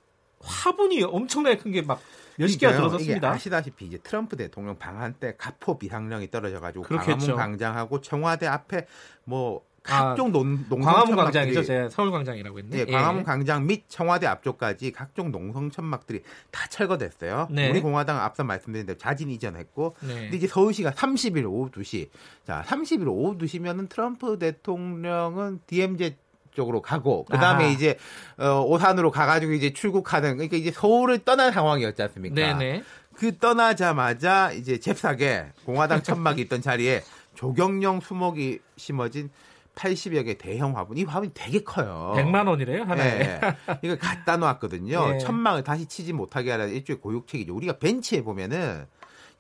화분이 0.40 1.02
엄청나게 1.02 1.58
큰 1.58 1.72
게 1.72 1.82
막 1.82 2.00
몇십 2.36 2.60
개가 2.60 2.76
들어섰습니다. 2.76 3.30
아시다시피 3.32 3.86
이제 3.86 3.98
트럼프 3.98 4.36
대통령 4.36 4.78
방한 4.78 5.14
때 5.14 5.34
가포 5.36 5.78
비상령이 5.78 6.30
떨어져가지고 6.30 6.84
광화문 6.84 7.34
광장하고 7.34 8.00
청와대 8.00 8.46
앞에 8.46 8.86
뭐 9.24 9.66
각종 9.82 10.28
아, 10.28 10.30
농, 10.30 10.64
농 10.68 10.80
광화문 10.80 11.16
광장이죠. 11.16 11.64
제가 11.64 11.88
서울 11.88 12.10
광장이라고 12.12 12.58
했네. 12.58 12.76
네, 12.76 12.84
예. 12.86 12.92
광화문 12.92 13.24
광장 13.24 13.66
및 13.66 13.84
청와대 13.88 14.26
앞쪽까지 14.26 14.92
각종 14.92 15.32
농성 15.32 15.70
천막들이 15.70 16.22
다 16.50 16.68
철거됐어요. 16.68 17.48
네. 17.50 17.70
우리 17.70 17.80
공화당 17.80 18.20
앞서 18.20 18.44
말씀드린 18.44 18.86
대로 18.86 18.98
자진 18.98 19.30
이전했고, 19.30 19.96
네. 20.02 20.14
근데 20.22 20.36
이제 20.36 20.46
서울시가 20.46 20.90
30일 20.90 21.46
오후 21.50 21.70
2시, 21.70 22.10
자 22.46 22.62
30일 22.66 23.08
오후 23.08 23.38
2시면은 23.38 23.88
트럼프 23.88 24.38
대통령은 24.38 25.60
DMZ 25.66 26.16
쪽으로 26.58 26.82
가고 26.82 27.24
그다음에 27.26 27.66
아. 27.66 27.68
이제 27.68 27.96
어, 28.36 28.62
오산으로 28.62 29.12
가가지고 29.12 29.52
이제 29.52 29.72
출국하는 29.72 30.34
그러니까 30.34 30.56
이제 30.56 30.72
서울을 30.72 31.20
떠난 31.24 31.52
상황이었지 31.52 32.02
않습니까? 32.02 32.34
네네. 32.34 32.82
그 33.14 33.38
떠나자마자 33.38 34.52
이제 34.52 34.78
잽싸게 34.80 35.46
공화당 35.64 36.02
천막이 36.02 36.42
있던 36.42 36.60
자리에 36.60 37.02
조경영 37.34 38.00
수목이 38.00 38.58
심어진 38.76 39.30
80여 39.76 40.24
개 40.24 40.34
대형 40.34 40.76
화분. 40.76 40.96
이 40.96 41.04
화분이 41.04 41.30
되게 41.34 41.62
커요. 41.62 42.14
100만 42.16 42.48
원이래요, 42.48 42.82
하나에. 42.82 43.18
네. 43.18 43.40
이걸 43.82 43.96
갖다 43.96 44.36
놓았거든요. 44.36 45.12
네. 45.12 45.18
천막을 45.22 45.62
다시 45.62 45.86
치지 45.86 46.12
못하게 46.12 46.50
하라는 46.50 46.74
일종의 46.74 47.00
고육책이죠. 47.00 47.54
우리가 47.54 47.78
벤치에 47.78 48.22
보면은 48.22 48.86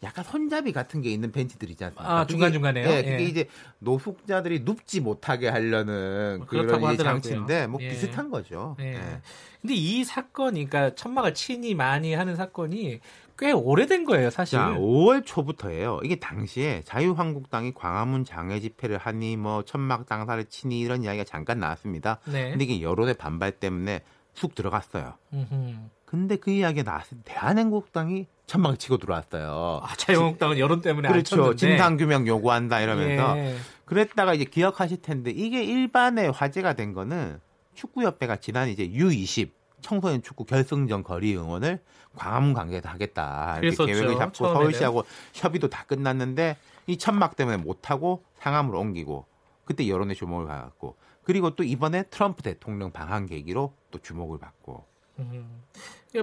약간 0.02 0.24
손잡이 0.24 0.72
같은 0.72 1.02
게 1.02 1.10
있는 1.10 1.32
벤치들 1.32 1.70
있지 1.70 1.84
않습니까? 1.84 2.20
아, 2.20 2.26
중간중간에요? 2.26 2.88
네, 2.88 3.02
그게 3.02 3.20
예. 3.20 3.24
이제 3.24 3.48
노숙자들이 3.80 4.60
눕지 4.60 5.00
못하게 5.00 5.48
하려는 5.48 6.38
뭐 6.38 6.46
그런 6.46 6.96
장치인데 6.96 7.66
뭐 7.66 7.80
예. 7.82 7.88
비슷한 7.88 8.30
거죠. 8.30 8.76
예. 8.78 8.92
네. 8.92 9.20
근데 9.60 9.74
이 9.74 10.04
사건이 10.04 10.66
그러니까 10.66 10.94
천막을 10.94 11.34
친히 11.34 11.74
많이 11.74 12.14
하는 12.14 12.36
사건이 12.36 13.00
꽤 13.38 13.52
오래된 13.52 14.04
거예요, 14.04 14.30
사실. 14.30 14.58
자, 14.58 14.74
5월 14.76 15.24
초부터예요. 15.24 16.00
이게 16.04 16.16
당시에 16.16 16.82
자유한국당이 16.84 17.72
광화문 17.72 18.24
장외 18.24 18.60
집회를 18.60 18.98
하니 18.98 19.36
뭐 19.36 19.64
천막 19.64 20.06
당사를 20.06 20.44
치니 20.44 20.80
이런 20.80 21.04
이야기가 21.04 21.24
잠깐 21.24 21.58
나왔습니다. 21.60 22.18
네. 22.24 22.50
근데 22.50 22.64
이게 22.64 22.82
여론의 22.82 23.14
반발 23.14 23.52
때문에 23.52 24.02
쑥 24.34 24.54
들어갔어요. 24.54 25.14
음흠. 25.32 25.74
근데 26.04 26.36
그 26.36 26.50
이야기가 26.50 26.88
나왔을 26.88 27.18
때 27.18 27.34
대한민국당이 27.34 28.26
천막 28.48 28.78
치고 28.78 28.96
들어왔어요. 28.96 29.80
아, 29.82 29.94
자유한국당은 29.96 30.58
여론 30.58 30.80
때문에 30.80 31.08
그렇죠. 31.08 31.54
진상규명 31.54 32.26
요구한다 32.26 32.80
이러면서 32.80 33.36
예. 33.36 33.56
그랬다가 33.84 34.32
이제 34.32 34.44
기억하실 34.44 35.02
텐데 35.02 35.30
이게 35.30 35.62
일반의 35.62 36.32
화제가 36.32 36.72
된 36.72 36.94
거는 36.94 37.40
축구협회가 37.74 38.36
지난 38.36 38.70
이제 38.70 38.88
U20 38.88 39.50
청소년 39.82 40.22
축구 40.22 40.44
결승전 40.44 41.02
거리 41.02 41.36
응원을 41.36 41.78
광화문 42.16 42.54
관계에서 42.54 42.88
하겠다 42.88 43.60
이렇게 43.62 43.84
계획을 43.84 44.16
잡고 44.16 44.34
처음에는. 44.34 44.60
서울시하고 44.60 45.04
협의도 45.34 45.68
다 45.68 45.84
끝났는데 45.86 46.56
이 46.86 46.96
천막 46.96 47.36
때문에 47.36 47.58
못 47.58 47.90
하고 47.90 48.24
상암으로 48.38 48.80
옮기고 48.80 49.26
그때 49.66 49.86
여론의 49.86 50.16
주목을 50.16 50.46
받았고 50.46 50.96
그리고 51.22 51.54
또 51.54 51.62
이번에 51.64 52.04
트럼프 52.04 52.42
대통령 52.42 52.90
방한 52.90 53.26
계기로 53.26 53.74
또 53.90 53.98
주목을 53.98 54.38
받고. 54.38 54.86
음. 55.18 55.62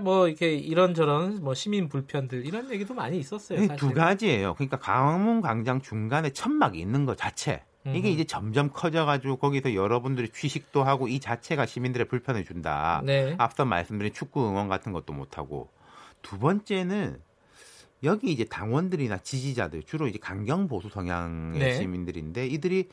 뭐 0.02 0.28
이렇게 0.28 0.54
이런저런 0.54 1.44
뭐 1.44 1.54
시민 1.54 1.90
불편들 1.90 2.46
이런 2.46 2.72
얘기도 2.72 2.94
많이 2.94 3.20
있었어요. 3.20 3.60
사실. 3.60 3.76
두 3.76 3.94
가지예요. 3.94 4.56
그러니까 4.56 4.80
광화문 4.80 5.42
광장 5.42 5.82
중간에 5.82 6.32
천막이 6.32 6.80
있는 6.80 7.06
것 7.06 7.18
자체 7.18 7.64
이게 7.94 8.10
이제 8.10 8.24
점점 8.24 8.72
커져가지고 8.74 9.38
거기서 9.38 9.76
여러분들이 9.76 10.30
취식도 10.30 10.84
하고 10.84 11.08
이 11.08 11.20
자체가 11.20 11.68
시민들의 11.68 12.08
불편을 12.08 12.44
준다. 12.44 13.02
네. 13.06 13.36
앞서 13.38 13.64
말씀드린 13.64 14.12
축구 14.12 14.48
응원 14.48 14.68
같은 14.68 14.92
것도 14.92 15.14
못하고 15.14 15.70
두 16.24 16.40
번째는 16.40 17.22
여기 18.04 18.32
이제 18.32 18.44
당원들이나 18.44 19.20
지지자들 19.20 19.84
주로 19.84 20.08
이제 20.08 20.18
강경 20.18 20.68
보수 20.68 20.90
성향의 20.90 21.60
네. 21.60 21.74
시민들인데 21.76 22.48
이들이 22.48 22.90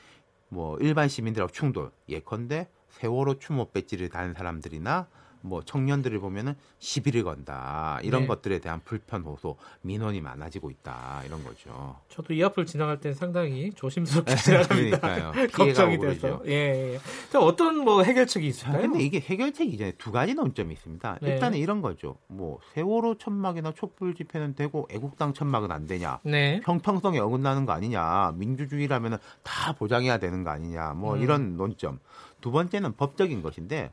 뭐 0.51 0.78
일반 0.78 1.09
시민들하고 1.09 1.51
충돌 1.51 1.90
예컨대 2.11 2.68
세월호 2.90 3.38
추모 3.38 3.70
배지를 3.70 4.11
다는 4.11 4.34
사람들이나 4.34 5.09
뭐 5.43 5.62
청년들을 5.62 6.18
보면은 6.20 6.55
시비를 6.78 7.24
건다 7.24 7.99
이런 8.03 8.22
네. 8.22 8.26
것들에 8.28 8.59
대한 8.61 8.80
불편 8.84 9.22
호소 9.22 9.57
민원이 9.82 10.20
많아지고 10.20 10.70
있다 10.70 11.22
이런 11.26 11.45
거죠. 11.45 11.97
저도 12.09 12.32
이 12.32 12.43
앞을 12.45 12.66
지나갈 12.66 13.01
땐 13.01 13.12
상당히 13.12 13.72
조심스럽게 13.72 14.36
지나갑니다. 14.36 15.32
걱정이 15.53 15.99
돼서. 15.99 16.40
예, 16.47 16.95
예. 16.95 17.01
자, 17.30 17.40
어떤 17.40 17.78
뭐 17.78 18.03
해결책이 18.03 18.47
있을까요? 18.47 18.82
근데 18.82 19.03
이게 19.03 19.20
해결책이 19.20 19.70
이제 19.70 19.93
두 19.99 20.12
가지 20.12 20.34
논점이 20.34 20.72
있습니다. 20.72 21.18
네. 21.20 21.30
일단은 21.32 21.59
이런 21.59 21.82
거죠. 21.82 22.16
뭐 22.28 22.61
세월호 22.74 23.18
천막이나 23.18 23.72
촛불 23.72 24.14
집회는 24.14 24.55
되고 24.55 24.88
애국당 24.90 25.34
천막은 25.34 25.70
안 25.70 25.86
되냐? 25.86 26.20
네. 26.24 26.61
형평성에 26.64 27.18
어긋나는 27.18 27.66
거 27.66 27.72
아니냐? 27.72 28.32
민주주의라면은 28.36 29.18
다 29.43 29.72
보장해야 29.72 30.18
되는 30.18 30.45
거 30.45 30.51
아니냐? 30.51 30.95
뭐 30.95 31.14
음. 31.14 31.22
이런 31.22 31.57
논점. 31.57 31.99
두 32.40 32.51
번째는 32.51 32.97
법적인 32.97 33.43
것인데 33.43 33.93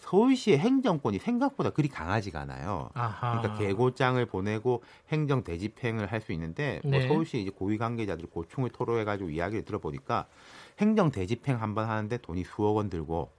서울시의 0.00 0.58
행정권이 0.58 1.18
생각보다 1.18 1.70
그리 1.70 1.88
강하지가 1.88 2.40
않아요. 2.40 2.90
아하. 2.94 3.38
그러니까 3.40 3.58
계고장을 3.58 4.24
보내고 4.26 4.82
행정 5.10 5.42
대집행을 5.44 6.06
할 6.12 6.18
수 6.20 6.32
있는데 6.32 6.80
뭐 6.82 6.92
네. 6.92 6.98
뭐 6.98 7.08
서울시 7.08 7.40
이제 7.40 7.50
고위 7.50 7.78
관계자들이 7.78 8.26
고충을 8.28 8.70
토로해가지고 8.70 9.30
이야기를 9.30 9.64
들어보니까 9.64 10.26
행정 10.80 11.10
대집행 11.10 11.60
한 11.62 11.74
번 11.74 11.88
하는데 11.88 12.16
돈이 12.18 12.44
수억 12.44 12.76
원 12.76 12.88
들고 12.90 13.30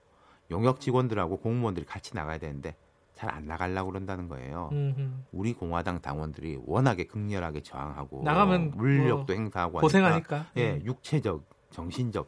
용역 0.50 0.80
직원들하고 0.80 1.38
공무원들이 1.38 1.84
같이 1.86 2.14
나가야 2.14 2.38
되는데 2.38 2.74
잘안 3.14 3.46
나가려고 3.46 3.90
그런다는 3.90 4.28
거예요. 4.28 4.70
음흠. 4.72 5.10
우리 5.32 5.52
공화당 5.52 6.00
당원들이 6.00 6.58
워낙에 6.64 7.04
극렬하게 7.04 7.62
저항하고 7.62 8.22
나가면 8.24 8.72
물력도 8.76 9.26
뭐 9.26 9.34
행사하고 9.36 9.80
고생하니까. 9.80 10.36
하니까. 10.36 10.50
예, 10.56 10.72
음. 10.74 10.82
육체적, 10.84 11.44
정신적 11.70 12.26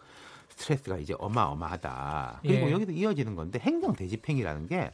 스트레스가 0.63 0.97
이제 0.99 1.15
어마어마하다. 1.19 2.41
그리고 2.43 2.69
예. 2.69 2.73
여기도 2.73 2.93
이어지는 2.93 3.35
건데 3.35 3.59
행정 3.59 3.95
대집행이라는 3.95 4.69
게 4.69 4.91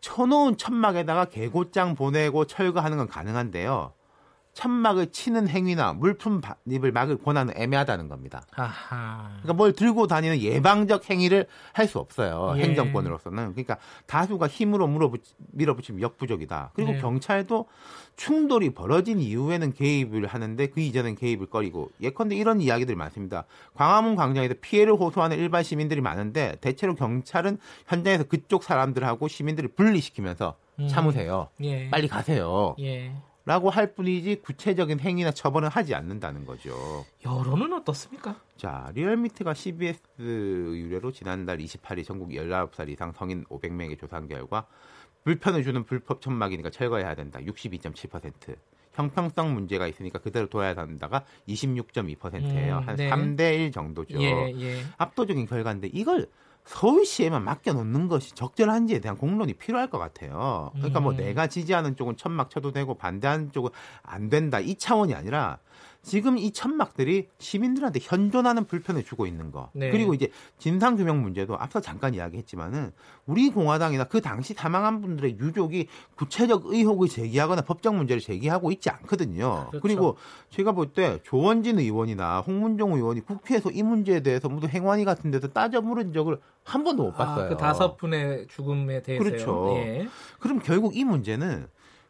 쳐놓은 0.00 0.56
천막에다가 0.56 1.26
개고장 1.26 1.94
보내고 1.94 2.46
철거하는 2.46 2.96
건 2.96 3.08
가능한데요. 3.08 3.92
천막을 4.58 5.12
치는 5.12 5.48
행위나 5.48 5.92
물품 5.92 6.40
반입을 6.40 6.90
막을 6.90 7.18
권한은 7.18 7.54
애매하다는 7.56 8.08
겁니다. 8.08 8.42
아하. 8.56 9.28
그러니까 9.42 9.52
뭘 9.52 9.72
들고 9.72 10.08
다니는 10.08 10.40
예방적 10.40 11.08
행위를 11.08 11.46
할 11.72 11.88
수 11.88 12.00
없어요. 12.00 12.54
예. 12.58 12.64
행정권으로서는. 12.64 13.52
그러니까 13.52 13.78
다수가 14.06 14.46
힘으로 14.48 14.90
밀어붙이면 15.52 16.02
역부족이다. 16.02 16.72
그리고 16.74 16.92
네. 16.92 16.98
경찰도 16.98 17.66
충돌이 18.16 18.70
벌어진 18.74 19.20
이후에는 19.20 19.72
개입을 19.72 20.26
하는데 20.26 20.66
그 20.66 20.80
이전엔 20.80 21.14
개입을 21.14 21.46
꺼리고 21.46 21.90
예컨대 22.02 22.34
이런 22.36 22.60
이야기들이 22.60 22.94
많습니다. 22.94 23.44
광화문 23.74 24.16
광장에서 24.16 24.54
피해를 24.60 24.92
호소하는 24.94 25.38
일반 25.38 25.62
시민들이 25.62 26.02
많은데 26.02 26.56
대체로 26.60 26.94
경찰은 26.94 27.58
현장에서 27.86 28.24
그쪽 28.24 28.64
사람들하고 28.64 29.28
시민들을 29.28 29.70
분리시키면서 29.70 30.56
음. 30.80 30.88
참으세요. 30.88 31.48
예. 31.62 31.88
빨리 31.88 32.08
가세요. 32.08 32.74
예. 32.80 33.14
라고 33.48 33.70
할 33.70 33.94
뿐이지 33.94 34.42
구체적인 34.42 35.00
행위나 35.00 35.30
처벌은 35.30 35.70
하지 35.70 35.94
않는다는 35.94 36.44
거죠. 36.44 37.06
여론은 37.24 37.72
어떻습니까? 37.72 38.38
자, 38.58 38.92
리얼미트가 38.94 39.54
CBS 39.54 40.02
의뢰로 40.18 41.12
지난달 41.12 41.56
28일 41.56 42.04
전국 42.04 42.28
19살 42.28 42.90
이상 42.90 43.10
성인 43.12 43.46
500명에게 43.46 43.98
조사한 43.98 44.28
결과 44.28 44.66
불편을 45.24 45.64
주는 45.64 45.82
불법 45.84 46.20
천막이니까 46.20 46.68
철거해야 46.68 47.14
된다. 47.14 47.40
62.7%. 47.40 48.54
형평성 48.92 49.54
문제가 49.54 49.86
있으니까 49.86 50.18
그대로 50.18 50.46
둬야 50.50 50.74
된다가 50.74 51.24
26.2%예요. 51.48 52.76
음, 52.76 52.86
한 52.86 52.96
네. 52.96 53.08
3대 53.08 53.60
1 53.60 53.72
정도죠. 53.72 54.20
예, 54.20 54.52
예. 54.60 54.82
압도적인 54.98 55.46
결과인데 55.46 55.88
이걸 55.94 56.28
서울시에만 56.68 57.44
맡겨놓는 57.44 58.08
것이 58.08 58.34
적절한지에 58.34 59.00
대한 59.00 59.16
공론이 59.16 59.54
필요할 59.54 59.88
것 59.88 59.98
같아요. 59.98 60.70
그러니까 60.74 61.00
뭐 61.00 61.12
음. 61.12 61.16
내가 61.16 61.46
지지하는 61.46 61.96
쪽은 61.96 62.16
천막 62.16 62.50
쳐도 62.50 62.72
되고 62.72 62.94
반대하는 62.94 63.52
쪽은 63.52 63.70
안 64.02 64.28
된다 64.28 64.60
이 64.60 64.74
차원이 64.74 65.14
아니라 65.14 65.58
지금 66.08 66.38
이 66.38 66.50
천막들이 66.50 67.28
시민들한테 67.38 68.00
현존하는 68.02 68.64
불편을 68.64 69.04
주고 69.04 69.26
있는 69.26 69.52
거. 69.52 69.70
네. 69.74 69.90
그리고 69.90 70.14
이제 70.14 70.30
진상 70.58 70.96
규명 70.96 71.22
문제도 71.22 71.56
앞서 71.58 71.80
잠깐 71.80 72.14
이야기했지만은 72.14 72.92
우리 73.26 73.50
공화당이나 73.50 74.04
그 74.04 74.20
당시 74.20 74.54
사망한 74.54 75.00
분들의 75.00 75.38
유족이 75.38 75.86
구체적 76.16 76.66
의혹을 76.66 77.08
제기하거나 77.08 77.62
법적 77.62 77.94
문제를 77.94 78.20
제기하고 78.20 78.72
있지 78.72 78.90
않거든요. 78.90 79.66
그렇죠. 79.70 79.80
그리고 79.80 80.16
제가 80.50 80.72
볼 80.72 80.88
때 80.94 81.20
조원진 81.22 81.78
의원이나 81.78 82.40
홍문종 82.40 82.94
의원이 82.94 83.20
국회에서 83.20 83.70
이 83.70 83.82
문제에 83.82 84.20
대해서 84.20 84.48
모두 84.48 84.66
행원위 84.66 85.04
같은 85.04 85.30
데서 85.30 85.48
따져 85.48 85.82
물은 85.82 86.14
적을 86.14 86.38
한 86.64 86.82
번도 86.82 87.02
못 87.02 87.14
아, 87.14 87.16
봤어요. 87.26 87.44
아, 87.44 87.48
그 87.50 87.56
다섯 87.58 87.96
분의 87.98 88.46
죽음에 88.48 89.02
대해서 89.02 89.22
그렇죠. 89.22 89.74
예. 89.76 90.08
그럼 90.40 90.60
결국 90.64 90.96
이 90.96 91.04
문제는 91.04 91.66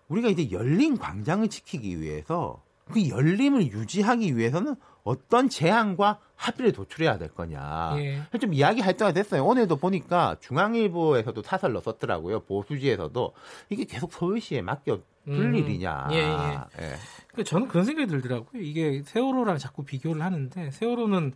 우리가 0.09 0.29
이제 0.29 0.51
열린 0.53 0.97
광장을 0.97 1.47
지키기 1.49 2.01
위해서 2.01 2.63
그 2.93 3.09
열림을 3.09 3.73
유지하기 3.73 4.37
위해서는 4.37 4.77
어떤 5.05 5.49
제한과 5.49 6.19
합의를 6.35 6.73
도출해야 6.73 7.19
될 7.19 7.29
거냐. 7.29 7.95
예. 7.99 8.23
좀 8.39 8.53
이야기할 8.55 8.97
때가 8.97 9.13
됐어요. 9.13 9.45
오늘도 9.45 9.77
보니까 9.77 10.37
중앙일보에서도 10.41 11.43
사설로 11.43 11.81
썼더라고요. 11.81 12.41
보수지에서도 12.41 13.33
이게 13.71 13.85
계속 13.85 14.13
서울시에 14.13 14.63
맡겨 14.63 15.01
둘 15.25 15.35
음. 15.47 15.55
일이냐. 15.55 16.09
예, 16.13 16.17
예. 16.17 16.23
예. 16.23 16.95
그러니까 17.29 17.43
저는 17.45 17.69
그런 17.69 17.85
생각이 17.85 18.07
들더라고요. 18.09 18.63
이게 18.63 19.03
세월호랑 19.05 19.59
자꾸 19.59 19.85
비교를 19.85 20.23
하는데 20.23 20.71
세월호는 20.71 21.33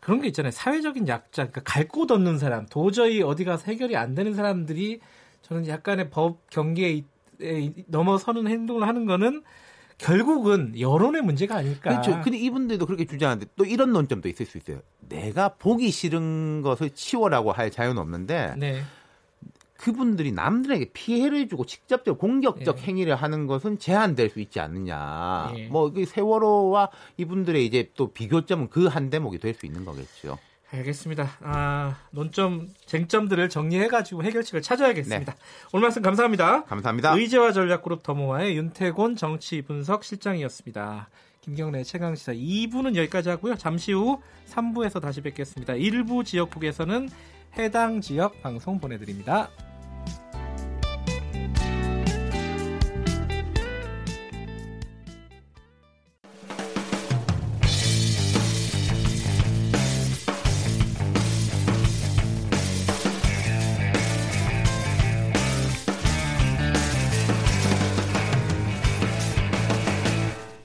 그런 0.00 0.20
게 0.20 0.26
있잖아요. 0.28 0.50
사회적인 0.50 1.08
약자, 1.08 1.48
그러니까 1.50 1.62
갈 1.64 1.88
곳 1.88 2.10
없는 2.10 2.38
사람, 2.38 2.66
도저히 2.66 3.22
어디 3.22 3.44
가서 3.44 3.64
해결이 3.66 3.96
안 3.96 4.14
되는 4.14 4.34
사람들이 4.34 5.00
저는 5.42 5.66
약간의 5.66 6.10
법 6.10 6.48
경계에 6.50 7.04
넘어서는 7.86 8.46
행동을 8.48 8.86
하는 8.86 9.06
거는 9.06 9.42
결국은 9.98 10.78
여론의 10.78 11.22
문제가 11.22 11.56
아닐까. 11.56 11.90
그렇죠. 11.90 12.20
근데 12.22 12.38
이분들도 12.38 12.84
그렇게 12.86 13.04
주장하는데 13.04 13.52
또 13.56 13.64
이런 13.64 13.92
논점도 13.92 14.28
있을 14.28 14.46
수 14.46 14.58
있어요. 14.58 14.80
내가 15.08 15.50
보기 15.54 15.90
싫은 15.90 16.62
것을 16.62 16.90
치워라고 16.90 17.52
할 17.52 17.70
자유는 17.70 17.98
없는데 17.98 18.54
네. 18.58 18.82
그분들이 19.76 20.32
남들에게 20.32 20.92
피해를 20.92 21.48
주고 21.48 21.66
직접적 21.66 22.18
공격적 22.18 22.76
네. 22.76 22.82
행위를 22.82 23.16
하는 23.16 23.46
것은 23.46 23.78
제한될 23.78 24.30
수 24.30 24.40
있지 24.40 24.58
않느냐. 24.60 25.50
네. 25.54 25.68
뭐 25.68 25.92
세월호와 25.92 26.90
이분들의 27.16 27.66
이제 27.66 27.90
또 27.94 28.12
비교점은 28.12 28.70
그 28.70 28.88
한 28.88 29.10
대목이 29.10 29.38
될 29.38 29.54
수 29.54 29.66
있는 29.66 29.84
거겠죠. 29.84 30.38
알겠습니다. 30.74 31.30
아, 31.40 31.96
논점, 32.10 32.68
쟁점들을 32.86 33.48
정리해가지고 33.48 34.22
해결책을 34.24 34.62
찾아야겠습니다. 34.62 35.32
네. 35.32 35.38
오늘 35.72 35.82
말씀 35.82 36.02
감사합니다. 36.02 36.64
감사합니다. 36.64 37.14
의제와 37.14 37.52
전략그룹 37.52 38.02
더모아의 38.02 38.56
윤태곤 38.56 39.16
정치 39.16 39.62
분석 39.62 40.04
실장이었습니다. 40.04 41.08
김경래 41.40 41.82
최강 41.84 42.14
시사 42.14 42.32
2부는 42.32 42.96
여기까지 42.96 43.28
하고요. 43.28 43.56
잠시 43.56 43.92
후 43.92 44.20
3부에서 44.48 45.00
다시 45.00 45.20
뵙겠습니다. 45.20 45.74
일부 45.74 46.24
지역국에서는 46.24 47.10
해당 47.58 48.00
지역 48.00 48.40
방송 48.42 48.80
보내드립니다. 48.80 49.50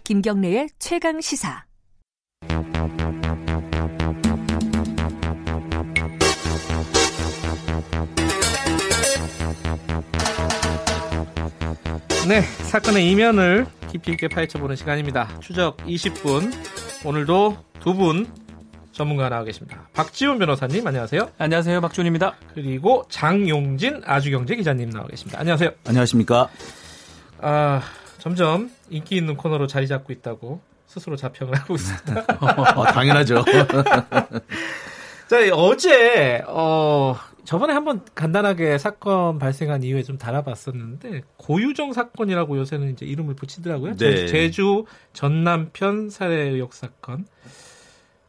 김경래의 0.10 0.70
최강 0.80 1.22
시사. 1.22 1.66
네, 12.28 12.41
사건의 12.41 13.10
이면을 13.12 13.66
깊이 13.91 14.12
있게 14.12 14.28
파헤쳐보는 14.28 14.76
시간입니다. 14.76 15.39
추적 15.41 15.78
20분. 15.78 16.51
오늘도 17.05 17.57
두 17.80 17.93
분 17.93 18.28
전문가 18.91 19.30
나와 19.30 19.43
계십니다. 19.45 19.88
박지훈 19.93 20.38
변호사님, 20.39 20.86
안녕하세요. 20.86 21.32
안녕하세요. 21.38 21.80
박준입니다. 21.82 22.36
그리고 22.53 23.05
장용진 23.10 24.01
아주경제 24.05 24.55
기자님 24.57 24.89
나와 24.89 25.07
계십니다. 25.07 25.39
안녕하세요. 25.39 25.72
안녕하십니까. 25.88 26.49
아, 27.41 27.82
점점 28.18 28.70
인기 28.90 29.16
있는 29.16 29.36
코너로 29.36 29.68
자리 29.68 29.88
잡고 29.88 30.14
있다고 30.14 30.62
스스로 30.88 31.16
자평을 31.16 31.56
하고 31.56 31.76
있습니다. 31.76 32.26
어, 32.76 32.86
당연하죠. 32.86 33.46
자, 35.30 35.38
어제, 35.54 36.44
어, 36.48 37.16
저번에 37.44 37.74
한번 37.74 38.02
간단하게 38.16 38.78
사건 38.80 39.38
발생한 39.40 39.84
이후에 39.84 40.04
좀 40.04 40.18
다뤄봤었는데 40.18 41.22
고유정 41.38 41.94
사건이라고 41.94 42.58
요새는 42.58 42.92
이제 42.94 43.06
이름을 43.06 43.36
붙이더라고요. 43.36 43.96
네. 43.98 44.28
제주 44.28 44.86
전남편 45.14 46.10
살해 46.10 46.50
의혹 46.50 46.74
사건. 46.74 47.26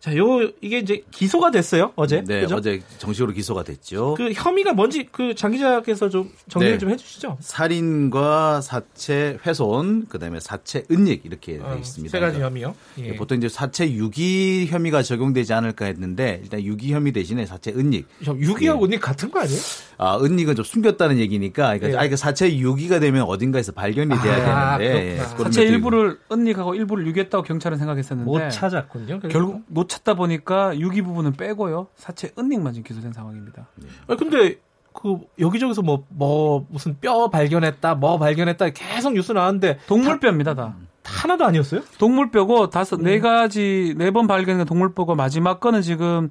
자, 0.00 0.16
요 0.16 0.24
이게 0.62 0.78
이제 0.78 1.02
기소가 1.10 1.50
됐어요 1.50 1.92
어제. 1.94 2.24
네, 2.26 2.40
그죠? 2.40 2.56
어제 2.56 2.80
정식으로 2.96 3.32
기소가 3.34 3.62
됐죠. 3.64 4.14
그 4.16 4.32
혐의가 4.32 4.72
뭔지 4.72 5.04
그 5.04 5.34
장 5.34 5.52
기자께서 5.52 6.08
좀 6.08 6.30
정리를 6.48 6.74
네. 6.74 6.78
좀 6.78 6.88
해주시죠. 6.90 7.36
살인과 7.40 8.62
사체 8.62 9.38
훼손, 9.46 10.06
그다음에 10.08 10.40
사체 10.40 10.84
은닉 10.90 11.26
이렇게 11.26 11.58
어, 11.62 11.74
돼 11.74 11.78
있습니다. 11.80 12.10
세 12.10 12.18
가지 12.18 12.40
혐의요. 12.40 12.74
예. 12.98 13.14
보통 13.16 13.36
이제 13.36 13.48
사체 13.50 13.92
유기 13.92 14.66
혐의가 14.70 15.02
적용되지 15.02 15.52
않을까 15.52 15.84
했는데 15.84 16.40
일단 16.42 16.62
유기 16.62 16.94
혐의 16.94 17.12
대신에 17.12 17.44
사체 17.44 17.70
은닉. 17.70 18.06
유기하고 18.26 18.82
예. 18.82 18.86
은닉 18.86 19.00
같은 19.02 19.30
거 19.30 19.40
아니에요? 19.40 19.60
아, 19.98 20.16
은닉은 20.18 20.54
좀 20.56 20.64
숨겼다는 20.64 21.18
얘기니까 21.18 21.76
그러니까 21.76 22.02
예. 22.02 22.06
아, 22.06 22.08
그 22.08 22.16
사체 22.16 22.56
유기가 22.56 23.00
되면 23.00 23.22
어딘가에서 23.24 23.72
발견이 23.72 24.08
돼야 24.22 24.72
아, 24.74 24.78
되는데 24.78 25.16
예. 25.18 25.18
사체 25.42 25.62
일부를 25.64 26.18
은닉하고 26.32 26.74
일부를 26.74 27.06
유기했다고 27.06 27.44
경찰은 27.44 27.76
생각했었는데 27.76 28.24
못 28.30 28.48
찾았군요. 28.50 29.20
결국 29.28 29.62
못 29.66 29.89
찾다 29.90 30.14
보니까 30.14 30.78
유기 30.78 31.02
부분은 31.02 31.32
빼고요. 31.32 31.88
사체 31.96 32.30
은닉만 32.38 32.72
지금 32.72 32.84
기소된 32.84 33.12
상황입니다. 33.12 33.66
네. 33.76 33.88
아 34.06 34.16
근데 34.16 34.56
그 34.92 35.18
여기저기서 35.38 35.82
뭐뭐 35.82 36.04
뭐 36.08 36.66
무슨 36.70 36.98
뼈 37.00 37.28
발견했다, 37.28 37.96
뭐 37.96 38.18
발견했다 38.18 38.70
계속 38.70 39.12
뉴스 39.12 39.32
나왔는데 39.32 39.78
동물뼈입니다 39.86 40.54
다. 40.54 40.76
하나도 41.02 41.44
아니었어요? 41.44 41.80
동물뼈고 41.98 42.70
다섯 42.70 42.96
네 43.00 43.02
음. 43.02 43.04
네 43.04 43.20
가지 43.20 43.94
네 43.96 44.10
번 44.12 44.26
발견된 44.26 44.66
동물뼈고 44.66 45.14
마지막 45.16 45.58
거는 45.58 45.82
지금 45.82 46.28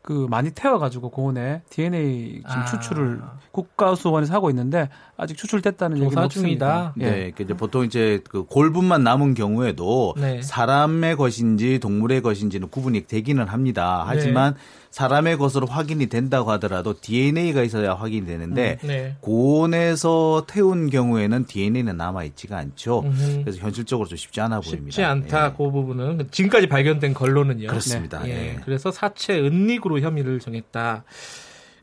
그 0.00 0.26
많이 0.30 0.50
태워가지고 0.52 1.10
고온에 1.10 1.62
DNA 1.70 2.42
지금 2.48 2.62
아. 2.62 2.64
추출을 2.64 3.20
국가수원에서 3.50 4.32
하고 4.32 4.48
있는데 4.50 4.88
아직 5.22 5.36
추출됐다는 5.36 5.98
얘기는 5.98 6.18
없습니다. 6.24 6.92
네, 6.96 7.10
네. 7.10 7.32
이제 7.38 7.54
보통 7.54 7.84
이제 7.84 8.20
그 8.28 8.42
골분만 8.42 9.04
남은 9.04 9.34
경우에도 9.34 10.14
네. 10.18 10.42
사람의 10.42 11.14
것인지 11.14 11.78
동물의 11.78 12.22
것인지는 12.22 12.68
구분이 12.68 13.06
되기는 13.06 13.46
합니다. 13.46 14.02
하지만 14.04 14.54
네. 14.54 14.60
사람의 14.90 15.38
것으로 15.38 15.66
확인이 15.66 16.06
된다고 16.06 16.50
하더라도 16.52 17.00
DNA가 17.00 17.62
있어야 17.62 17.94
확인이 17.94 18.26
되는데 18.26 18.78
음, 18.82 18.88
네. 18.88 19.16
고온에서 19.20 20.44
태운 20.48 20.90
경우에는 20.90 21.46
DNA는 21.46 21.96
남아 21.96 22.24
있지가 22.24 22.58
않죠. 22.58 23.02
음흠. 23.04 23.42
그래서 23.44 23.58
현실적으로 23.60 24.08
좀 24.08 24.18
쉽지 24.18 24.40
않아 24.40 24.60
보입니다. 24.60 24.90
쉽지 24.90 25.04
않다. 25.04 25.46
예. 25.46 25.50
그 25.56 25.70
부분은 25.70 26.28
지금까지 26.32 26.66
발견된 26.66 27.14
걸로는요. 27.14 27.68
그렇습니다. 27.68 28.24
네. 28.24 28.30
예. 28.30 28.34
예. 28.34 28.56
그래서 28.64 28.90
사체 28.90 29.38
은닉으로 29.38 30.00
혐의를 30.00 30.40
정했다. 30.40 31.04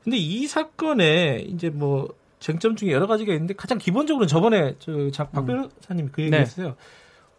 근데 0.03 0.17
이 0.17 0.45
사건에 0.47 1.45
이제 1.47 1.69
뭐 1.69 2.09
쟁점 2.39 2.75
중에 2.75 2.91
여러 2.91 3.07
가지가 3.07 3.33
있는데 3.33 3.53
가장 3.53 3.77
기본적으로는 3.77 4.27
저번에 4.27 4.75
저박 5.11 5.43
음. 5.43 5.45
변호사님 5.45 6.09
그 6.11 6.23
얘기했어요. 6.23 6.67
네. 6.67 6.75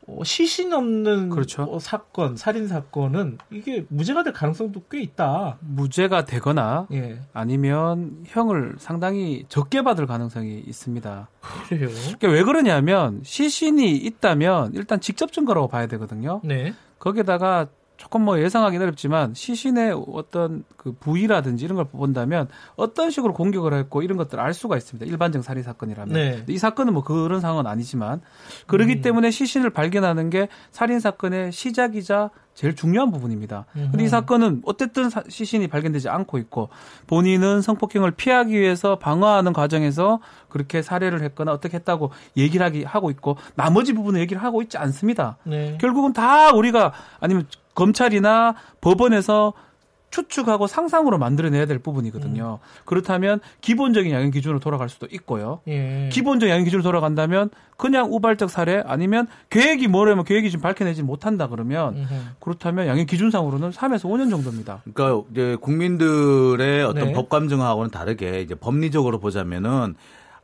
어, 0.06 0.24
시신 0.24 0.72
없는 0.72 1.28
그렇죠. 1.30 1.62
어, 1.64 1.78
사건, 1.78 2.36
살인 2.36 2.66
사건은 2.66 3.38
이게 3.50 3.84
무죄가 3.88 4.22
될 4.22 4.32
가능성도 4.32 4.82
꽤 4.90 5.00
있다. 5.00 5.58
무죄가 5.60 6.24
되거나 6.24 6.86
예. 6.92 7.20
아니면 7.32 8.24
형을 8.26 8.74
상당히 8.78 9.44
적게 9.48 9.82
받을 9.82 10.06
가능성이 10.06 10.58
있습니다. 10.66 11.28
그래요? 11.68 11.88
그러니까 11.88 12.28
왜 12.28 12.42
그러냐면 12.42 13.20
시신이 13.22 13.96
있다면 13.96 14.72
일단 14.74 15.00
직접 15.00 15.32
증거라고 15.32 15.68
봐야 15.68 15.86
되거든요. 15.86 16.40
네. 16.44 16.74
거기다가 16.98 17.68
조금 18.00 18.22
뭐 18.22 18.40
예상하기는 18.40 18.86
어렵지만 18.86 19.34
시신의 19.34 19.92
어떤 20.14 20.64
그 20.78 20.92
부위라든지 20.92 21.66
이런 21.66 21.76
걸 21.76 21.84
본다면 21.84 22.48
어떤 22.74 23.10
식으로 23.10 23.34
공격을 23.34 23.74
했고 23.74 24.00
이런 24.00 24.16
것들을 24.16 24.42
알 24.42 24.54
수가 24.54 24.78
있습니다. 24.78 25.04
일반적 25.04 25.44
살인 25.44 25.62
사건이라면. 25.62 26.14
네. 26.14 26.42
이 26.48 26.56
사건은 26.56 26.94
뭐 26.94 27.04
그런 27.04 27.42
상황은 27.42 27.66
아니지만 27.66 28.22
그러기 28.66 28.94
음. 28.94 29.02
때문에 29.02 29.30
시신을 29.30 29.68
발견하는 29.68 30.30
게 30.30 30.48
살인 30.70 30.98
사건의 30.98 31.52
시작이자 31.52 32.30
제일 32.54 32.74
중요한 32.74 33.10
부분입니다. 33.10 33.66
근데 33.72 34.04
이 34.04 34.08
사건은 34.08 34.62
어쨌든 34.64 35.08
시신이 35.28 35.68
발견되지 35.68 36.08
않고 36.08 36.38
있고 36.38 36.68
본인은 37.06 37.62
성폭행을 37.62 38.12
피하기 38.12 38.58
위해서 38.58 38.98
방어하는 38.98 39.52
과정에서 39.52 40.20
그렇게 40.48 40.82
살해를 40.82 41.22
했거나 41.22 41.52
어떻게 41.52 41.76
했다고 41.76 42.10
얘기를 42.36 42.64
하기 42.66 42.84
하고 42.84 43.10
있고 43.10 43.36
나머지 43.54 43.92
부분은 43.92 44.20
얘기를 44.20 44.42
하고 44.42 44.62
있지 44.62 44.78
않습니다. 44.78 45.36
네. 45.44 45.78
결국은 45.80 46.12
다 46.12 46.52
우리가 46.52 46.92
아니면 47.20 47.46
검찰이나 47.80 48.56
법원에서 48.82 49.54
추측하고 50.10 50.66
상상으로 50.66 51.18
만들어내야 51.18 51.66
될 51.66 51.78
부분이거든요. 51.78 52.58
음. 52.60 52.82
그렇다면 52.84 53.40
기본적인 53.60 54.12
양형 54.12 54.32
기준으로 54.32 54.58
돌아갈 54.58 54.88
수도 54.88 55.06
있고요. 55.12 55.60
예. 55.68 56.08
기본적 56.12 56.48
양형 56.48 56.64
기준으로 56.64 56.82
돌아간다면 56.82 57.48
그냥 57.76 58.12
우발적 58.12 58.50
살해 58.50 58.82
아니면 58.84 59.28
계획이 59.50 59.86
뭐라면 59.86 60.24
계획이 60.24 60.50
지금 60.50 60.62
밝혀내지 60.62 61.04
못한다 61.04 61.46
그러면 61.46 61.96
음흠. 61.96 62.14
그렇다면 62.40 62.88
양형 62.88 63.06
기준상으로는 63.06 63.70
3에서 63.70 64.02
5년 64.02 64.30
정도입니다. 64.30 64.82
그러니까 64.92 65.26
이제 65.30 65.56
국민들의 65.60 66.82
어떤 66.82 67.06
네. 67.06 67.12
법 67.12 67.28
감정하고는 67.28 67.90
다르게 67.90 68.42
이제 68.42 68.54
법리적으로 68.56 69.20
보자면은 69.20 69.94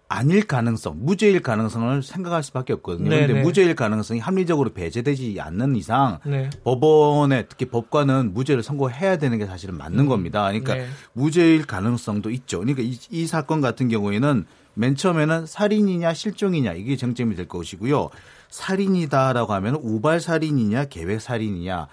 아닐 0.09 0.47
가능성, 0.47 0.99
무죄일 1.05 1.43
가능성을 1.43 2.03
생각할 2.03 2.43
수밖에 2.45 2.73
없거든요. 2.75 3.09
그런데 3.09 3.27
네, 3.27 3.33
네. 3.35 3.43
무죄일 3.43 3.75
가능성이 3.75 4.21
합리적으로 4.21 4.73
배제되지 4.73 5.39
않는 5.41 5.75
이상 5.75 6.21
네. 6.25 6.49
법원에 6.63 7.47
특히 7.49 7.67
법관은 7.67 8.33
무죄를 8.33 8.63
선고해야 8.63 9.19
되는 9.19 9.37
게 9.37 9.47
사실은 9.47 9.77
맞는 9.77 10.01
음. 10.01 10.09
겁니다. 10.09 10.45
그러니까 10.45 10.75
네. 10.75 10.87
무죄일 11.13 11.67
가능성도 11.67 12.31
있죠. 12.31 12.61
그러니까 12.61 12.83
이, 12.83 12.97
이 13.11 13.27
사건 13.27 13.61
같은 13.61 13.89
경우에는 13.89 14.47
맨 14.75 14.95
처음에는 14.95 15.47
살인이냐 15.47 16.15
실종이냐 16.15 16.75
이게 16.75 16.97
정점이 16.97 17.35
될 17.35 17.49
것이고요. 17.49 18.11
살인이다라고 18.51 19.55
하면 19.55 19.75
우발 19.83 20.21
살인이냐 20.21 20.85
계획 20.85 21.21
살인이냐. 21.21 21.89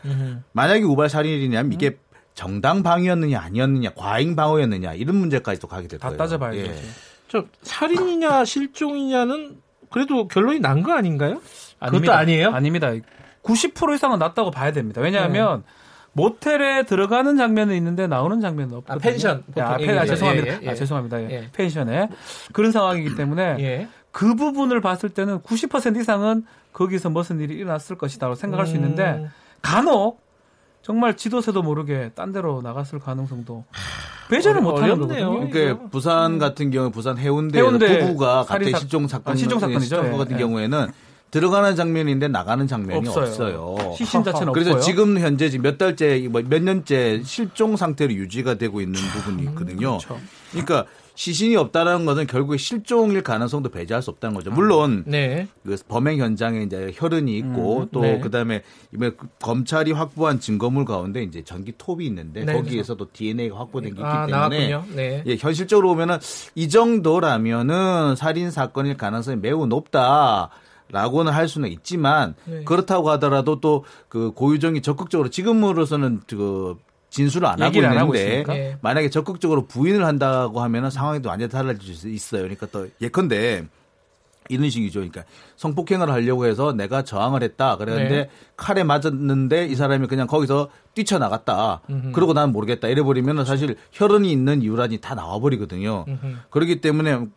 만약에 0.51 0.83
우발 0.83 1.09
살인이냐면 1.09 1.73
이게 1.73 1.87
음. 1.89 1.97
정당 2.35 2.83
방위였느냐 2.83 3.39
아니었느냐 3.39 3.91
과잉 3.95 4.35
방어였느냐 4.35 4.93
이런 4.93 5.15
문제까지도 5.15 5.67
가게 5.67 5.87
될 5.87 5.99
거예요. 5.99 6.17
다 6.17 6.23
따져봐야죠. 6.23 6.59
예. 6.59 6.75
저 7.33 7.45
살인이냐 7.63 8.45
실종이냐는 8.45 9.57
그래도 9.89 10.27
결론이 10.27 10.59
난 10.59 10.83
거 10.83 10.93
아닌가요? 10.93 11.41
아닙니다. 11.79 11.89
그것도 11.89 12.13
아니에요? 12.13 12.49
아닙니다. 12.51 12.91
90% 13.41 13.95
이상은 13.95 14.19
났다고 14.19 14.51
봐야 14.51 14.71
됩니다. 14.71 15.01
왜냐하면 15.01 15.63
네. 15.65 15.73
모텔에 16.13 16.83
들어가는 16.83 17.35
장면은 17.35 17.75
있는데 17.77 18.05
나오는 18.05 18.39
장면은 18.39 18.77
없거든요. 18.77 18.95
아, 18.95 18.99
펜션. 18.99 19.43
아, 19.57 19.77
펜, 19.77 19.97
아, 19.97 20.05
죄송합니다. 20.05 20.47
예, 20.47 20.57
예, 20.57 20.59
예. 20.61 20.69
아, 20.69 20.75
죄송합니다. 20.75 21.21
예. 21.23 21.29
예. 21.31 21.49
펜션에 21.53 22.09
그런 22.53 22.71
상황이기 22.71 23.15
때문에 23.15 23.55
예. 23.61 23.87
그 24.11 24.35
부분을 24.35 24.79
봤을 24.81 25.09
때는 25.09 25.39
90% 25.39 25.99
이상은 25.99 26.45
거기서 26.71 27.09
무슨 27.09 27.39
일이 27.39 27.55
일어났을 27.55 27.97
것이다라고 27.97 28.35
생각할 28.35 28.67
음. 28.67 28.69
수 28.69 28.75
있는데 28.75 29.03
음. 29.03 29.29
간혹 29.63 30.21
정말 30.83 31.15
지도세도 31.15 31.63
모르게 31.63 32.11
딴 32.13 32.31
데로 32.33 32.61
나갔을 32.61 32.99
가능성도 32.99 33.63
배제를 34.29 34.61
못 34.61 34.81
하는 34.81 34.99
거거든요. 34.99 35.49
그러니까 35.49 35.87
부산 35.89 36.39
같은 36.39 36.71
경우 36.71 36.91
부산 36.91 37.17
해운대, 37.17 37.57
해운대 37.59 37.99
부부가 37.99 38.43
갑자기 38.43 38.75
실종 38.77 39.07
사건, 39.07 39.33
아, 39.33 39.35
실종 39.35 39.59
사건이죠. 39.59 39.85
실종 39.85 40.17
같은 40.17 40.35
예. 40.35 40.39
경우에는 40.39 40.91
들어가는 41.31 41.75
장면인데 41.75 42.27
나가는 42.27 42.67
장면이 42.67 43.07
없어요. 43.07 43.25
없어요. 43.25 43.95
시신 43.95 44.23
자체는 44.23 44.53
그래서. 44.53 44.79
지금 44.79 45.17
현재 45.19 45.49
몇 45.57 45.77
달째, 45.77 46.27
뭐몇 46.29 46.61
년째 46.61 47.21
실종 47.23 47.75
상태로 47.75 48.13
유지가 48.13 48.55
되고 48.55 48.81
있는 48.81 48.99
부분이 49.01 49.43
있거든요. 49.43 49.97
그렇죠. 49.97 50.19
그러니까 50.51 50.85
시신이 51.15 51.55
없다라는 51.55 52.05
것은 52.05 52.27
결국에 52.27 52.57
실종일 52.57 53.21
가능성도 53.21 53.69
배제할 53.69 54.01
수 54.01 54.09
없다는 54.09 54.35
거죠. 54.35 54.51
물론 54.51 55.03
네. 55.05 55.47
그 55.65 55.75
범행 55.87 56.17
현장에 56.19 56.63
이제 56.63 56.91
혈흔이 56.95 57.37
있고 57.37 57.81
음, 57.81 57.87
또 57.91 58.01
네. 58.01 58.19
그다음에 58.19 58.63
이번에 58.93 59.11
그 59.11 59.27
검찰이 59.41 59.91
확보한 59.91 60.39
증거물 60.39 60.85
가운데 60.85 61.21
이제 61.21 61.43
전기 61.43 61.73
톱이 61.77 62.05
있는데 62.07 62.45
네, 62.45 62.53
거기에서도 62.53 63.07
DNA가 63.13 63.57
확보된 63.59 63.93
게 63.93 64.01
있기 64.01 64.03
아, 64.03 64.49
때문에 64.49 64.81
네. 64.95 65.23
예, 65.27 65.35
현실적으로 65.35 65.89
보면은 65.89 66.17
이 66.55 66.69
정도라면은 66.69 68.15
살인 68.15 68.51
사건일 68.51 68.97
가능성이 68.97 69.37
매우 69.37 69.65
높다. 69.65 70.49
라고는 70.89 71.31
할 71.31 71.47
수는 71.47 71.69
있지만 71.71 72.35
네. 72.45 72.63
그렇다고 72.65 73.09
하더라도 73.11 73.59
또 73.59 73.83
그 74.13 74.31
고유정이 74.31 74.83
적극적으로 74.83 75.29
지금으로서는 75.31 76.21
그 76.27 76.75
진술을 77.13 77.47
안 77.47 77.61
하고 77.61 77.79
있는데 77.79 78.43
네. 78.47 78.77
만약에 78.81 79.11
적극적으로 79.11 79.67
부인을 79.67 80.03
한다고 80.03 80.61
하면 80.61 80.89
상황이 80.89 81.21
또 81.21 81.29
완전히 81.29 81.51
달라질 81.51 81.93
수 81.93 82.09
있어요. 82.09 82.41
그러니까 82.41 82.65
또 82.71 82.87
예컨대 83.01 83.65
이런 84.49 84.69
식이죠. 84.71 84.99
그러니까 84.99 85.23
성폭행을 85.55 86.11
하려고 86.11 86.47
해서 86.47 86.73
내가 86.73 87.03
저항을 87.03 87.43
했다. 87.43 87.77
그랬는데 87.77 88.15
네. 88.15 88.29
칼에 88.57 88.83
맞았는데 88.83 89.67
이 89.67 89.75
사람이 89.75 90.07
그냥 90.07 90.25
거기서 90.25 90.69
뛰쳐나갔다. 90.95 91.81
음흠. 91.87 92.11
그러고 92.13 92.33
난 92.33 92.51
모르겠다. 92.51 92.87
이래버리면 92.87 93.45
사실 93.45 93.77
혈흔이 93.91 94.31
있는 94.31 94.63
이유란이 94.63 94.97
다 94.97 95.13
나와버리거든요. 95.13 96.05
음흠. 96.07 96.35
그렇기 96.49 96.81
때문에 96.81 97.27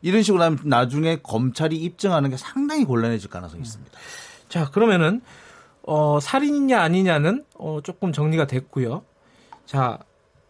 이런 0.00 0.22
식으로 0.22 0.42
하면 0.44 0.58
나중에 0.64 1.18
검찰이 1.22 1.76
입증하는 1.76 2.30
게 2.30 2.38
상당히 2.38 2.84
곤란해질 2.84 3.28
가능성이 3.28 3.62
있습니다. 3.62 3.92
자, 4.48 4.70
그러면은 4.70 5.20
어, 5.86 6.18
살인이냐 6.20 6.80
아니냐는 6.80 7.44
어, 7.58 7.80
조금 7.82 8.12
정리가 8.12 8.46
됐고요. 8.46 9.02
자, 9.66 9.98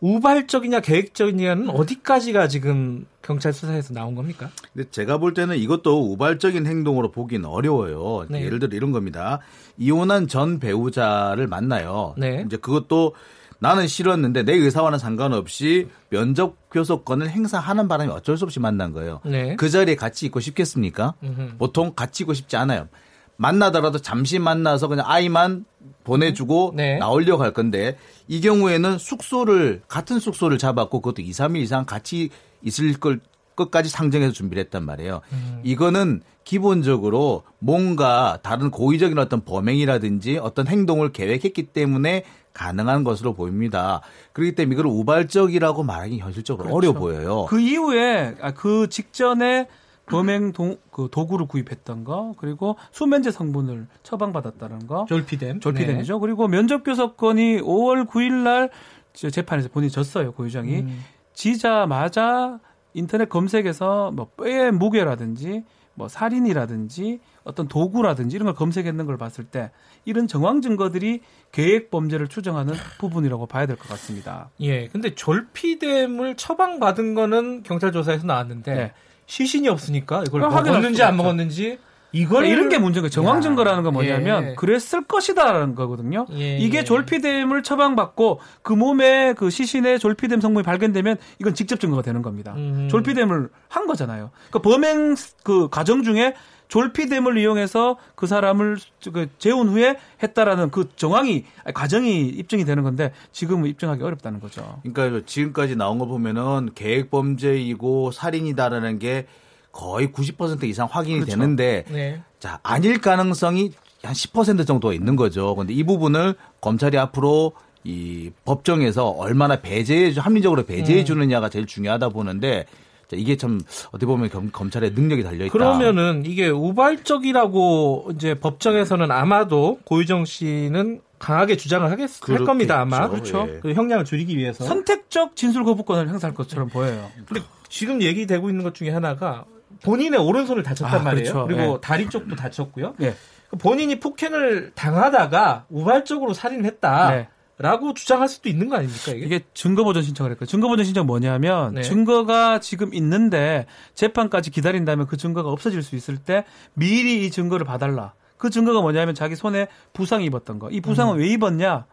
우발적이냐 0.00 0.80
계획적이냐는 0.80 1.70
어디까지가 1.70 2.48
지금 2.48 3.06
경찰 3.22 3.52
수사에서 3.52 3.94
나온 3.94 4.14
겁니까? 4.14 4.50
근데 4.72 4.88
제가 4.90 5.18
볼 5.18 5.32
때는 5.32 5.56
이것도 5.56 6.12
우발적인 6.12 6.66
행동으로 6.66 7.10
보기는 7.10 7.48
어려워요. 7.48 8.26
네. 8.28 8.44
예를 8.44 8.58
들어 8.58 8.76
이런 8.76 8.92
겁니다. 8.92 9.40
이혼한 9.78 10.28
전 10.28 10.58
배우자를 10.58 11.46
만나요. 11.46 12.14
네. 12.18 12.44
이제 12.46 12.58
그것도 12.58 13.14
나는 13.60 13.86
싫었는데 13.86 14.42
내 14.42 14.52
의사와는 14.52 14.98
상관없이 14.98 15.88
면접 16.10 16.56
교섭권을 16.70 17.30
행사하는 17.30 17.88
바람에 17.88 18.12
어쩔 18.12 18.36
수 18.36 18.44
없이 18.44 18.60
만난 18.60 18.92
거예요. 18.92 19.20
네. 19.24 19.56
그 19.56 19.70
자리에 19.70 19.96
같이 19.96 20.26
있고 20.26 20.40
싶겠습니까? 20.40 21.14
음흠. 21.22 21.56
보통 21.56 21.94
같이 21.96 22.24
있고 22.24 22.34
싶지 22.34 22.58
않아요. 22.58 22.88
만나더라도 23.36 23.98
잠시 23.98 24.38
만나서 24.38 24.88
그냥 24.88 25.06
아이만 25.08 25.64
보내주고 26.04 26.72
네. 26.76 26.98
나오려고 26.98 27.42
할 27.42 27.52
건데 27.52 27.96
이 28.28 28.40
경우에는 28.40 28.98
숙소를 28.98 29.82
같은 29.88 30.18
숙소를 30.18 30.58
잡았고 30.58 31.00
그것도 31.00 31.22
2, 31.22 31.30
3일 31.30 31.56
이상 31.58 31.84
같이 31.84 32.30
있을 32.62 32.94
걸 32.94 33.20
끝까지 33.54 33.88
상정해서 33.88 34.32
준비를 34.32 34.62
했단 34.64 34.84
말이에요. 34.84 35.20
음. 35.32 35.60
이거는 35.62 36.22
기본적으로 36.44 37.42
뭔가 37.58 38.38
다른 38.42 38.70
고의적인 38.70 39.16
어떤 39.18 39.44
범행이라든지 39.44 40.38
어떤 40.38 40.66
행동을 40.66 41.12
계획했기 41.12 41.64
때문에 41.64 42.24
가능한 42.52 43.04
것으로 43.04 43.34
보입니다. 43.34 44.00
그렇기 44.32 44.54
때문에 44.54 44.74
이걸 44.74 44.86
우발적이라고 44.86 45.82
말하기 45.82 46.18
현실적으로 46.18 46.68
그렇죠. 46.68 46.90
어려 46.90 46.98
보여요. 46.98 47.46
그 47.48 47.60
이후에 47.60 48.34
아, 48.40 48.52
그 48.52 48.88
직전에 48.88 49.66
범행 50.06 50.52
도, 50.52 50.76
그 50.90 51.08
도구를 51.10 51.46
구입했던 51.46 52.04
거 52.04 52.34
그리고 52.38 52.76
수면제 52.92 53.30
성분을 53.30 53.86
처방받았다는 54.02 54.86
거 54.86 55.06
졸피뎀 55.08 55.60
졸피뎀이죠. 55.60 56.14
네. 56.14 56.20
그리고 56.20 56.46
면접 56.48 56.84
교섭권이 56.84 57.60
5월 57.62 58.06
9일 58.08 58.32
날 58.44 58.70
재판에서 59.14 59.68
본인이 59.68 59.90
졌어요 59.90 60.32
고유정이 60.32 60.74
음. 60.80 61.00
지자마자 61.32 62.60
인터넷 62.92 63.28
검색에서 63.28 64.10
뭐 64.12 64.28
뼈의 64.36 64.72
무게라든지 64.72 65.64
뭐 65.96 66.08
살인이라든지 66.08 67.20
어떤 67.44 67.68
도구라든지 67.68 68.34
이런 68.36 68.46
걸 68.46 68.54
검색했는 68.54 69.06
걸 69.06 69.16
봤을 69.16 69.44
때 69.44 69.70
이런 70.04 70.26
정황 70.26 70.60
증거들이 70.60 71.20
계획 71.52 71.90
범죄를 71.90 72.28
추정하는 72.28 72.74
부분이라고 72.98 73.46
봐야 73.46 73.66
될 73.66 73.76
것 73.76 73.88
같습니다. 73.88 74.50
예. 74.60 74.88
근데 74.88 75.14
졸피뎀을 75.14 76.36
처방받은 76.36 77.14
거는 77.14 77.62
경찰 77.62 77.92
조사에서 77.92 78.26
나왔는데 78.26 78.74
네. 78.74 78.92
시신이 79.26 79.68
없으니까 79.68 80.24
이걸 80.26 80.42
먹었는지 80.42 81.02
안 81.02 81.16
먹었는지 81.16 81.78
이걸 82.14 82.42
그러니까 82.42 82.56
이런 82.56 82.68
게 82.68 82.78
문제가 82.78 83.08
정황 83.08 83.40
증거라는 83.40 83.82
건 83.82 83.92
뭐냐면 83.92 84.50
예. 84.50 84.54
그랬을 84.54 85.02
것이다라는 85.02 85.74
거거든요. 85.74 86.26
예. 86.32 86.58
이게 86.58 86.78
예. 86.78 86.84
졸피뎀을 86.84 87.64
처방받고 87.64 88.40
그 88.62 88.72
몸에 88.72 89.34
그 89.34 89.50
시신에 89.50 89.98
졸피뎀 89.98 90.40
성분이 90.40 90.62
발견되면 90.64 91.16
이건 91.40 91.54
직접 91.54 91.80
증거가 91.80 92.02
되는 92.02 92.22
겁니다. 92.22 92.54
음. 92.56 92.86
졸피뎀을 92.88 93.48
한 93.68 93.86
거잖아요. 93.86 94.30
그 94.52 94.60
범행 94.60 95.16
그 95.42 95.68
과정 95.68 96.04
중에 96.04 96.34
졸피뎀을 96.68 97.38
이용해서 97.38 97.98
그 98.14 98.26
사람을 98.26 98.78
그 99.12 99.28
재운 99.38 99.68
후에 99.68 99.98
했다라는 100.22 100.70
그 100.70 100.88
정황이 100.96 101.44
과정이 101.74 102.26
입증이 102.26 102.64
되는 102.64 102.82
건데 102.82 103.12
지금은 103.32 103.68
입증하기 103.68 104.02
어렵다는 104.02 104.40
거죠. 104.40 104.80
그러니까 104.82 105.22
지금까지 105.26 105.76
나온 105.76 105.98
거 105.98 106.06
보면은 106.06 106.70
계획 106.74 107.10
범죄이고 107.10 108.10
살인이다라는 108.10 108.98
게 108.98 109.26
거의 109.72 110.08
90% 110.08 110.64
이상 110.64 110.88
확인이 110.90 111.20
그렇죠. 111.20 111.32
되는데 111.32 111.84
네. 111.88 112.22
자 112.38 112.60
아닐 112.62 113.00
가능성이 113.00 113.72
한 114.02 114.12
10% 114.12 114.66
정도 114.66 114.92
있는 114.92 115.16
거죠. 115.16 115.54
근데 115.54 115.72
이 115.72 115.82
부분을 115.82 116.34
검찰이 116.60 116.96
앞으로 116.98 117.52
이 117.84 118.30
법정에서 118.44 119.08
얼마나 119.08 119.60
배제해 119.60 120.12
합리적으로 120.16 120.64
배제해 120.64 121.00
음. 121.00 121.04
주느냐가 121.04 121.48
제일 121.50 121.66
중요하다 121.66 122.10
보는데 122.10 122.64
이게 123.12 123.36
참 123.36 123.60
어떻게 123.88 124.06
보면 124.06 124.30
검, 124.30 124.50
검찰의 124.50 124.92
능력이 124.92 125.22
달려 125.22 125.44
있다. 125.44 125.52
그러면은 125.52 126.24
이게 126.26 126.48
우발적이라고 126.48 128.10
이제 128.14 128.34
법정에서는 128.34 129.10
아마도 129.10 129.78
고유정 129.84 130.24
씨는 130.24 131.00
강하게 131.18 131.56
주장을 131.56 131.90
하겠 131.90 132.10
할 132.28 132.44
겁니다 132.44 132.80
아마 132.80 133.08
그렇죠. 133.08 133.46
예. 133.48 133.60
그 133.60 133.72
형량을 133.72 134.04
줄이기 134.04 134.36
위해서 134.36 134.64
선택적 134.64 135.36
진술 135.36 135.64
거부권을 135.64 136.08
행사할 136.08 136.34
것처럼 136.34 136.68
보여요. 136.68 137.10
근데 137.26 137.42
지금 137.68 138.02
얘기되고 138.02 138.48
있는 138.50 138.62
것 138.62 138.74
중에 138.74 138.90
하나가 138.90 139.44
본인의 139.82 140.20
오른손을 140.20 140.62
다쳤단 140.62 141.00
아, 141.00 141.02
말이에요. 141.02 141.32
그렇죠. 141.32 141.46
그리고 141.46 141.74
네. 141.74 141.78
다리 141.80 142.08
쪽도 142.08 142.36
다쳤고요. 142.36 142.94
네. 142.98 143.14
본인이 143.58 144.00
폭행을 144.00 144.72
당하다가 144.74 145.66
우발적으로 145.68 146.34
살인했다. 146.34 147.10
네. 147.10 147.28
라고 147.56 147.94
주장할 147.94 148.28
수도 148.28 148.48
있는 148.48 148.68
거 148.68 148.76
아닙니까 148.76 149.12
이게? 149.12 149.26
이게 149.26 149.40
증거 149.54 149.84
보전 149.84 150.02
신청을 150.02 150.32
했고 150.32 150.44
증거 150.44 150.66
보전 150.66 150.84
신청 150.84 151.06
뭐냐면 151.06 151.74
네. 151.74 151.82
증거가 151.82 152.58
지금 152.58 152.92
있는데 152.94 153.66
재판까지 153.94 154.50
기다린다면 154.50 155.06
그 155.06 155.16
증거가 155.16 155.50
없어질 155.50 155.82
수 155.82 155.94
있을 155.94 156.18
때 156.18 156.44
미리 156.74 157.24
이 157.24 157.30
증거를 157.30 157.64
봐달라. 157.64 158.14
그 158.36 158.50
증거가 158.50 158.80
뭐냐면 158.80 159.14
자기 159.14 159.36
손에 159.36 159.68
부상이 159.92 160.24
입었던 160.26 160.58
거. 160.58 160.68
이 160.70 160.80
부상은 160.80 161.14
음. 161.14 161.20
왜 161.20 161.28
입었냐? 161.28 161.86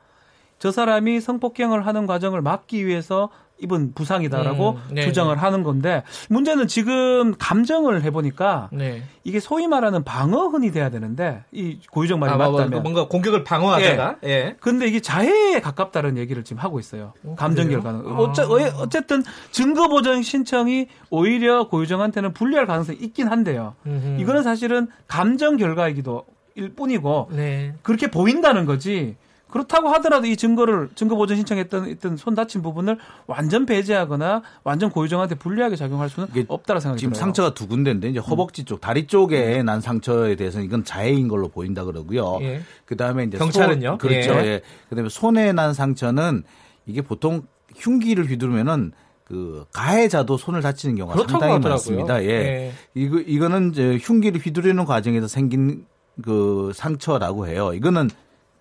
저 0.58 0.72
사람이 0.72 1.22
성폭행을 1.22 1.86
하는 1.86 2.08
과정을 2.08 2.42
막기 2.42 2.86
위해서 2.86 3.30
입은 3.62 3.94
부상이다라고 3.94 4.72
음, 4.72 4.96
네, 4.96 5.02
주장을 5.02 5.34
네. 5.34 5.40
하는 5.40 5.64
건데 5.64 6.04
문제는 6.30 6.68
지금 6.68 7.34
감정을 7.38 8.04
해보니까 8.04 8.70
네. 8.72 9.04
이게 9.24 9.40
소위 9.40 9.68
말하는 9.68 10.04
방어흔이 10.04 10.72
돼야 10.72 10.90
되는데 10.90 11.44
이 11.52 11.78
고유정 11.92 12.20
말이 12.20 12.34
아, 12.34 12.38
맞다면 12.38 12.82
뭔가 12.82 13.08
공격을 13.08 13.44
방어하다가 13.44 14.18
예. 14.24 14.30
예. 14.30 14.56
근데 14.60 14.88
이게 14.88 15.00
자해에 15.00 15.62
가깝다는 15.62 16.18
얘기를 16.18 16.44
지금 16.44 16.62
하고 16.62 16.80
있어요. 16.80 17.14
어, 17.24 17.36
감정 17.38 17.70
결과는 17.70 18.02
아. 18.06 18.18
어째, 18.18 18.44
어쨌든 18.78 19.24
증거 19.52 19.88
보정 19.88 20.22
신청이 20.22 20.88
오히려 21.10 21.68
고유정한테는 21.68 22.34
불리할 22.34 22.66
가능성이 22.66 22.98
있긴 23.00 23.28
한데요. 23.28 23.76
음흠. 23.86 24.20
이거는 24.20 24.44
사실은 24.44 24.88
감정 25.08 25.58
결과이기도 25.58 26.26
일 26.56 26.74
뿐이고 26.74 27.30
네. 27.32 27.76
그렇게 27.84 28.10
보인다는 28.10 28.66
거지. 28.66 29.16
그렇다고 29.52 29.90
하더라도 29.90 30.26
이 30.28 30.36
증거를 30.36 30.90
증거 30.96 31.16
보전 31.16 31.38
신청했던 31.38 31.90
있던 31.90 32.18
손 32.18 32.34
다친 32.34 32.62
부분을 32.62 32.98
완전 33.28 33.66
배제하거나 33.66 34.42
완전 34.64 34.90
고유정한테 34.90 35.36
불리하게 35.36 35.76
작용할 35.76 36.10
수는 36.10 36.30
없다라 36.48 36.80
생각이 36.80 37.00
지금 37.00 37.14
들어요. 37.14 37.22
상처가 37.22 37.54
두 37.54 37.68
군데인데 37.68 38.10
이제 38.10 38.20
허벅지 38.20 38.64
쪽, 38.64 38.82
다리 38.82 39.06
쪽에 39.08 39.60
음. 39.60 39.66
난 39.66 39.82
상처에 39.82 40.36
대해서는 40.36 40.66
이건 40.66 40.84
자해인 40.84 41.28
걸로 41.28 41.50
보인다 41.50 41.84
그러고요. 41.84 42.40
예. 42.42 42.62
그다음에 42.86 43.26
이제 43.26 43.38
경찰은요? 43.38 43.88
손, 43.90 43.98
그렇죠. 43.98 44.32
예. 44.36 44.46
예. 44.46 44.62
그다음에 44.90 45.10
손에 45.10 45.52
난 45.52 45.74
상처는 45.74 46.44
이게 46.86 47.02
보통 47.02 47.44
흉기를 47.76 48.26
휘두르면은 48.30 48.94
그 49.26 49.66
가해자도 49.74 50.38
손을 50.38 50.62
다치는 50.62 50.96
경우가 50.96 51.18
상당히 51.18 51.54
하더라고요. 51.54 51.70
많습니다. 51.70 52.24
예. 52.24 52.28
예. 52.30 52.72
이거 52.94 53.20
이거는 53.20 53.72
이제 53.72 53.98
흉기를 54.02 54.42
휘두르는 54.42 54.86
과정에서 54.86 55.28
생긴 55.28 55.86
그 56.22 56.72
상처라고 56.74 57.48
해요. 57.48 57.72
이거는 57.74 58.10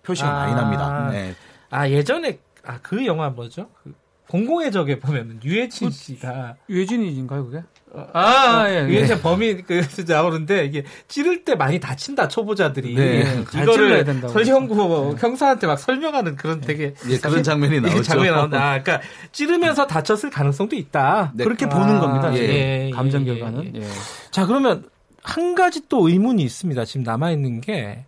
표시가 0.03 0.29
아, 0.29 0.33
많이 0.33 0.55
납니다. 0.55 1.09
네. 1.11 1.35
아 1.69 1.87
예전에 1.89 2.39
아 2.65 2.79
그 2.81 3.05
영화 3.05 3.29
뭐죠? 3.29 3.69
그 3.83 3.93
공공의 4.27 4.71
적에 4.71 4.97
보면은 4.97 5.39
유해진 5.43 5.89
그, 5.89 5.93
씨가 5.93 6.55
유해진인가요 6.69 7.45
그게? 7.45 7.63
어, 7.93 8.07
아, 8.13 8.21
아 8.21 8.69
예, 8.69 8.87
유해진 8.87 9.17
예. 9.17 9.21
범인 9.21 9.63
그 9.65 9.81
나오는데 10.07 10.63
이게 10.65 10.85
찌를 11.09 11.43
때 11.43 11.55
많이 11.55 11.81
다친다 11.81 12.29
초보자들이 12.29 12.95
네, 12.95 13.43
이거를 13.61 14.05
설경구 14.29 15.17
형사한테 15.19 15.67
막 15.67 15.77
설명하는 15.77 16.37
그런 16.37 16.61
되게 16.61 16.93
예, 17.09 17.17
그런 17.17 17.43
장면이 17.43 17.81
나오죠. 17.81 18.03
장면이 18.03 18.31
나온다. 18.31 18.57
아, 18.57 18.81
그러니까 18.81 19.05
찌르면서 19.33 19.85
다쳤을 19.87 20.29
가능성도 20.29 20.77
있다. 20.77 21.33
네. 21.35 21.43
그렇게 21.43 21.65
아, 21.65 21.69
보는 21.69 21.99
겁니다. 21.99 22.33
예, 22.33 22.85
예, 22.85 22.91
감정 22.91 23.25
결과는. 23.25 23.75
예. 23.75 23.87
자 24.31 24.45
그러면 24.45 24.85
한 25.23 25.55
가지 25.55 25.89
또 25.89 26.07
의문이 26.07 26.41
있습니다. 26.43 26.85
지금 26.85 27.03
남아 27.03 27.31
있는 27.31 27.59
게 27.59 28.05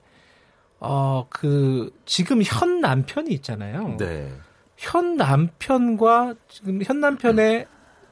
어, 0.84 1.26
그, 1.30 1.92
지금 2.06 2.42
현 2.44 2.82
남편이 2.82 3.32
있잖아요. 3.36 3.96
네. 3.98 4.32
현 4.78 5.16
남편과 5.16 6.36
지금 6.50 6.82
현 6.84 7.00
남편의 7.00 7.68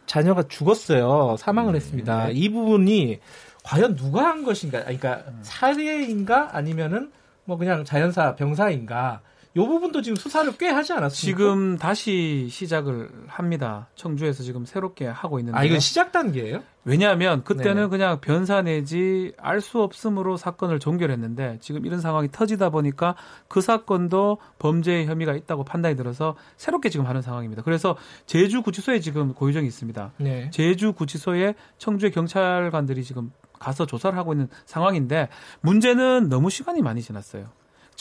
자녀가 0.06 0.44
죽었어요. 0.48 1.36
사망을 1.38 1.74
네. 1.74 1.78
했습니다. 1.78 2.30
이 2.30 2.50
부분이 2.50 3.20
과연 3.64 3.96
누가 3.96 4.30
한 4.30 4.44
것인가? 4.44 4.80
그러니까 4.82 5.24
살해인가 5.42 6.56
아니면은 6.56 7.12
뭐 7.44 7.58
그냥 7.58 7.84
자연사 7.84 8.36
병사인가? 8.36 9.22
이 9.54 9.60
부분도 9.60 10.02
지금 10.02 10.16
수사를 10.16 10.50
꽤 10.58 10.70
하지 10.70 10.94
않았습니까? 10.94 11.38
지금 11.38 11.78
다시 11.78 12.48
시작을 12.50 13.10
합니다. 13.28 13.90
청주에서 13.96 14.44
지금 14.44 14.66
새롭게 14.66 15.06
하고 15.08 15.40
있는데. 15.40 15.60
아, 15.60 15.64
이건 15.66 15.80
시작 15.80 16.14
단계예요? 16.14 16.64
왜냐하면 16.86 17.44
그때는 17.44 17.84
네. 17.84 17.90
그냥 17.90 18.22
변사 18.22 18.62
내지 18.62 19.34
알 19.38 19.62
수 19.62 19.82
없음으로 19.84 20.38
사건을 20.38 20.80
종결했는데 20.80 21.60
지금 21.62 21.86
이런 21.86 22.00
상황이 22.00 22.30
터지다 22.32 22.70
보니까 22.72 23.16
그 23.48 23.62
사건도 23.62 24.40
범죄 24.58 25.06
혐의가 25.06 25.36
있다고 25.36 25.64
판단이 25.64 25.96
들어서 25.96 26.36
새롭게 26.58 26.90
지금 26.90 27.06
하는 27.06 27.22
상황입니다. 27.22 27.62
그래서 27.62 27.96
제주 28.26 28.64
구치소에 28.64 29.02
지금 29.02 29.34
고유정이 29.34 29.68
있습니다. 29.68 30.14
네. 30.18 30.50
제주 30.52 30.94
구치소에 30.94 31.54
청주의 31.78 32.12
경찰관들이 32.12 33.04
지금 33.04 33.32
가서 33.60 33.86
조사를 33.86 34.18
하고 34.18 34.34
있는 34.34 34.48
상황인데 34.66 35.30
문제는 35.60 36.30
너무 36.30 36.50
시간이 36.50 36.82
많이 36.82 37.02
지났어요. 37.02 37.50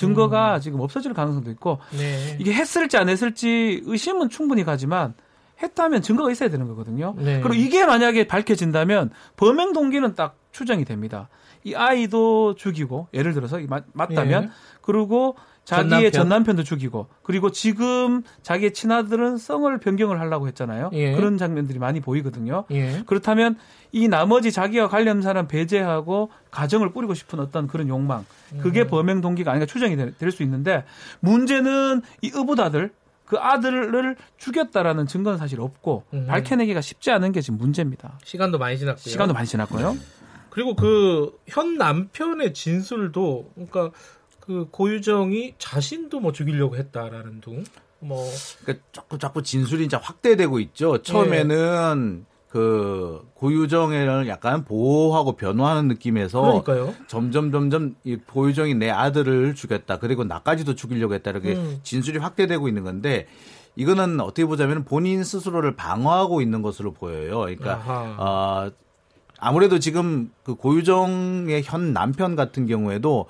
증거가 0.00 0.56
음. 0.56 0.60
지금 0.60 0.80
없어질 0.80 1.12
가능성도 1.12 1.50
있고 1.50 1.78
네. 1.96 2.36
이게 2.40 2.52
했을지 2.52 2.96
안 2.96 3.08
했을지 3.08 3.82
의심은 3.84 4.30
충분히 4.30 4.64
가지만 4.64 5.14
했다면 5.62 6.00
증거가 6.00 6.30
있어야 6.30 6.48
되는 6.48 6.66
거거든요. 6.66 7.14
네. 7.18 7.40
그리고 7.40 7.54
이게 7.54 7.84
만약에 7.84 8.26
밝혀진다면 8.26 9.10
범행 9.36 9.72
동기는 9.74 10.14
딱 10.14 10.36
추정이 10.52 10.84
됩니다. 10.84 11.28
이 11.64 11.74
아이도 11.74 12.54
죽이고 12.54 13.08
예를 13.12 13.34
들어서 13.34 13.58
맞다면 13.92 14.44
예. 14.44 14.48
그리고 14.80 15.36
자기의 15.70 16.12
전 16.12 16.28
남편. 16.28 16.56
도 16.56 16.62
죽이고 16.64 17.06
그리고 17.22 17.50
지금 17.52 18.22
자기의 18.42 18.72
친아들은 18.72 19.38
성을 19.38 19.78
변경을 19.78 20.18
하려고 20.20 20.48
했잖아요. 20.48 20.90
예. 20.94 21.14
그런 21.14 21.38
장면들이 21.38 21.78
많이 21.78 22.00
보이거든요. 22.00 22.64
예. 22.72 23.02
그렇다면 23.06 23.56
이 23.92 24.08
나머지 24.08 24.50
자기와 24.52 24.88
관련 24.88 25.22
사람 25.22 25.46
배제하고 25.48 26.30
가정을 26.50 26.92
꾸리고 26.92 27.14
싶은 27.14 27.38
어떤 27.40 27.66
그런 27.68 27.88
욕망 27.88 28.24
그게 28.60 28.82
음. 28.82 28.86
범행 28.88 29.20
동기가 29.20 29.52
아닌가 29.52 29.66
추정이 29.66 29.96
될 29.96 30.32
수 30.32 30.42
있는데 30.42 30.84
문제는 31.20 32.02
이 32.22 32.30
의붓아들 32.34 32.92
그 33.26 33.36
아들을 33.38 34.16
죽였다라는 34.38 35.06
증거는 35.06 35.38
사실 35.38 35.60
없고 35.60 36.04
음. 36.14 36.26
밝혀내기가 36.26 36.80
쉽지 36.80 37.12
않은 37.12 37.30
게 37.32 37.40
지금 37.40 37.58
문제입니다. 37.58 38.18
시간도 38.24 38.58
많이 38.58 38.76
지났고요. 38.76 39.02
시간도 39.10 39.34
많이 39.34 39.46
지났고요. 39.46 39.96
그리고 40.50 40.74
그 40.74 41.30
현 41.46 41.76
남편의 41.78 42.54
진술도 42.54 43.52
그러니까 43.54 43.90
그 44.50 44.66
고유정이 44.72 45.54
자신도 45.58 46.18
뭐 46.18 46.32
죽이려고 46.32 46.74
했다라는 46.76 47.40
둥. 47.40 47.62
뭐 48.00 48.28
그러니까 48.64 48.84
자꾸 48.90 49.16
자꾸 49.16 49.42
진술이 49.44 49.84
이제 49.84 49.96
확대되고 49.96 50.58
있죠. 50.58 51.02
처음에는 51.02 52.16
네. 52.18 52.30
그 52.48 53.24
고유정을 53.34 54.26
약간 54.26 54.64
보호하고 54.64 55.36
변호하는 55.36 55.86
느낌에서 55.86 56.40
그러니까요. 56.40 56.94
점점 57.06 57.52
점점 57.52 57.94
이 58.02 58.16
고유정이 58.16 58.74
내 58.74 58.90
아들을 58.90 59.54
죽였다. 59.54 60.00
그리고 60.00 60.24
나까지도 60.24 60.74
죽이려고 60.74 61.14
했다. 61.14 61.30
이렇게 61.30 61.54
음. 61.54 61.78
진술이 61.84 62.18
확대되고 62.18 62.66
있는 62.66 62.82
건데 62.82 63.28
이거는 63.76 64.18
어떻게 64.18 64.44
보자면 64.46 64.84
본인 64.84 65.22
스스로를 65.22 65.76
방어하고 65.76 66.42
있는 66.42 66.62
것으로 66.62 66.92
보여요. 66.92 67.42
그러니까 67.42 67.84
어, 68.18 68.72
아무래도 69.40 69.78
지금 69.78 70.30
그 70.42 70.54
고유정의 70.54 71.62
현 71.64 71.92
남편 71.92 72.36
같은 72.36 72.66
경우에도 72.66 73.26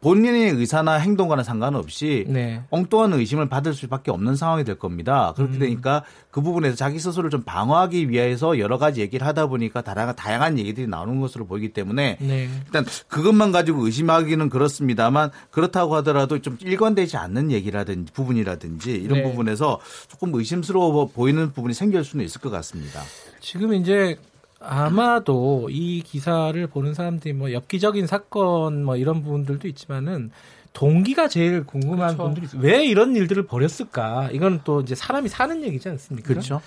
본인의 0.00 0.50
의사나 0.52 0.94
행동과는 0.94 1.42
상관없이 1.42 2.24
네. 2.28 2.62
엉뚱한 2.70 3.12
의심을 3.14 3.48
받을 3.48 3.74
수밖에 3.74 4.12
없는 4.12 4.36
상황이 4.36 4.62
될 4.62 4.78
겁니다. 4.78 5.32
그렇게 5.34 5.54
음. 5.54 5.58
되니까 5.58 6.04
그 6.30 6.40
부분에서 6.40 6.76
자기 6.76 7.00
스스로를 7.00 7.30
좀 7.30 7.42
방어하기 7.42 8.08
위해서 8.08 8.60
여러 8.60 8.78
가지 8.78 9.00
얘기를 9.00 9.26
하다 9.26 9.48
보니까 9.48 9.82
다양한, 9.82 10.14
다양한 10.14 10.58
얘기들이 10.58 10.86
나오는 10.86 11.20
것으로 11.20 11.46
보이기 11.46 11.70
때문에 11.72 12.18
네. 12.20 12.48
일단 12.64 12.84
그것만 13.08 13.50
가지고 13.50 13.84
의심하기는 13.86 14.50
그렇습니다만 14.50 15.30
그렇다고 15.50 15.96
하더라도 15.96 16.38
좀 16.38 16.56
일관되지 16.60 17.16
않는 17.16 17.50
얘기라든지 17.50 18.12
부분이라든지 18.12 18.92
이런 18.92 19.18
네. 19.18 19.24
부분에서 19.24 19.80
조금 20.06 20.32
의심스러워 20.32 21.08
보이는 21.08 21.52
부분이 21.52 21.74
생길 21.74 22.04
수는 22.04 22.24
있을 22.24 22.40
것 22.40 22.50
같습니다. 22.50 23.00
지금 23.40 23.74
이제 23.74 24.16
아마도 24.64 25.68
이 25.70 26.02
기사를 26.02 26.66
보는 26.66 26.94
사람들이 26.94 27.32
뭐 27.34 27.52
엽기적인 27.52 28.06
사건 28.06 28.84
뭐 28.84 28.96
이런 28.96 29.22
부분들도 29.22 29.66
있지만은 29.68 30.30
동기가 30.72 31.28
제일 31.28 31.64
궁금한 31.64 32.16
그렇죠. 32.16 32.22
분들이 32.24 32.46
있어요. 32.46 32.62
왜 32.62 32.84
이런 32.86 33.14
일들을 33.16 33.46
벌였을까? 33.46 34.30
이건 34.32 34.60
또 34.64 34.80
이제 34.80 34.94
사람이 34.94 35.28
사는 35.28 35.62
얘기지 35.62 35.88
않습니까? 35.88 36.28
그렇죠. 36.28 36.60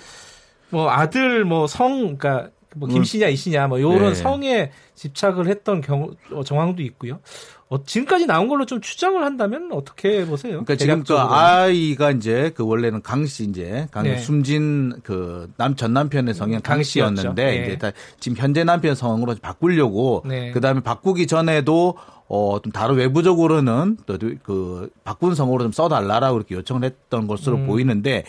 뭐 0.69 0.89
아들 0.89 1.45
뭐 1.45 1.67
성 1.67 2.17
그러니까 2.17 2.49
뭐 2.75 2.89
김씨냐 2.89 3.27
이씨냐 3.29 3.67
뭐 3.67 3.79
요런 3.81 4.09
네. 4.09 4.15
성에 4.15 4.71
집착을 4.95 5.47
했던 5.47 5.81
경우 5.81 6.13
어, 6.33 6.43
정황도 6.43 6.81
있고요. 6.83 7.19
어, 7.68 7.84
지금까지 7.84 8.28
나온 8.28 8.47
걸로 8.47 8.66
좀 8.66 8.80
추정을 8.80 9.24
한다면 9.24 9.72
어떻게 9.72 10.24
보세요? 10.26 10.63
그러니까 10.63 10.76
지금 10.76 11.03
그 11.03 11.18
아이가 11.18 12.11
이제 12.11 12.51
그 12.55 12.63
원래는 12.63 13.01
강씨 13.01 13.45
이제 13.45 13.88
강 13.91 14.03
네. 14.03 14.18
숨진 14.18 14.93
그 15.03 15.49
남 15.57 15.76
전 15.76 15.91
남편의 15.93 16.36
성인 16.36 16.61
강 16.61 16.84
씨였는데 16.84 17.43
네. 17.43 17.66
이제 17.66 17.78
다 17.80 17.91
지금 18.20 18.38
현재 18.38 18.63
남편 18.63 18.93
성으로 18.93 19.36
바꾸려고 19.41 20.22
네. 20.28 20.51
그다음에 20.51 20.82
바꾸기 20.82 21.26
전에도 21.26 21.97
어, 22.28 22.59
좀 22.61 22.72
다른 22.72 22.95
외부적으로는 22.95 23.97
또 24.05 24.18
그 24.43 24.89
바꾼 25.03 25.34
성으로 25.34 25.63
좀 25.63 25.72
써달라라고 25.72 26.38
이렇게 26.38 26.55
요청을 26.55 26.84
했던 26.84 27.26
것으로 27.28 27.57
음. 27.57 27.66
보이는데 27.68 28.26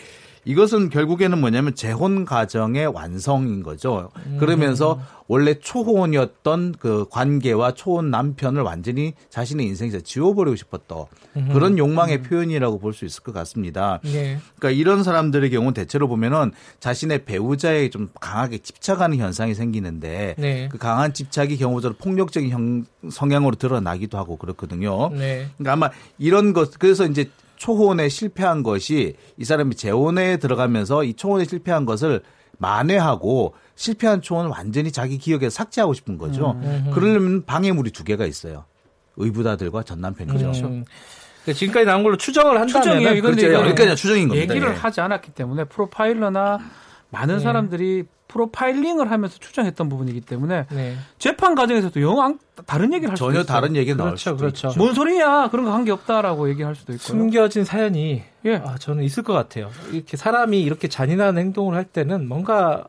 이것은 0.47 0.89
결국에는 0.89 1.39
뭐냐면 1.39 1.75
재혼 1.75 2.23
가정의 2.23 2.87
완성인 2.87 3.63
거죠. 3.63 4.09
음. 4.27 4.37
그러면서 4.39 5.01
원래 5.27 5.55
초혼이었던 5.59 6.75
그 6.79 7.05
관계와 7.09 7.73
초혼 7.73 8.09
남편을 8.11 8.61
완전히 8.61 9.13
자신의 9.29 9.65
인생에서 9.65 9.99
지워버리고 9.99 10.55
싶었던 10.55 11.05
음. 11.35 11.49
그런 11.51 11.77
욕망의 11.77 12.19
음. 12.19 12.23
표현이라고 12.23 12.79
볼 12.79 12.93
수 12.93 13.03
있을 13.03 13.21
것 13.23 13.33
같습니다. 13.33 13.99
네. 14.03 14.39
그러니까 14.55 14.79
이런 14.79 15.03
사람들의 15.03 15.49
경우 15.51 15.73
대체로 15.73 16.07
보면은 16.07 16.53
자신의 16.79 17.25
배우자에 17.25 17.89
좀 17.89 18.09
강하게 18.19 18.59
집착하는 18.59 19.17
현상이 19.17 19.53
생기는데 19.53 20.35
네. 20.37 20.69
그 20.71 20.77
강한 20.77 21.13
집착이 21.13 21.57
경우적으로 21.57 21.97
폭력적인 21.99 22.49
형, 22.49 22.85
성향으로 23.11 23.57
드러나기도 23.57 24.17
하고 24.17 24.37
그렇거든요. 24.37 25.09
네. 25.09 25.49
그러니까 25.57 25.73
아마 25.73 25.89
이런 26.17 26.53
것 26.53 26.79
그래서 26.79 27.05
이제 27.05 27.29
초혼에 27.57 28.07
실패한 28.09 28.63
것이 28.63 29.15
이 29.37 29.43
사람이 29.43 29.75
재혼에 29.75 30.37
들어가면서 30.37 31.03
이 31.03 31.13
초혼에 31.13 31.45
실패한 31.45 31.85
것을 31.85 32.21
만회하고 32.59 33.53
실패한 33.75 34.21
초혼을 34.21 34.49
완전히 34.49 34.91
자기 34.91 35.17
기억에서 35.17 35.49
삭제하고 35.49 35.93
싶은 35.93 36.17
거죠. 36.17 36.51
음, 36.63 36.85
음. 36.87 36.91
그러려면 36.93 37.45
방해물이 37.45 37.91
두 37.91 38.03
개가 38.03 38.25
있어요. 38.25 38.65
의부다들과 39.17 39.83
전 39.83 40.01
남편이죠. 40.01 40.37
그렇죠. 40.37 40.67
음. 40.67 40.85
지금까지 41.53 41.85
나온 41.85 42.03
걸로 42.03 42.17
추정을 42.17 42.59
한다면 42.59 42.67
추정이에요. 42.67 43.13
이건 43.15 43.35
그렇죠. 43.35 43.53
여기까지 43.53 43.95
추정인 43.95 44.27
겁니다. 44.27 44.53
얘기를 44.53 44.73
예. 44.73 44.77
하지 44.77 45.01
않았기 45.01 45.31
때문에 45.31 45.65
프로파일러나 45.65 46.59
많은 47.09 47.37
네. 47.37 47.43
사람들이 47.43 48.03
프로파일링을 48.27 49.09
하면서 49.09 49.37
추정했던 49.39 49.87
부분이기 49.89 50.21
때문에 50.21 50.65
네. 50.71 50.95
재판 51.17 51.55
과정에서도 51.55 52.01
영 52.01 52.37
다른 52.65 52.91
얘기를 52.93 53.09
할 53.11 53.17
수도 53.17 53.31
전혀 53.31 53.43
다른 53.43 53.75
얘기가 53.75 53.95
나올 53.97 54.09
그렇죠, 54.11 54.21
수도 54.31 54.37
그렇죠. 54.37 54.67
있죠. 54.69 54.79
뭔 54.79 54.93
소리야 54.93 55.49
그런 55.49 55.65
거 55.65 55.71
한 55.71 55.85
게 55.85 55.91
없다라고 55.91 56.49
얘기할 56.49 56.75
수도 56.75 56.91
있고 56.93 57.01
숨겨진 57.03 57.63
사연이 57.63 58.23
예. 58.45 58.55
아, 58.55 58.75
저는 58.77 59.03
있을 59.03 59.23
것 59.23 59.33
같아요. 59.33 59.69
이렇게 59.91 60.17
사람이 60.17 60.61
이렇게 60.61 60.87
잔인한 60.87 61.37
행동을 61.37 61.75
할 61.75 61.85
때는 61.85 62.27
뭔가 62.27 62.85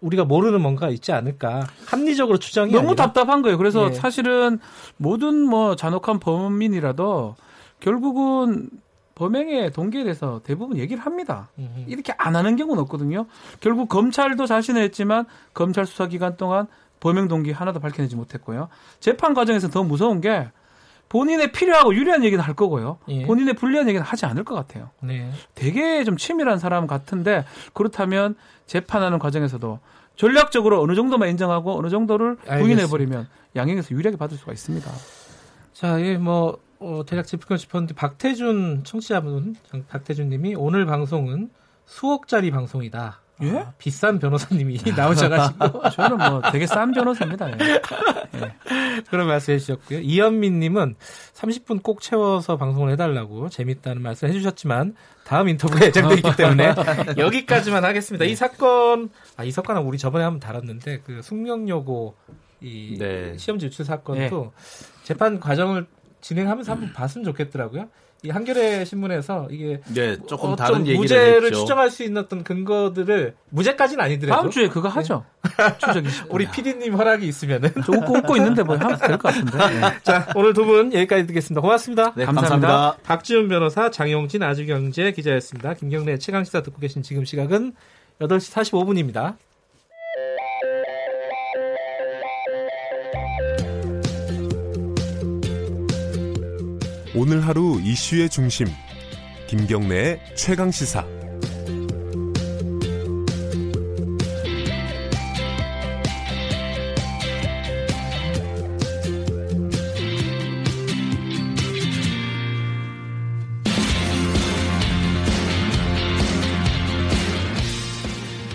우리가 0.00 0.24
모르는 0.24 0.60
뭔가 0.60 0.88
있지 0.88 1.12
않을까 1.12 1.66
합리적으로 1.86 2.38
추정이 2.38 2.72
너무 2.72 2.88
아니라. 2.88 3.04
답답한 3.06 3.42
거예요. 3.42 3.56
그래서 3.58 3.88
예. 3.90 3.92
사실은 3.92 4.58
모든 4.96 5.42
뭐 5.42 5.76
잔혹한 5.76 6.18
범인이라도 6.18 7.36
결국은 7.78 8.68
범행의 9.14 9.72
동기에 9.72 10.04
대해서 10.04 10.40
대부분 10.44 10.78
얘기를 10.78 11.04
합니다. 11.04 11.50
음흠. 11.58 11.84
이렇게 11.86 12.12
안 12.16 12.36
하는 12.36 12.56
경우는 12.56 12.82
없거든요. 12.84 13.26
결국 13.60 13.88
검찰도 13.88 14.46
자신을 14.46 14.82
했지만 14.82 15.26
검찰 15.54 15.86
수사 15.86 16.06
기간 16.06 16.36
동안 16.36 16.66
범행 17.00 17.28
동기 17.28 17.52
하나도 17.52 17.80
밝혀내지 17.80 18.16
못했고요. 18.16 18.68
재판 19.00 19.34
과정에서 19.34 19.68
더 19.68 19.82
무서운 19.82 20.20
게 20.20 20.48
본인의 21.08 21.52
필요하고 21.52 21.94
유리한 21.94 22.24
얘기는 22.24 22.42
할 22.42 22.54
거고요. 22.54 22.98
예. 23.08 23.26
본인의 23.26 23.54
불리한 23.54 23.86
얘기는 23.86 24.02
하지 24.04 24.24
않을 24.24 24.44
것 24.44 24.54
같아요. 24.54 24.90
네. 25.02 25.30
되게 25.54 26.04
좀 26.04 26.16
치밀한 26.16 26.58
사람 26.58 26.86
같은데 26.86 27.44
그렇다면 27.74 28.34
재판하는 28.66 29.18
과정에서도 29.18 29.78
전략적으로 30.16 30.80
어느 30.80 30.94
정도만 30.94 31.28
인정하고 31.28 31.76
어느 31.76 31.88
정도를 31.90 32.36
부인해 32.36 32.86
버리면 32.86 33.28
양형에서 33.56 33.90
유리하게 33.94 34.16
받을 34.16 34.38
수가 34.38 34.52
있습니다. 34.52 34.90
자, 35.74 36.00
예, 36.00 36.16
뭐 36.16 36.58
어, 36.82 37.04
대략 37.06 37.26
짚고 37.26 37.56
싶었는데 37.56 37.94
박태준 37.94 38.82
청취자분 38.84 39.56
박태준 39.88 40.28
님이 40.28 40.54
오늘 40.56 40.86
방송은 40.86 41.50
수억짜리 41.86 42.50
방송이다. 42.50 43.20
예? 43.42 43.58
아, 43.58 43.72
비싼 43.78 44.18
변호사님이 44.18 44.78
나오셔가지고 44.96 45.90
저는 45.90 46.16
뭐 46.18 46.42
되게 46.52 46.66
싼 46.66 46.92
변호사입니다. 46.92 47.50
예. 47.50 47.80
예. 48.34 49.02
그런 49.10 49.26
말씀 49.26 49.54
해 49.54 49.58
주셨고요. 49.58 50.00
이현민님은 50.00 50.94
30분 51.34 51.82
꼭 51.82 52.00
채워서 52.00 52.56
방송을 52.56 52.92
해달라고 52.92 53.48
재밌다는 53.48 54.00
말씀 54.02 54.28
해주셨지만 54.28 54.94
다음 55.24 55.48
인터뷰가 55.48 55.86
예정돼 55.86 56.16
있기 56.16 56.36
때문에 56.36 56.74
여기까지만 57.18 57.84
하겠습니다. 57.84 58.24
이 58.24 58.34
사건 58.34 59.10
아 59.36 59.44
이 59.44 59.50
사건은 59.50 59.82
우리 59.82 59.98
저번에 59.98 60.24
한번 60.24 60.40
다뤘는데 60.40 61.00
그 61.04 61.20
숙명여고 61.22 62.14
이 62.60 62.96
네. 62.98 63.36
시험지 63.36 63.66
유출 63.66 63.84
사건도 63.84 64.52
네. 64.54 65.04
재판 65.04 65.40
과정을 65.40 65.86
진행하면서 66.22 66.72
한번 66.72 66.92
봤으면 66.94 67.24
좋겠더라고요. 67.26 67.88
이 68.24 68.30
한겨레 68.30 68.84
신문에서 68.84 69.48
이게 69.50 69.80
네, 69.92 70.16
조금 70.28 70.50
어, 70.50 70.56
다른 70.56 70.82
얘기를 70.86 70.96
무죄를 70.96 71.44
했죠. 71.46 71.58
추정할 71.58 71.90
수 71.90 72.04
있는 72.04 72.22
어떤 72.22 72.44
근거들을 72.44 73.34
무죄까지는 73.50 74.04
아니더라도 74.04 74.40
다음 74.42 74.50
주에 74.50 74.68
그거 74.68 74.88
하죠. 74.88 75.24
네. 75.42 76.02
우리 76.30 76.48
PD님 76.48 76.94
허락이 76.94 77.26
있으면은 77.26 77.70
좀 77.84 77.96
웃고 77.96 78.18
웃고 78.18 78.36
있는데 78.36 78.62
뭐 78.62 78.76
하면 78.76 78.96
될 78.96 79.18
것 79.18 79.22
같은데. 79.34 79.58
네. 79.80 79.80
자 80.04 80.28
오늘 80.36 80.54
두 80.54 80.64
분 80.64 80.94
여기까지 80.94 81.26
듣겠습니다. 81.26 81.60
고맙습니다. 81.60 82.14
네, 82.14 82.24
감사합니다. 82.24 82.68
감사합니다. 82.68 82.96
박지훈 83.02 83.48
변호사, 83.48 83.90
장용진 83.90 84.44
아주경제 84.44 85.10
기자였습니다. 85.10 85.74
김경래 85.74 86.16
최강 86.18 86.44
시사 86.44 86.62
듣고 86.62 86.78
계신 86.78 87.02
지금 87.02 87.24
시각은 87.24 87.72
8시 88.20 88.52
45분입니다. 88.52 89.34
오늘 97.14 97.46
하루 97.46 97.78
이슈의 97.82 98.30
중심 98.30 98.66
김경래의 99.46 100.18
최강 100.34 100.70
시사 100.70 101.04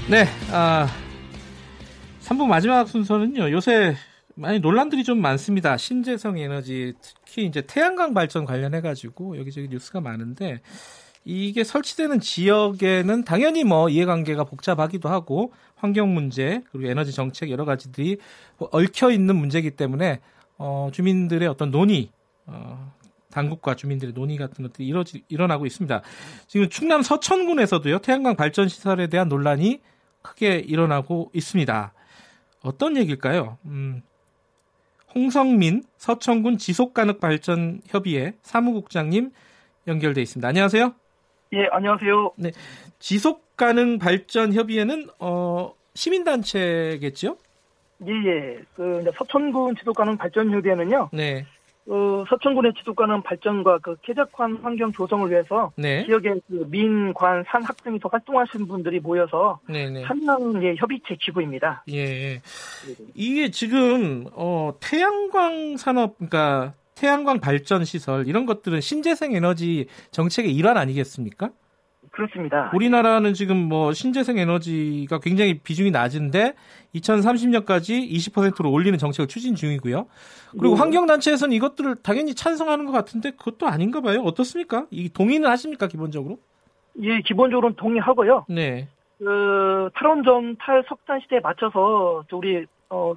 네, 0.09 0.25
아, 0.53 0.87
3부 2.21 2.45
마지막 2.47 2.87
순서는요. 2.87 3.51
요새 3.51 3.93
많이 4.37 4.59
논란들이 4.59 5.03
좀 5.03 5.19
많습니다. 5.19 5.77
신재생 5.77 6.37
에너지 6.37 6.93
특히 7.01 7.45
이제 7.45 7.61
태양광 7.61 8.13
발전 8.13 8.45
관련해 8.45 8.81
가지고 8.81 9.37
여기저기 9.37 9.67
뉴스가 9.67 9.99
많은데 9.99 10.61
이게 11.25 11.63
설치되는 11.63 12.19
지역에는 12.19 13.23
당연히 13.25 13.63
뭐 13.63 13.89
이해관계가 13.89 14.43
복잡하기도 14.43 15.09
하고 15.09 15.53
환경 15.75 16.13
문제 16.13 16.61
그리고 16.71 16.87
에너지 16.87 17.11
정책 17.13 17.49
여러 17.49 17.65
가지들이 17.65 18.17
얽혀 18.59 19.09
있는 19.09 19.35
문제이기 19.35 19.71
때문에 19.71 20.19
어 20.59 20.89
주민들의 20.93 21.47
어떤 21.47 21.71
논의 21.71 22.11
어 22.45 22.93
당국과 23.31 23.75
주민들의 23.75 24.13
논의 24.13 24.37
같은 24.37 24.63
것들이 24.63 24.87
이뤄지, 24.87 25.23
일어나고 25.29 25.65
있습니다. 25.65 26.01
지금 26.45 26.69
충남 26.69 27.01
서천군에서도요 27.01 27.99
태양광 27.99 28.35
발전 28.35 28.67
시설에 28.67 29.07
대한 29.07 29.29
논란이 29.29 29.81
크게 30.21 30.59
일어나고 30.59 31.31
있습니다. 31.33 31.93
어떤 32.61 32.97
얘기일까요? 32.97 33.57
음, 33.65 34.01
홍성민 35.13 35.83
서천군 35.97 36.57
지속가능발전협의회 36.57 38.33
사무국장님 38.41 39.31
연결돼 39.87 40.21
있습니다. 40.21 40.47
안녕하세요. 40.47 40.93
예, 41.53 41.67
안녕하세요. 41.71 42.33
네, 42.37 42.51
지속가능발전협의회는 42.99 45.07
어, 45.19 45.73
시민단체겠죠? 45.95 47.37
예, 48.05 48.11
예. 48.11 48.59
그 48.75 49.03
서천군 49.15 49.75
지속가능발전협의회는요. 49.77 51.09
네. 51.13 51.45
어, 51.89 52.25
서천군의 52.27 52.73
지속가능 52.77 53.21
발전과 53.23 53.79
그 53.79 53.95
쾌적한 54.03 54.57
환경 54.61 54.91
조성을 54.91 55.29
위해서 55.29 55.71
네. 55.77 56.05
지역의 56.05 56.41
그 56.47 56.67
민, 56.69 57.13
관, 57.13 57.43
산 57.47 57.63
학생에서 57.63 58.09
활동하시는 58.11 58.67
분들이 58.67 58.99
모여서 58.99 59.59
참여하는 59.67 60.63
예, 60.63 60.75
협의체 60.75 61.15
기구입니다. 61.19 61.83
예. 61.89 62.41
이게 63.15 63.49
지금 63.51 64.25
어, 64.33 64.73
태양광 64.81 65.77
산업, 65.77 66.17
그러니까 66.17 66.73
태양광 66.95 67.39
발전 67.39 67.85
시설 67.85 68.27
이런 68.27 68.45
것들은 68.45 68.81
신재생 68.81 69.33
에너지 69.33 69.87
정책의 70.11 70.53
일환 70.53 70.77
아니겠습니까? 70.77 71.51
그렇습니다. 72.17 72.71
우리나라는 72.73 73.35
지금 73.35 73.57
뭐 73.57 73.93
신재생 73.93 74.39
에너지가 74.39 75.19
굉장히 75.19 75.59
비중이 75.59 75.91
낮은데 75.91 76.55
2030년까지 76.95 78.09
20%로 78.09 78.71
올리는 78.71 78.97
정책을 78.97 79.27
추진 79.27 79.53
중이고요. 79.53 80.07
그리고 80.53 80.73
네. 80.73 80.79
환경단체에서는 80.81 81.55
이것들을 81.55 81.97
당연히 82.01 82.33
찬성하는 82.33 82.87
것 82.87 82.91
같은데 82.91 83.31
그것도 83.31 83.67
아닌가 83.67 84.01
봐요. 84.01 84.21
어떻습니까? 84.21 84.87
이 84.89 85.09
동의는 85.09 85.47
하십니까 85.47 85.87
기본적으로? 85.87 86.39
예, 87.03 87.21
기본적으로는 87.21 87.75
동의하고요. 87.75 88.47
네. 88.49 88.87
그 89.19 89.91
탈원전 89.93 90.55
탈석탄 90.57 91.19
시대에 91.21 91.39
맞춰서 91.39 92.23
우리 92.31 92.65
어 92.89 93.11
어, 93.11 93.15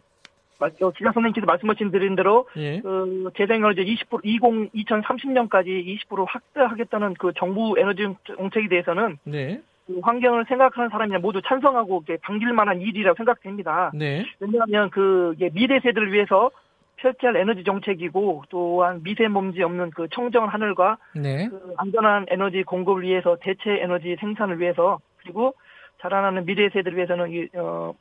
기자 0.68 1.12
선생님께서 1.12 1.46
말씀하신 1.46 1.90
드린 1.90 2.16
대로 2.16 2.46
예. 2.56 2.80
그 2.80 3.30
재생에너지 3.36 3.82
20% 3.82 4.20
20 4.24 4.40
2030년까지 4.74 5.98
20% 6.08 6.26
확대하겠다는 6.28 7.14
그 7.14 7.32
정부 7.36 7.74
에너지 7.78 8.06
정책에 8.36 8.68
대해서는 8.68 9.18
네. 9.24 9.60
그 9.86 9.98
환경을 10.02 10.44
생각하는 10.48 10.90
사람이나 10.90 11.18
모두 11.18 11.40
찬성하고 11.42 12.04
반길 12.22 12.52
만한 12.52 12.80
일이라고 12.80 13.16
생각됩니다. 13.16 13.90
네. 13.94 14.24
왜냐하면 14.38 14.90
그 14.90 15.34
미래 15.52 15.80
세대를 15.80 16.12
위해서 16.12 16.50
펼쳐야 16.96 17.32
할 17.32 17.40
에너지 17.40 17.64
정책이고 17.64 18.44
또한 18.50 19.02
미세먼지 19.02 19.62
없는 19.62 19.90
그 19.90 20.06
청정 20.12 20.46
하늘과 20.46 20.98
네. 21.14 21.48
그 21.48 21.74
안전한 21.78 22.26
에너지 22.28 22.62
공급을 22.62 23.02
위해서 23.02 23.36
대체 23.40 23.80
에너지 23.80 24.16
생산을 24.20 24.60
위해서 24.60 25.00
그리고 25.18 25.54
자라나는 26.00 26.44
미래 26.44 26.68
세대를 26.68 26.96
위해서는 26.96 27.30
이, 27.30 27.48
어, 27.54 27.94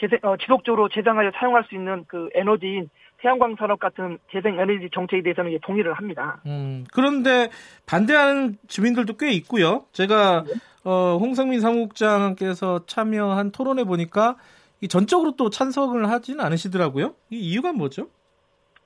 재생, 0.00 0.18
어, 0.22 0.36
지속적으로 0.36 0.88
재생하여 0.88 1.30
사용할 1.34 1.64
수 1.64 1.74
있는 1.74 2.04
그 2.08 2.28
에너지인 2.34 2.88
태양광 3.18 3.54
산업 3.56 3.78
같은 3.78 4.18
재생 4.32 4.58
에너지 4.58 4.88
정책에 4.92 5.22
대해서는 5.22 5.58
동의를 5.62 5.92
합니다. 5.92 6.40
음, 6.46 6.84
그런데 6.92 7.50
반대하는 7.86 8.56
주민들도 8.66 9.16
꽤 9.18 9.30
있고요. 9.32 9.84
제가 9.92 10.44
네. 10.46 10.54
어, 10.84 11.18
홍성민 11.18 11.60
사무국장께서 11.60 12.86
참여한 12.86 13.52
토론에 13.52 13.84
보니까 13.84 14.36
이 14.80 14.88
전적으로 14.88 15.36
또 15.36 15.50
찬성을 15.50 16.08
하지는 16.08 16.42
않으시더라고요. 16.42 17.14
이 17.30 17.36
이유가 17.36 17.72
뭐죠? 17.72 18.08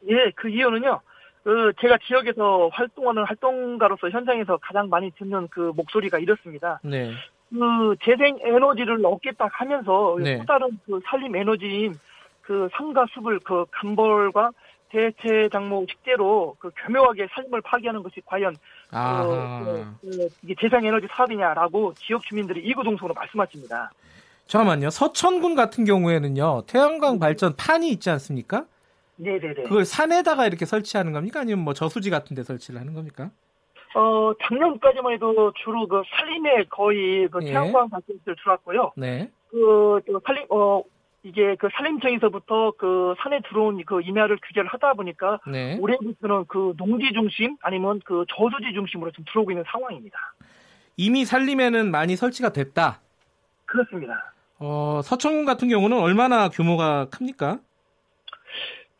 예, 0.09 0.32
그 0.35 0.49
이유는요. 0.49 1.01
그 1.45 1.73
제가 1.81 1.99
지역에서 2.07 2.70
활동하는 2.73 3.24
활동가로서 3.24 4.09
현장에서 4.11 4.57
가장 4.62 4.89
많이 4.89 5.11
듣는 5.12 5.47
그 5.49 5.73
목소리가 5.77 6.19
이렇습니다. 6.19 6.81
네. 6.82 7.12
그 7.55 7.94
재생 8.02 8.36
에너지를 8.43 9.05
얻겠다 9.06 9.48
하면서 9.52 10.16
네. 10.20 10.39
또 10.39 10.44
다른 10.44 10.78
그 10.85 11.01
살림 11.06 11.36
에너지인 11.36 11.94
그 12.43 12.68
산과 12.72 13.06
숲을 13.14 13.39
그 13.44 13.64
간벌과 13.70 14.51
대체 14.90 15.48
작목 15.51 15.89
식재로 15.89 16.56
그 16.59 16.70
교묘하게 16.85 17.28
삶을 17.32 17.60
파괴하는 17.62 18.02
것이 18.02 18.20
과연 18.26 18.56
그, 18.90 18.97
그, 19.64 19.97
그, 20.02 20.28
이게 20.43 20.55
재생 20.60 20.85
에너지 20.85 21.06
사업이냐라고 21.10 21.94
지역 21.94 22.22
주민들이 22.24 22.60
이구동성으로 22.64 23.14
말씀하십니다. 23.14 23.93
잠깐만요. 24.47 24.90
서천군 24.90 25.55
같은 25.55 25.85
경우에는요 25.85 26.64
태양광 26.66 27.18
발전 27.18 27.55
판이 27.56 27.89
있지 27.90 28.10
않습니까? 28.10 28.66
네네네. 29.16 29.62
그걸 29.62 29.85
산에다가 29.85 30.47
이렇게 30.47 30.66
설치하는 30.66 31.12
겁니까? 31.12 31.40
아니면 31.40 31.64
뭐 31.64 31.72
저수지 31.72 32.10
같은 32.10 32.35
데 32.35 32.43
설치를 32.43 32.81
하는 32.81 32.94
겁니까? 32.94 33.31
어, 33.95 34.33
작년까지만 34.43 35.12
해도 35.15 35.53
주로 35.62 35.87
그 35.87 36.03
산림에 36.16 36.65
거의 36.71 37.29
그 37.29 37.41
예. 37.43 37.47
태양광 37.47 37.89
발전기를 37.89 38.37
들어왔고요. 38.37 38.93
네. 38.97 39.31
그, 39.51 40.01
그 40.07 40.19
산림, 40.27 40.47
어, 40.51 40.83
이게 41.23 41.57
그 41.57 41.69
산림청에서부터 41.73 42.73
그 42.77 43.15
산에 43.19 43.41
들어온 43.49 43.83
그 43.87 44.03
임야를 44.03 44.39
규제를 44.47 44.69
하다 44.69 44.95
보니까 44.95 45.41
네. 45.47 45.79
올해부터는 45.81 46.45
그 46.49 46.75
농지 46.77 47.12
중심 47.12 47.57
아니면 47.62 48.01
그 48.05 48.25
저수지 48.29 48.75
중심으로 48.75 49.11
좀 49.12 49.25
들어오고 49.31 49.51
있는 49.51 49.65
상황입니다. 49.66 50.19
이미 50.97 51.25
산림에는 51.25 51.91
많이 51.91 52.16
설치가 52.16 52.53
됐다. 52.53 53.01
그렇습니다. 53.65 54.35
어, 54.59 55.01
서천군 55.03 55.47
같은 55.47 55.69
경우는 55.69 55.99
얼마나 55.99 56.49
규모가 56.49 57.07
큽니까? 57.11 57.59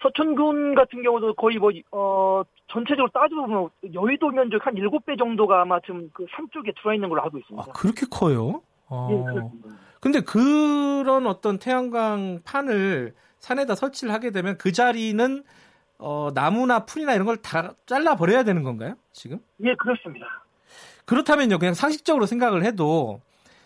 서천군 0.09 0.75
같은 0.75 1.03
경우도 1.03 1.35
거의 1.35 1.57
뭐, 1.57 1.71
어, 1.93 2.43
전체적으로 2.69 3.09
따져보면 3.13 3.71
여의도 3.95 4.29
면적 4.31 4.65
한 4.67 4.75
7배 4.75 5.19
정도가 5.19 5.63
아마 5.63 5.81
지금 5.81 6.11
그 6.13 6.27
산 6.37 6.47
쪽에 6.53 6.73
들어와 6.79 6.95
있는 6.95 7.09
걸로 7.09 7.23
알고 7.23 7.39
있습니다. 7.39 7.65
아, 7.69 7.73
그렇게 7.73 8.05
커요? 8.11 8.61
아. 8.89 9.09
예, 9.11 9.17
그렇습니다. 9.25 9.69
근데 10.01 10.21
그런 10.21 11.27
어떤 11.27 11.59
태양광 11.59 12.41
판을 12.45 13.15
산에다 13.39 13.75
설치를 13.75 14.13
하게 14.13 14.31
되면 14.31 14.59
그 14.59 14.73
자리는 14.73 15.43
어, 15.99 16.29
나무나 16.35 16.85
풀이나 16.85 17.15
이런 17.15 17.25
걸 17.27 17.37
다 17.39 17.73
잘라 17.87 18.17
버려야 18.17 18.43
되는 18.43 18.63
건가요? 18.63 18.95
지금? 19.13 19.39
예, 19.65 19.75
그렇습니다. 19.77 20.27
그렇다면요, 21.07 21.59
그냥 21.59 21.73
상식적으로 21.75 22.27
생각을 22.27 22.65
해도 22.65 23.21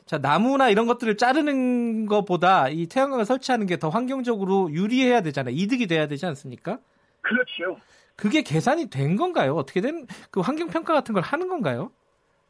자, 0.09 0.17
나무나 0.19 0.71
이런 0.71 0.87
것들을 0.87 1.19
자르는 1.19 2.07
것보다 2.07 2.69
이 2.71 2.87
태양광을 2.87 3.27
설치하는 3.27 3.67
게 3.67 3.77
더 3.79 3.91
환경적으로 3.91 4.73
유리해야 4.73 5.21
되잖아요. 5.21 5.55
이득이 5.55 5.87
돼야 5.87 6.09
되지 6.09 6.25
않습니까? 6.27 6.79
그렇죠. 7.21 7.79
그게 8.17 8.43
계산이 8.43 8.89
된 8.91 9.17
건가요? 9.17 9.55
어떻게 9.55 9.81
된 9.83 10.07
그 10.31 10.41
환경 10.41 10.69
평가 10.69 10.95
같은 10.95 11.13
걸 11.13 11.23
하는 11.23 11.49
건가요? 11.49 11.91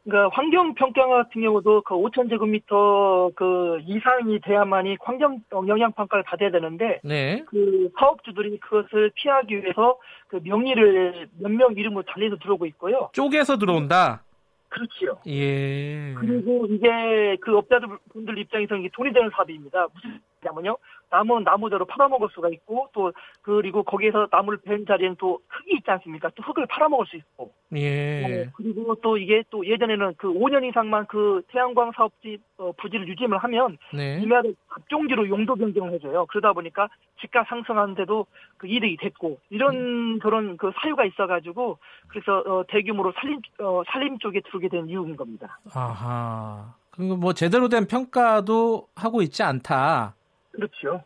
그러니까 0.05 0.35
환경 0.35 0.73
평가 0.75 1.07
같은 1.07 1.43
경우도 1.43 1.83
그 1.83 1.95
5천 1.95 2.31
제곱미터 2.31 3.31
그 3.35 3.79
이상이 3.87 4.41
돼야만이 4.41 4.97
환경 5.01 5.41
영향 5.67 5.93
평가를 5.93 6.23
받아야 6.25 6.51
되는데 6.51 7.01
네. 7.05 7.45
그 7.49 7.91
사업주들이 7.99 8.59
그것을 8.61 9.11
피하기 9.17 9.55
위해서 9.63 9.99
그 10.29 10.41
명의를 10.43 11.29
몇 11.41 11.51
명 11.51 11.75
이름으로 11.75 12.05
달리서 12.05 12.37
들어오고 12.39 12.65
있고요. 12.67 13.11
쪼개서 13.13 13.59
들어온다. 13.59 14.23
그렇지요. 14.69 15.19
예. 15.27 16.15
그리고 16.19 16.67
이게 16.67 17.37
그 17.41 17.57
업자들 17.57 17.89
분들 18.13 18.39
입장에서는 18.39 18.83
이게 18.83 18.91
돈이 18.93 19.13
되는 19.13 19.31
사업입니다. 19.31 19.87
무슨 19.95 20.21
냐면요. 20.43 20.77
나무는 21.11 21.45
나무대로 21.45 21.87
팔아먹을 21.87 22.29
수가 22.35 22.49
있고 22.51 22.89
또 22.93 23.13
그리고 23.43 23.83
거기에서 23.83 24.29
나무를 24.31 24.59
벤 24.61 24.85
자리에는 24.85 25.17
또 25.19 25.41
흙이 25.49 25.79
있지 25.79 25.91
않습니까? 25.91 26.31
또 26.35 26.43
흙을 26.43 26.67
팔아먹을 26.67 27.07
수 27.07 27.17
있고. 27.17 27.53
예. 27.77 28.47
어, 28.47 28.51
그리고 28.55 28.95
또 28.97 29.17
이게 29.17 29.43
또 29.51 29.67
예전에는 29.67 30.15
그 30.19 30.29
5년 30.29 30.69
이상만 30.69 31.07
그 31.07 31.43
태양광 31.49 31.93
사업지 31.93 32.39
어, 32.59 32.73
부지를 32.73 33.09
유지를 33.09 33.39
하면 33.39 33.79
네. 33.95 34.21
이마를 34.21 34.55
갑종지로 34.69 35.29
용도 35.29 35.55
변경을 35.55 35.95
해줘요. 35.95 36.27
그러다 36.27 36.53
보니까 36.53 36.89
집가 37.21 37.45
상승하는데도 37.49 38.27
그 38.59 38.67
이득이 38.67 38.99
됐고 38.99 39.39
이런 39.51 39.75
음. 39.75 40.19
그런 40.19 40.57
그 40.57 40.73
사유가 40.81 41.05
있어가지고 41.05 41.79
그래서 42.09 42.39
어, 42.47 42.65
대규모로 42.69 43.13
살림 43.17 43.41
어, 43.61 43.83
살림 43.91 44.19
쪽에 44.19 44.41
들어오게 44.41 44.69
된 44.69 44.89
이유인 44.89 45.17
겁니다. 45.17 45.59
아하. 45.73 46.75
그뭐 46.91 47.33
제대로 47.33 47.69
된 47.69 47.87
평가도 47.87 48.89
하고 48.97 49.23
있지 49.23 49.43
않다. 49.43 50.15
그렇죠. 50.53 51.03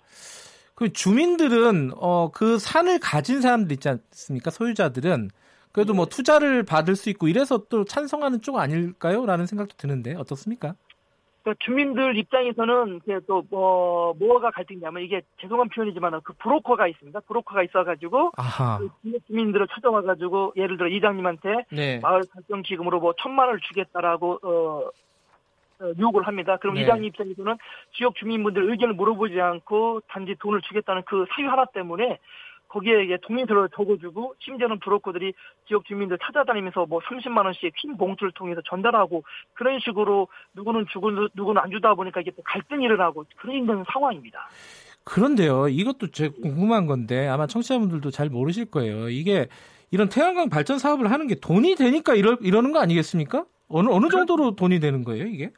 그 0.75 0.93
주민들은 0.93 1.93
어 1.97 2.31
그 2.33 2.59
산을 2.59 2.99
가진 3.01 3.41
사람들 3.41 3.73
있지 3.73 3.89
않습니까? 3.89 4.51
소유자들은 4.51 5.31
그래도 5.73 5.95
뭐 5.95 6.07
네. 6.07 6.11
투자를 6.17 6.63
받을 6.65 6.97
수 6.97 7.09
있고 7.11 7.29
이래서 7.29 7.65
또 7.69 7.85
찬성하는 7.85 8.43
쪽 8.43 8.59
아닐까요? 8.59 9.25
라는 9.27 9.47
생각도 9.47 9.75
드는데 9.77 10.15
어떻습니까? 10.15 10.75
그러니까 11.43 11.65
주민들 11.65 12.17
입장에서는 12.17 13.01
또 13.27 13.43
뭐 13.51 14.15
뭐가 14.19 14.51
갈등이냐면 14.51 15.03
이게 15.03 15.23
죄송한 15.41 15.69
표현이지만 15.71 16.21
그 16.23 16.33
브로커가 16.35 16.87
있습니다. 16.89 17.21
브로커가 17.21 17.63
있어가지고 17.65 18.33
그 18.33 19.19
주민들을 19.27 19.67
찾아와가지고 19.69 20.53
예를 20.57 20.77
들어 20.77 20.89
이장님한테 20.89 21.65
네. 21.73 21.99
마을 22.01 22.23
발전 22.33 22.63
기금으로 22.63 23.01
뭐 23.01 23.15
천만 23.21 23.49
원을 23.49 23.61
주겠다라고 23.61 24.39
어 24.43 24.91
어, 25.81 25.93
유혹을 25.99 26.27
합니다. 26.27 26.57
그럼 26.59 26.75
네. 26.75 26.83
이장님 26.83 27.05
입장에서는 27.07 27.57
지역 27.97 28.15
주민분들 28.17 28.71
의견을 28.71 28.95
물어보지 28.95 29.41
않고 29.41 30.03
단지 30.09 30.35
돈을 30.39 30.61
주겠다는 30.63 31.03
그 31.07 31.25
사유 31.35 31.51
하나 31.51 31.65
때문에 31.67 32.19
거기에 32.73 33.19
동의서를 33.23 33.69
적어주고 33.77 34.35
심지어는 34.39 34.81
브로커들이 34.81 35.35
지역 35.69 35.85
주민들 35.85 36.19
찾아다니면서 36.23 36.87
뭐 36.87 37.01
30만 37.01 37.45
원씩 37.45 37.75
흰 37.77 37.97
봉투를 37.99 38.33
통해서 38.33 38.63
전달하고 38.67 39.25
그런 39.53 39.79
식으로 39.81 40.29
누구는 40.55 40.87
주고 40.91 41.11
누구는 41.35 41.61
안 41.61 41.71
주다 41.71 41.95
보니까 41.95 42.23
이게 42.23 42.31
또 42.31 42.43
갈등이 42.43 42.85
일어나고 42.85 43.25
그런 43.37 43.85
상황입니다. 43.93 44.49
그런데요, 45.05 45.69
이것도 45.69 46.13
제 46.13 46.29
궁금한 46.29 46.87
건데 46.87 47.29
아마 47.29 47.47
청취자분들도 47.47 48.11
잘 48.11 48.31
모르실 48.31 48.71
거예요. 48.71 49.11
이게 49.11 49.49
이런 49.91 50.09
태양광 50.09 50.49
발전 50.49 50.79
사업을 50.79 51.11
하는 51.11 51.27
게 51.27 51.35
돈이 51.35 51.75
되니까 51.75 52.15
이러, 52.15 52.37
이러는 52.41 52.73
거 52.73 52.81
아니겠습니까? 52.81 53.45
어느 53.69 53.89
어느 53.91 54.09
정도로 54.09 54.55
돈이 54.55 54.81
되는 54.81 55.05
거예요, 55.05 55.27
이게? 55.27 55.51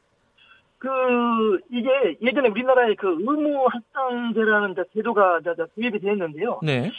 그 0.77 1.59
이게 1.71 2.17
예전에 2.21 2.49
우리나라에 2.49 2.95
그 2.95 3.17
의무 3.19 3.67
할당제라는 3.67 4.75
제도가 4.93 5.39
도입이 5.75 5.99
되었는데요. 5.99 6.59
네. 6.63 6.91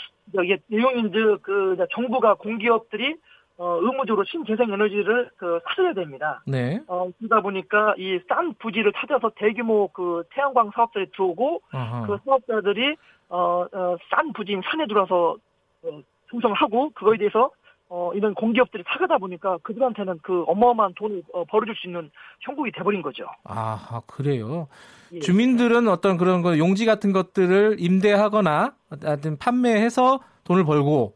이게 0.43 0.59
내용인 0.69 1.13
즉그 1.13 1.77
정부가 1.93 2.35
공기업들이 2.35 3.17
어, 3.59 3.79
의무적으로 3.81 4.25
신재생 4.25 4.71
에너지를 4.71 5.31
그 5.37 5.61
사줘야 5.67 5.95
됩니다. 5.95 6.43
네. 6.47 6.81
어, 6.89 7.09
그러다 7.19 7.41
보니까 7.41 7.95
이 7.97 8.19
싼 8.29 8.53
부지를 8.55 8.93
찾아서 8.97 9.31
대규모 9.37 9.89
그 9.89 10.25
태양광 10.31 10.71
사업자에 10.75 11.07
들어오고 11.15 11.63
아하. 11.71 12.07
그 12.07 12.19
사업자들이 12.25 12.97
어, 13.29 13.67
어, 13.73 13.97
싼 14.11 14.33
부지인 14.35 14.61
산에 14.63 14.87
들어와서 14.87 15.37
어, 15.85 16.01
조성하고 16.31 16.91
그거에 16.91 17.17
대해서 17.17 17.51
어, 17.89 18.11
이런 18.15 18.35
공기업들이 18.35 18.83
사가다 18.87 19.19
보니까 19.19 19.59
그들한테는 19.63 20.19
그 20.23 20.43
어마어마한 20.49 20.95
돈을 20.97 21.23
어, 21.33 21.45
벌어줄 21.45 21.75
수 21.77 21.87
있는 21.87 22.11
형국이 22.41 22.73
돼버린 22.73 23.01
거죠. 23.01 23.27
아, 23.45 24.01
그래요. 24.07 24.67
예. 25.13 25.21
주민들은 25.21 25.87
어떤 25.89 26.17
그런 26.17 26.43
거 26.43 26.59
용지 26.59 26.85
같은 26.85 27.13
것들을 27.13 27.77
임대하거나 27.79 28.75
하여튼 29.03 29.37
판매해서 29.39 30.21
돈을 30.45 30.65
벌고, 30.65 31.15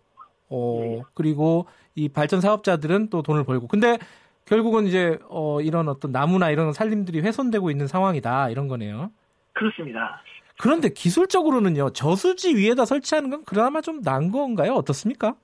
어, 0.48 0.80
예. 0.82 1.02
그리고 1.14 1.66
이 1.96 2.08
발전 2.08 2.40
사업자들은 2.40 3.10
또 3.10 3.22
돈을 3.22 3.44
벌고. 3.44 3.66
근데 3.66 3.98
결국은 4.44 4.86
이제 4.86 5.18
어, 5.28 5.60
이런 5.60 5.88
어떤 5.88 6.12
나무나 6.12 6.50
이런 6.50 6.72
살림들이 6.72 7.20
훼손되고 7.20 7.70
있는 7.70 7.86
상황이다 7.86 8.50
이런 8.50 8.68
거네요. 8.68 9.10
그렇습니다. 9.52 10.22
그런데 10.58 10.88
기술적으로는요 10.90 11.90
저수지 11.90 12.54
위에다 12.54 12.84
설치하는 12.84 13.30
건 13.30 13.44
그나마 13.44 13.80
좀 13.80 14.00
나은 14.02 14.30
건가요? 14.30 14.74
어떻습니까? 14.74 15.34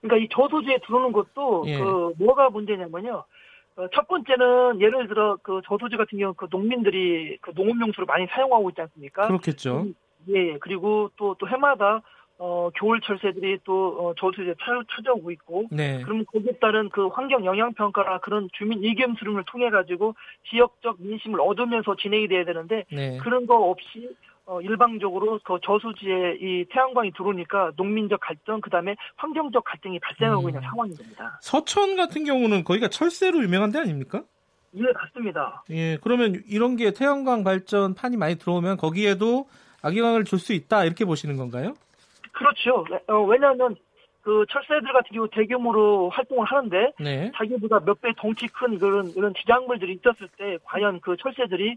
그러니까 0.00 0.24
이 0.24 0.28
저소지에 0.30 0.78
들어오는 0.86 1.12
것도 1.12 1.64
예. 1.66 1.78
그 1.78 2.12
뭐가 2.18 2.50
문제냐면요. 2.50 3.24
어, 3.76 3.88
첫 3.94 4.08
번째는 4.08 4.80
예를 4.80 5.08
들어 5.08 5.38
그 5.42 5.60
저소지 5.66 5.96
같은 5.96 6.18
경우 6.18 6.34
그 6.34 6.46
농민들이 6.50 7.38
그 7.40 7.52
농업용수를 7.54 8.06
많이 8.06 8.26
사용하고 8.26 8.70
있지 8.70 8.80
않습니까? 8.80 9.28
그렇겠죠. 9.28 9.82
음, 9.82 9.94
예, 10.28 10.58
그리고 10.58 11.10
또 11.16 11.34
또 11.38 11.48
해마다 11.48 12.02
어, 12.40 12.70
겨울 12.76 13.00
철 13.00 13.18
새들이 13.20 13.58
또 13.64 13.96
어, 13.98 14.14
저수지에 14.14 14.54
찾아오고 14.94 15.32
있고, 15.32 15.66
네. 15.72 16.02
그럼 16.04 16.24
거기에 16.24 16.52
따른 16.60 16.88
그 16.88 17.08
환경 17.08 17.44
영향 17.44 17.72
평가나 17.74 18.18
그런 18.18 18.48
주민 18.52 18.84
의견 18.84 19.16
수렴을 19.16 19.42
통해 19.48 19.70
가지고 19.70 20.14
지역적 20.48 20.98
민심을 21.00 21.40
얻으면서 21.40 21.96
진행이 21.96 22.28
돼야 22.28 22.44
되는데 22.44 22.84
네. 22.92 23.18
그런 23.18 23.46
거 23.46 23.56
없이 23.56 24.08
어, 24.48 24.62
일방적으로 24.62 25.38
그 25.44 25.58
저수지에 25.62 26.38
이 26.40 26.64
태양광이 26.70 27.12
들어오니까 27.12 27.72
농민적 27.76 28.18
갈등, 28.20 28.62
그 28.62 28.70
다음에 28.70 28.96
환경적 29.16 29.62
갈등이 29.62 29.98
발생하고 30.00 30.44
음. 30.44 30.48
있는 30.48 30.62
상황인 30.62 30.96
겁니다. 30.96 31.38
서천 31.42 31.96
같은 31.96 32.24
경우는 32.24 32.64
거기가 32.64 32.88
철새로 32.88 33.42
유명한 33.42 33.70
데 33.70 33.78
아닙니까? 33.78 34.22
예, 34.74 34.82
맞습니다. 34.90 35.64
예, 35.70 35.98
그러면 36.02 36.42
이런 36.48 36.76
게 36.76 36.92
태양광 36.92 37.44
발전 37.44 37.94
판이 37.94 38.16
많이 38.16 38.36
들어오면 38.36 38.78
거기에도 38.78 39.46
악영향을 39.82 40.24
줄 40.24 40.38
수 40.38 40.54
있다 40.54 40.84
이렇게 40.86 41.04
보시는 41.04 41.36
건가요? 41.36 41.74
그렇죠. 42.32 42.86
어, 43.08 43.22
왜냐하면 43.24 43.76
그 44.22 44.44
철새들 44.50 44.92
같은 44.92 45.14
경우 45.14 45.28
대규모로 45.30 46.10
활동을 46.10 46.44
하는데 46.46 46.92
네. 47.00 47.32
자기보다 47.36 47.80
몇 47.80 48.00
배 48.00 48.12
덩치 48.16 48.46
큰 48.48 48.78
그런 48.78 49.10
이런 49.16 49.32
지작물들이 49.34 49.94
있었을 49.94 50.28
때 50.36 50.58
과연 50.64 51.00
그 51.00 51.16
철새들이 51.16 51.76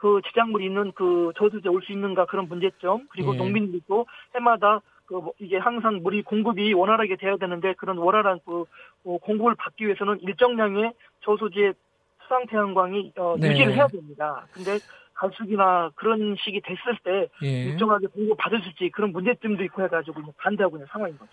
그 0.00 0.20
지작물이 0.26 0.64
있는 0.64 0.92
그 0.92 1.32
저수지에 1.36 1.70
올 1.70 1.82
수 1.82 1.92
있는가 1.92 2.24
그런 2.26 2.48
문제점 2.48 3.06
그리고 3.10 3.34
예. 3.34 3.38
농민들도 3.38 4.06
해마다 4.34 4.80
그뭐 5.06 5.32
이게 5.38 5.58
항상 5.58 6.00
물이 6.02 6.22
공급이 6.22 6.72
원활하게 6.72 7.16
돼야 7.16 7.36
되는데 7.36 7.74
그런 7.74 7.98
원활한 7.98 8.40
그 8.44 8.64
어, 9.04 9.18
공급을 9.18 9.54
받기 9.56 9.84
위해서는 9.86 10.20
일정량의 10.22 10.92
저수지의 11.24 11.74
수상 12.22 12.46
태양광이 12.46 13.12
어, 13.16 13.34
네. 13.38 13.50
유지를 13.50 13.74
해야 13.74 13.86
됩니다. 13.88 14.46
근데 14.52 14.78
갈수기나 15.14 15.90
그런 15.96 16.36
식이 16.42 16.60
됐을 16.62 16.98
때 17.04 17.28
예. 17.46 17.64
일정하게 17.64 18.06
공급 18.06 18.38
받을 18.38 18.62
수 18.62 18.68
있지 18.70 18.90
그런 18.90 19.12
문제점도 19.12 19.62
있고 19.64 19.82
해가지고 19.82 20.22
반대하고 20.38 20.76
있는 20.76 20.86
상황인 20.90 21.18
거죠. 21.18 21.30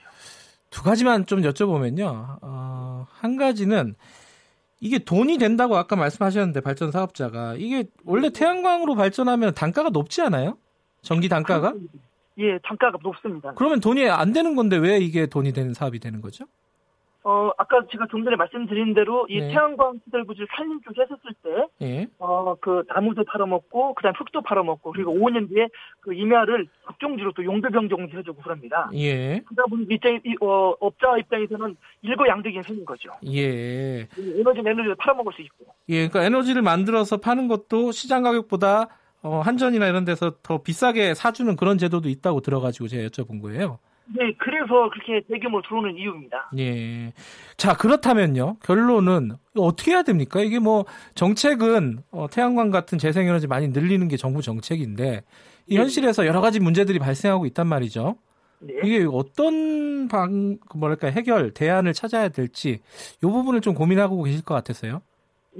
두 0.69 0.83
가지만 0.83 1.25
좀 1.25 1.41
여쭤보면요. 1.41 2.37
어, 2.41 3.05
한 3.09 3.37
가지는 3.37 3.95
이게 4.79 4.99
돈이 4.99 5.37
된다고 5.37 5.75
아까 5.75 5.95
말씀하셨는데 5.95 6.61
발전 6.61 6.91
사업자가 6.91 7.55
이게 7.55 7.85
원래 8.05 8.29
태양광으로 8.29 8.95
발전하면 8.95 9.53
단가가 9.53 9.89
높지 9.89 10.21
않아요? 10.21 10.57
전기 11.01 11.29
단가가? 11.29 11.73
예, 12.37 12.59
단가가 12.59 12.97
높습니다. 13.01 13.53
그러면 13.55 13.79
돈이 13.79 14.07
안 14.09 14.33
되는 14.33 14.55
건데 14.55 14.77
왜 14.77 14.99
이게 14.99 15.25
돈이 15.25 15.53
되는 15.53 15.73
사업이 15.73 15.99
되는 15.99 16.21
거죠? 16.21 16.45
어, 17.27 17.51
아까 17.57 17.81
제가 17.91 18.07
좀 18.09 18.23
전에 18.23 18.37
말씀드린 18.37 18.93
대로 18.93 19.27
이 19.27 19.41
네. 19.41 19.49
태양광 19.49 19.99
시설부지를 20.05 20.47
살림 20.55 20.79
쪽에 20.79 21.01
했었을 21.01 21.33
때, 21.43 21.85
네. 21.85 22.07
어, 22.19 22.55
그 22.61 22.83
나무도 22.87 23.25
팔아먹고, 23.25 23.95
그 23.95 24.03
다음 24.03 24.13
흙도 24.17 24.43
팔아먹고, 24.43 24.93
그리고 24.93 25.13
5년 25.13 25.49
뒤에 25.49 25.67
그 25.99 26.13
임야를 26.13 26.67
합종지로 26.85 27.33
또 27.33 27.43
용도 27.43 27.67
변경도 27.69 28.17
해주고 28.17 28.41
그럽니다. 28.41 28.89
예. 28.93 29.41
그러다 29.45 29.63
보니 29.69 29.87
입장, 29.89 30.17
어, 30.39 30.73
업자 30.79 31.17
입장에서는 31.17 31.75
일거양득인 32.03 32.63
셈인 32.63 32.85
거죠. 32.85 33.09
예. 33.25 34.07
에너지 34.17 34.59
에너지를 34.59 34.95
팔아먹을 34.95 35.33
수 35.33 35.41
있고. 35.41 35.65
예, 35.89 36.07
그러니까 36.07 36.23
에너지를 36.23 36.61
만들어서 36.61 37.17
파는 37.17 37.49
것도 37.49 37.91
시장 37.91 38.23
가격보다 38.23 38.87
어, 39.23 39.41
한전이나 39.41 39.87
이런 39.87 40.05
데서 40.05 40.31
더 40.41 40.61
비싸게 40.63 41.13
사주는 41.13 41.57
그런 41.57 41.77
제도도 41.77 42.07
있다고 42.07 42.39
들어가지고 42.39 42.87
제가 42.87 43.09
여쭤본 43.09 43.41
거예요. 43.41 43.79
네, 44.15 44.33
그래서 44.37 44.89
그렇게 44.89 45.25
대규모로 45.27 45.63
들어오는 45.63 45.97
이유입니다. 45.97 46.51
예. 46.57 47.13
자, 47.57 47.75
그렇다면요. 47.75 48.57
결론은 48.63 49.31
어떻게 49.57 49.91
해야 49.91 50.03
됩니까? 50.03 50.41
이게 50.41 50.59
뭐 50.59 50.85
정책은 51.15 51.99
어, 52.11 52.27
태양광 52.29 52.71
같은 52.71 52.97
재생에너지 52.97 53.47
많이 53.47 53.67
늘리는 53.69 54.07
게 54.07 54.15
정부 54.17 54.41
정책인데 54.41 55.23
이 55.67 55.75
네. 55.75 55.81
현실에서 55.81 56.25
여러 56.25 56.41
가지 56.41 56.59
문제들이 56.59 56.99
발생하고 56.99 57.45
있단 57.47 57.67
말이죠. 57.67 58.17
네. 58.59 58.73
이게 58.83 59.05
어떤 59.11 60.07
방그 60.07 60.77
뭐랄까 60.77 61.07
해결 61.09 61.51
대안을 61.51 61.93
찾아야 61.93 62.29
될지 62.29 62.79
이 63.17 63.21
부분을 63.21 63.61
좀 63.61 63.73
고민하고 63.73 64.23
계실 64.23 64.43
것 64.43 64.53
같아서요. 64.53 65.01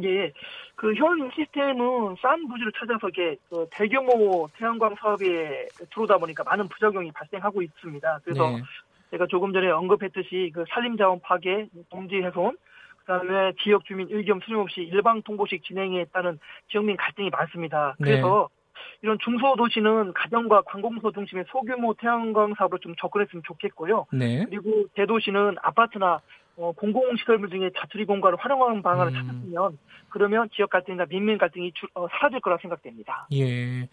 예, 0.03 0.31
그 0.75 0.93
현 0.93 1.29
시스템은 1.35 2.15
싼 2.21 2.47
부지를 2.47 2.71
찾아서 2.77 3.09
이게 3.09 3.35
그 3.49 3.67
대규모 3.71 4.47
태양광 4.57 4.95
사업에 4.95 5.67
들어오다 5.91 6.17
보니까 6.17 6.43
많은 6.43 6.67
부작용이 6.67 7.11
발생하고 7.11 7.61
있습니다. 7.61 8.19
그래서 8.23 8.49
네. 8.49 8.61
제가 9.11 9.25
조금 9.27 9.53
전에 9.53 9.69
언급했듯이 9.69 10.51
그 10.53 10.65
산림자원 10.69 11.21
파괴, 11.21 11.67
동지 11.89 12.17
훼손, 12.17 12.57
그다음에 12.99 13.53
지역 13.63 13.85
주민 13.85 14.07
의견 14.11 14.39
수렴 14.43 14.61
없이 14.61 14.81
일방 14.81 15.21
통보식 15.21 15.63
진행에 15.63 16.05
따른 16.11 16.39
지역민 16.69 16.97
갈등이 16.97 17.29
많습니다. 17.29 17.95
네. 17.99 18.11
그래서 18.11 18.49
네. 18.51 18.57
이런 19.01 19.17
중소도시는 19.23 20.13
가정과 20.13 20.61
관공서 20.63 21.11
중심의 21.11 21.45
소규모 21.47 21.93
태양광 21.93 22.53
사업으로 22.55 22.79
좀 22.79 22.95
접근했으면 22.99 23.43
좋겠고요. 23.45 24.05
네. 24.11 24.45
그리고 24.45 24.85
대도시는 24.93 25.55
아파트나 25.61 26.19
어, 26.57 26.71
공공 26.71 27.15
시설물 27.17 27.49
중에 27.49 27.69
자투리 27.79 28.05
공간을 28.05 28.37
활용하는 28.39 28.81
방안을 28.81 29.13
음. 29.13 29.27
찾았으면 29.27 29.77
그러면 30.09 30.49
지역 30.55 30.71
갈등이나 30.71 31.05
민민 31.05 31.37
갈등이 31.37 31.71
주, 31.73 31.85
어, 31.93 32.07
사라질 32.09 32.39
거라 32.41 32.57
생각됩니다. 32.61 33.27
예. 33.33 33.87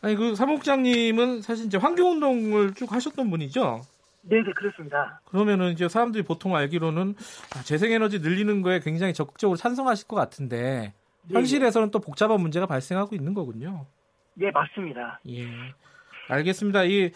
아니 0.00 0.16
그 0.16 0.34
사무국장님은 0.34 1.42
사실 1.42 1.66
이제 1.66 1.78
환경운동을 1.78 2.74
쭉 2.74 2.92
하셨던 2.92 3.30
분이죠. 3.30 3.82
네, 4.22 4.42
네, 4.42 4.52
그렇습니다. 4.52 5.20
그러면은 5.26 5.70
이제 5.72 5.88
사람들이 5.88 6.24
보통 6.24 6.56
알기로는 6.56 7.14
아, 7.56 7.62
재생에너지 7.62 8.18
늘리는 8.18 8.62
거에 8.62 8.80
굉장히 8.80 9.14
적극적으로 9.14 9.56
찬성하실 9.56 10.08
것 10.08 10.16
같은데 10.16 10.92
네. 11.22 11.34
현실에서는 11.34 11.92
또 11.92 12.00
복잡한 12.00 12.40
문제가 12.40 12.66
발생하고 12.66 13.14
있는 13.14 13.32
거군요. 13.32 13.86
네, 14.34 14.50
맞습니다. 14.50 15.20
예. 15.28 15.46
알겠습니다. 16.28 16.84
이 16.84 17.12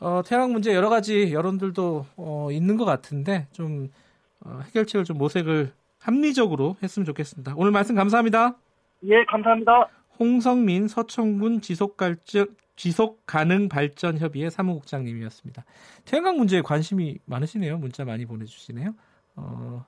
어, 0.00 0.22
태양 0.24 0.52
문제 0.52 0.74
여러 0.74 0.90
가지 0.90 1.32
여론들도 1.32 2.06
어, 2.16 2.48
있는 2.52 2.76
것 2.76 2.84
같은데 2.84 3.48
좀 3.52 3.88
어, 3.88 4.07
해결책을 4.46 5.04
좀 5.04 5.18
모색을 5.18 5.72
합리적으로 5.98 6.76
했으면 6.82 7.04
좋겠습니다. 7.06 7.54
오늘 7.56 7.72
말씀 7.72 7.94
감사합니다. 7.94 8.56
예, 9.04 9.24
감사합니다. 9.24 9.88
홍성민 10.18 10.88
서청군 10.88 11.60
지속갈증 11.60 12.46
지속 12.76 13.26
가능 13.26 13.68
발전 13.68 14.18
협의회 14.18 14.50
사무국장님이었습니다. 14.50 15.64
태양광 16.04 16.36
문제에 16.36 16.62
관심이 16.62 17.18
많으시네요. 17.24 17.78
문자 17.78 18.04
많이 18.04 18.24
보내주시네요. 18.24 18.94
어, 19.36 19.84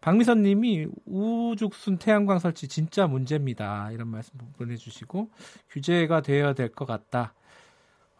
박미선 0.00 0.42
님이 0.42 0.86
우죽순 1.04 1.98
태양광 1.98 2.38
설치 2.40 2.66
진짜 2.68 3.06
문제입니다. 3.06 3.90
이런 3.92 4.08
말씀 4.08 4.36
보내주시고 4.56 5.30
규제가 5.70 6.22
되어야 6.22 6.54
될 6.54 6.68
것 6.68 6.86
같다. 6.86 7.34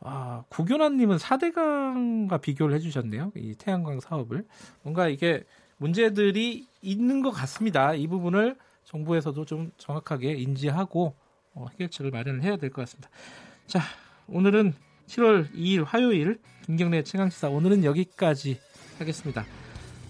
아, 0.01 0.44
구교란 0.48 0.97
님은 0.97 1.16
4대강과 1.16 2.40
비교를 2.40 2.74
해주셨네요. 2.77 3.32
이 3.36 3.55
태양광 3.56 4.01
사업을. 4.01 4.44
뭔가 4.82 5.09
이게 5.09 5.44
문제들이 5.78 6.66
있는 6.82 7.23
것 7.23 7.31
같습니다. 7.31 7.94
이 7.94 8.06
부분을 8.06 8.56
정부에서도 8.85 9.44
좀 9.44 9.73
정확하게 9.78 10.32
인지하고 10.35 11.14
어, 11.55 11.66
해결책을 11.73 12.10
마련을 12.10 12.43
해야 12.43 12.56
될 12.56 12.70
것 12.70 12.82
같습니다. 12.82 13.09
자, 13.66 13.81
오늘은 14.28 14.74
7월 15.09 15.51
2일 15.55 15.85
화요일 15.85 16.39
김경래 16.66 17.02
최강시사 17.02 17.48
오늘은 17.48 17.85
여기까지 17.85 18.60
하겠습니다. 18.98 19.44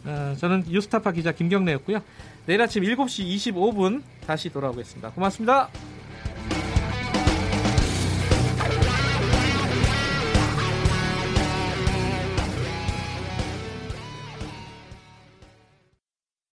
어, 0.04 0.34
저는 0.38 0.64
뉴스타파 0.68 1.12
기자 1.12 1.32
김경래였고요. 1.32 2.00
내일 2.46 2.60
아침 2.62 2.82
7시 2.82 3.52
25분 3.52 4.02
다시 4.26 4.50
돌아오겠습니다. 4.50 5.10
고맙습니다. 5.12 5.95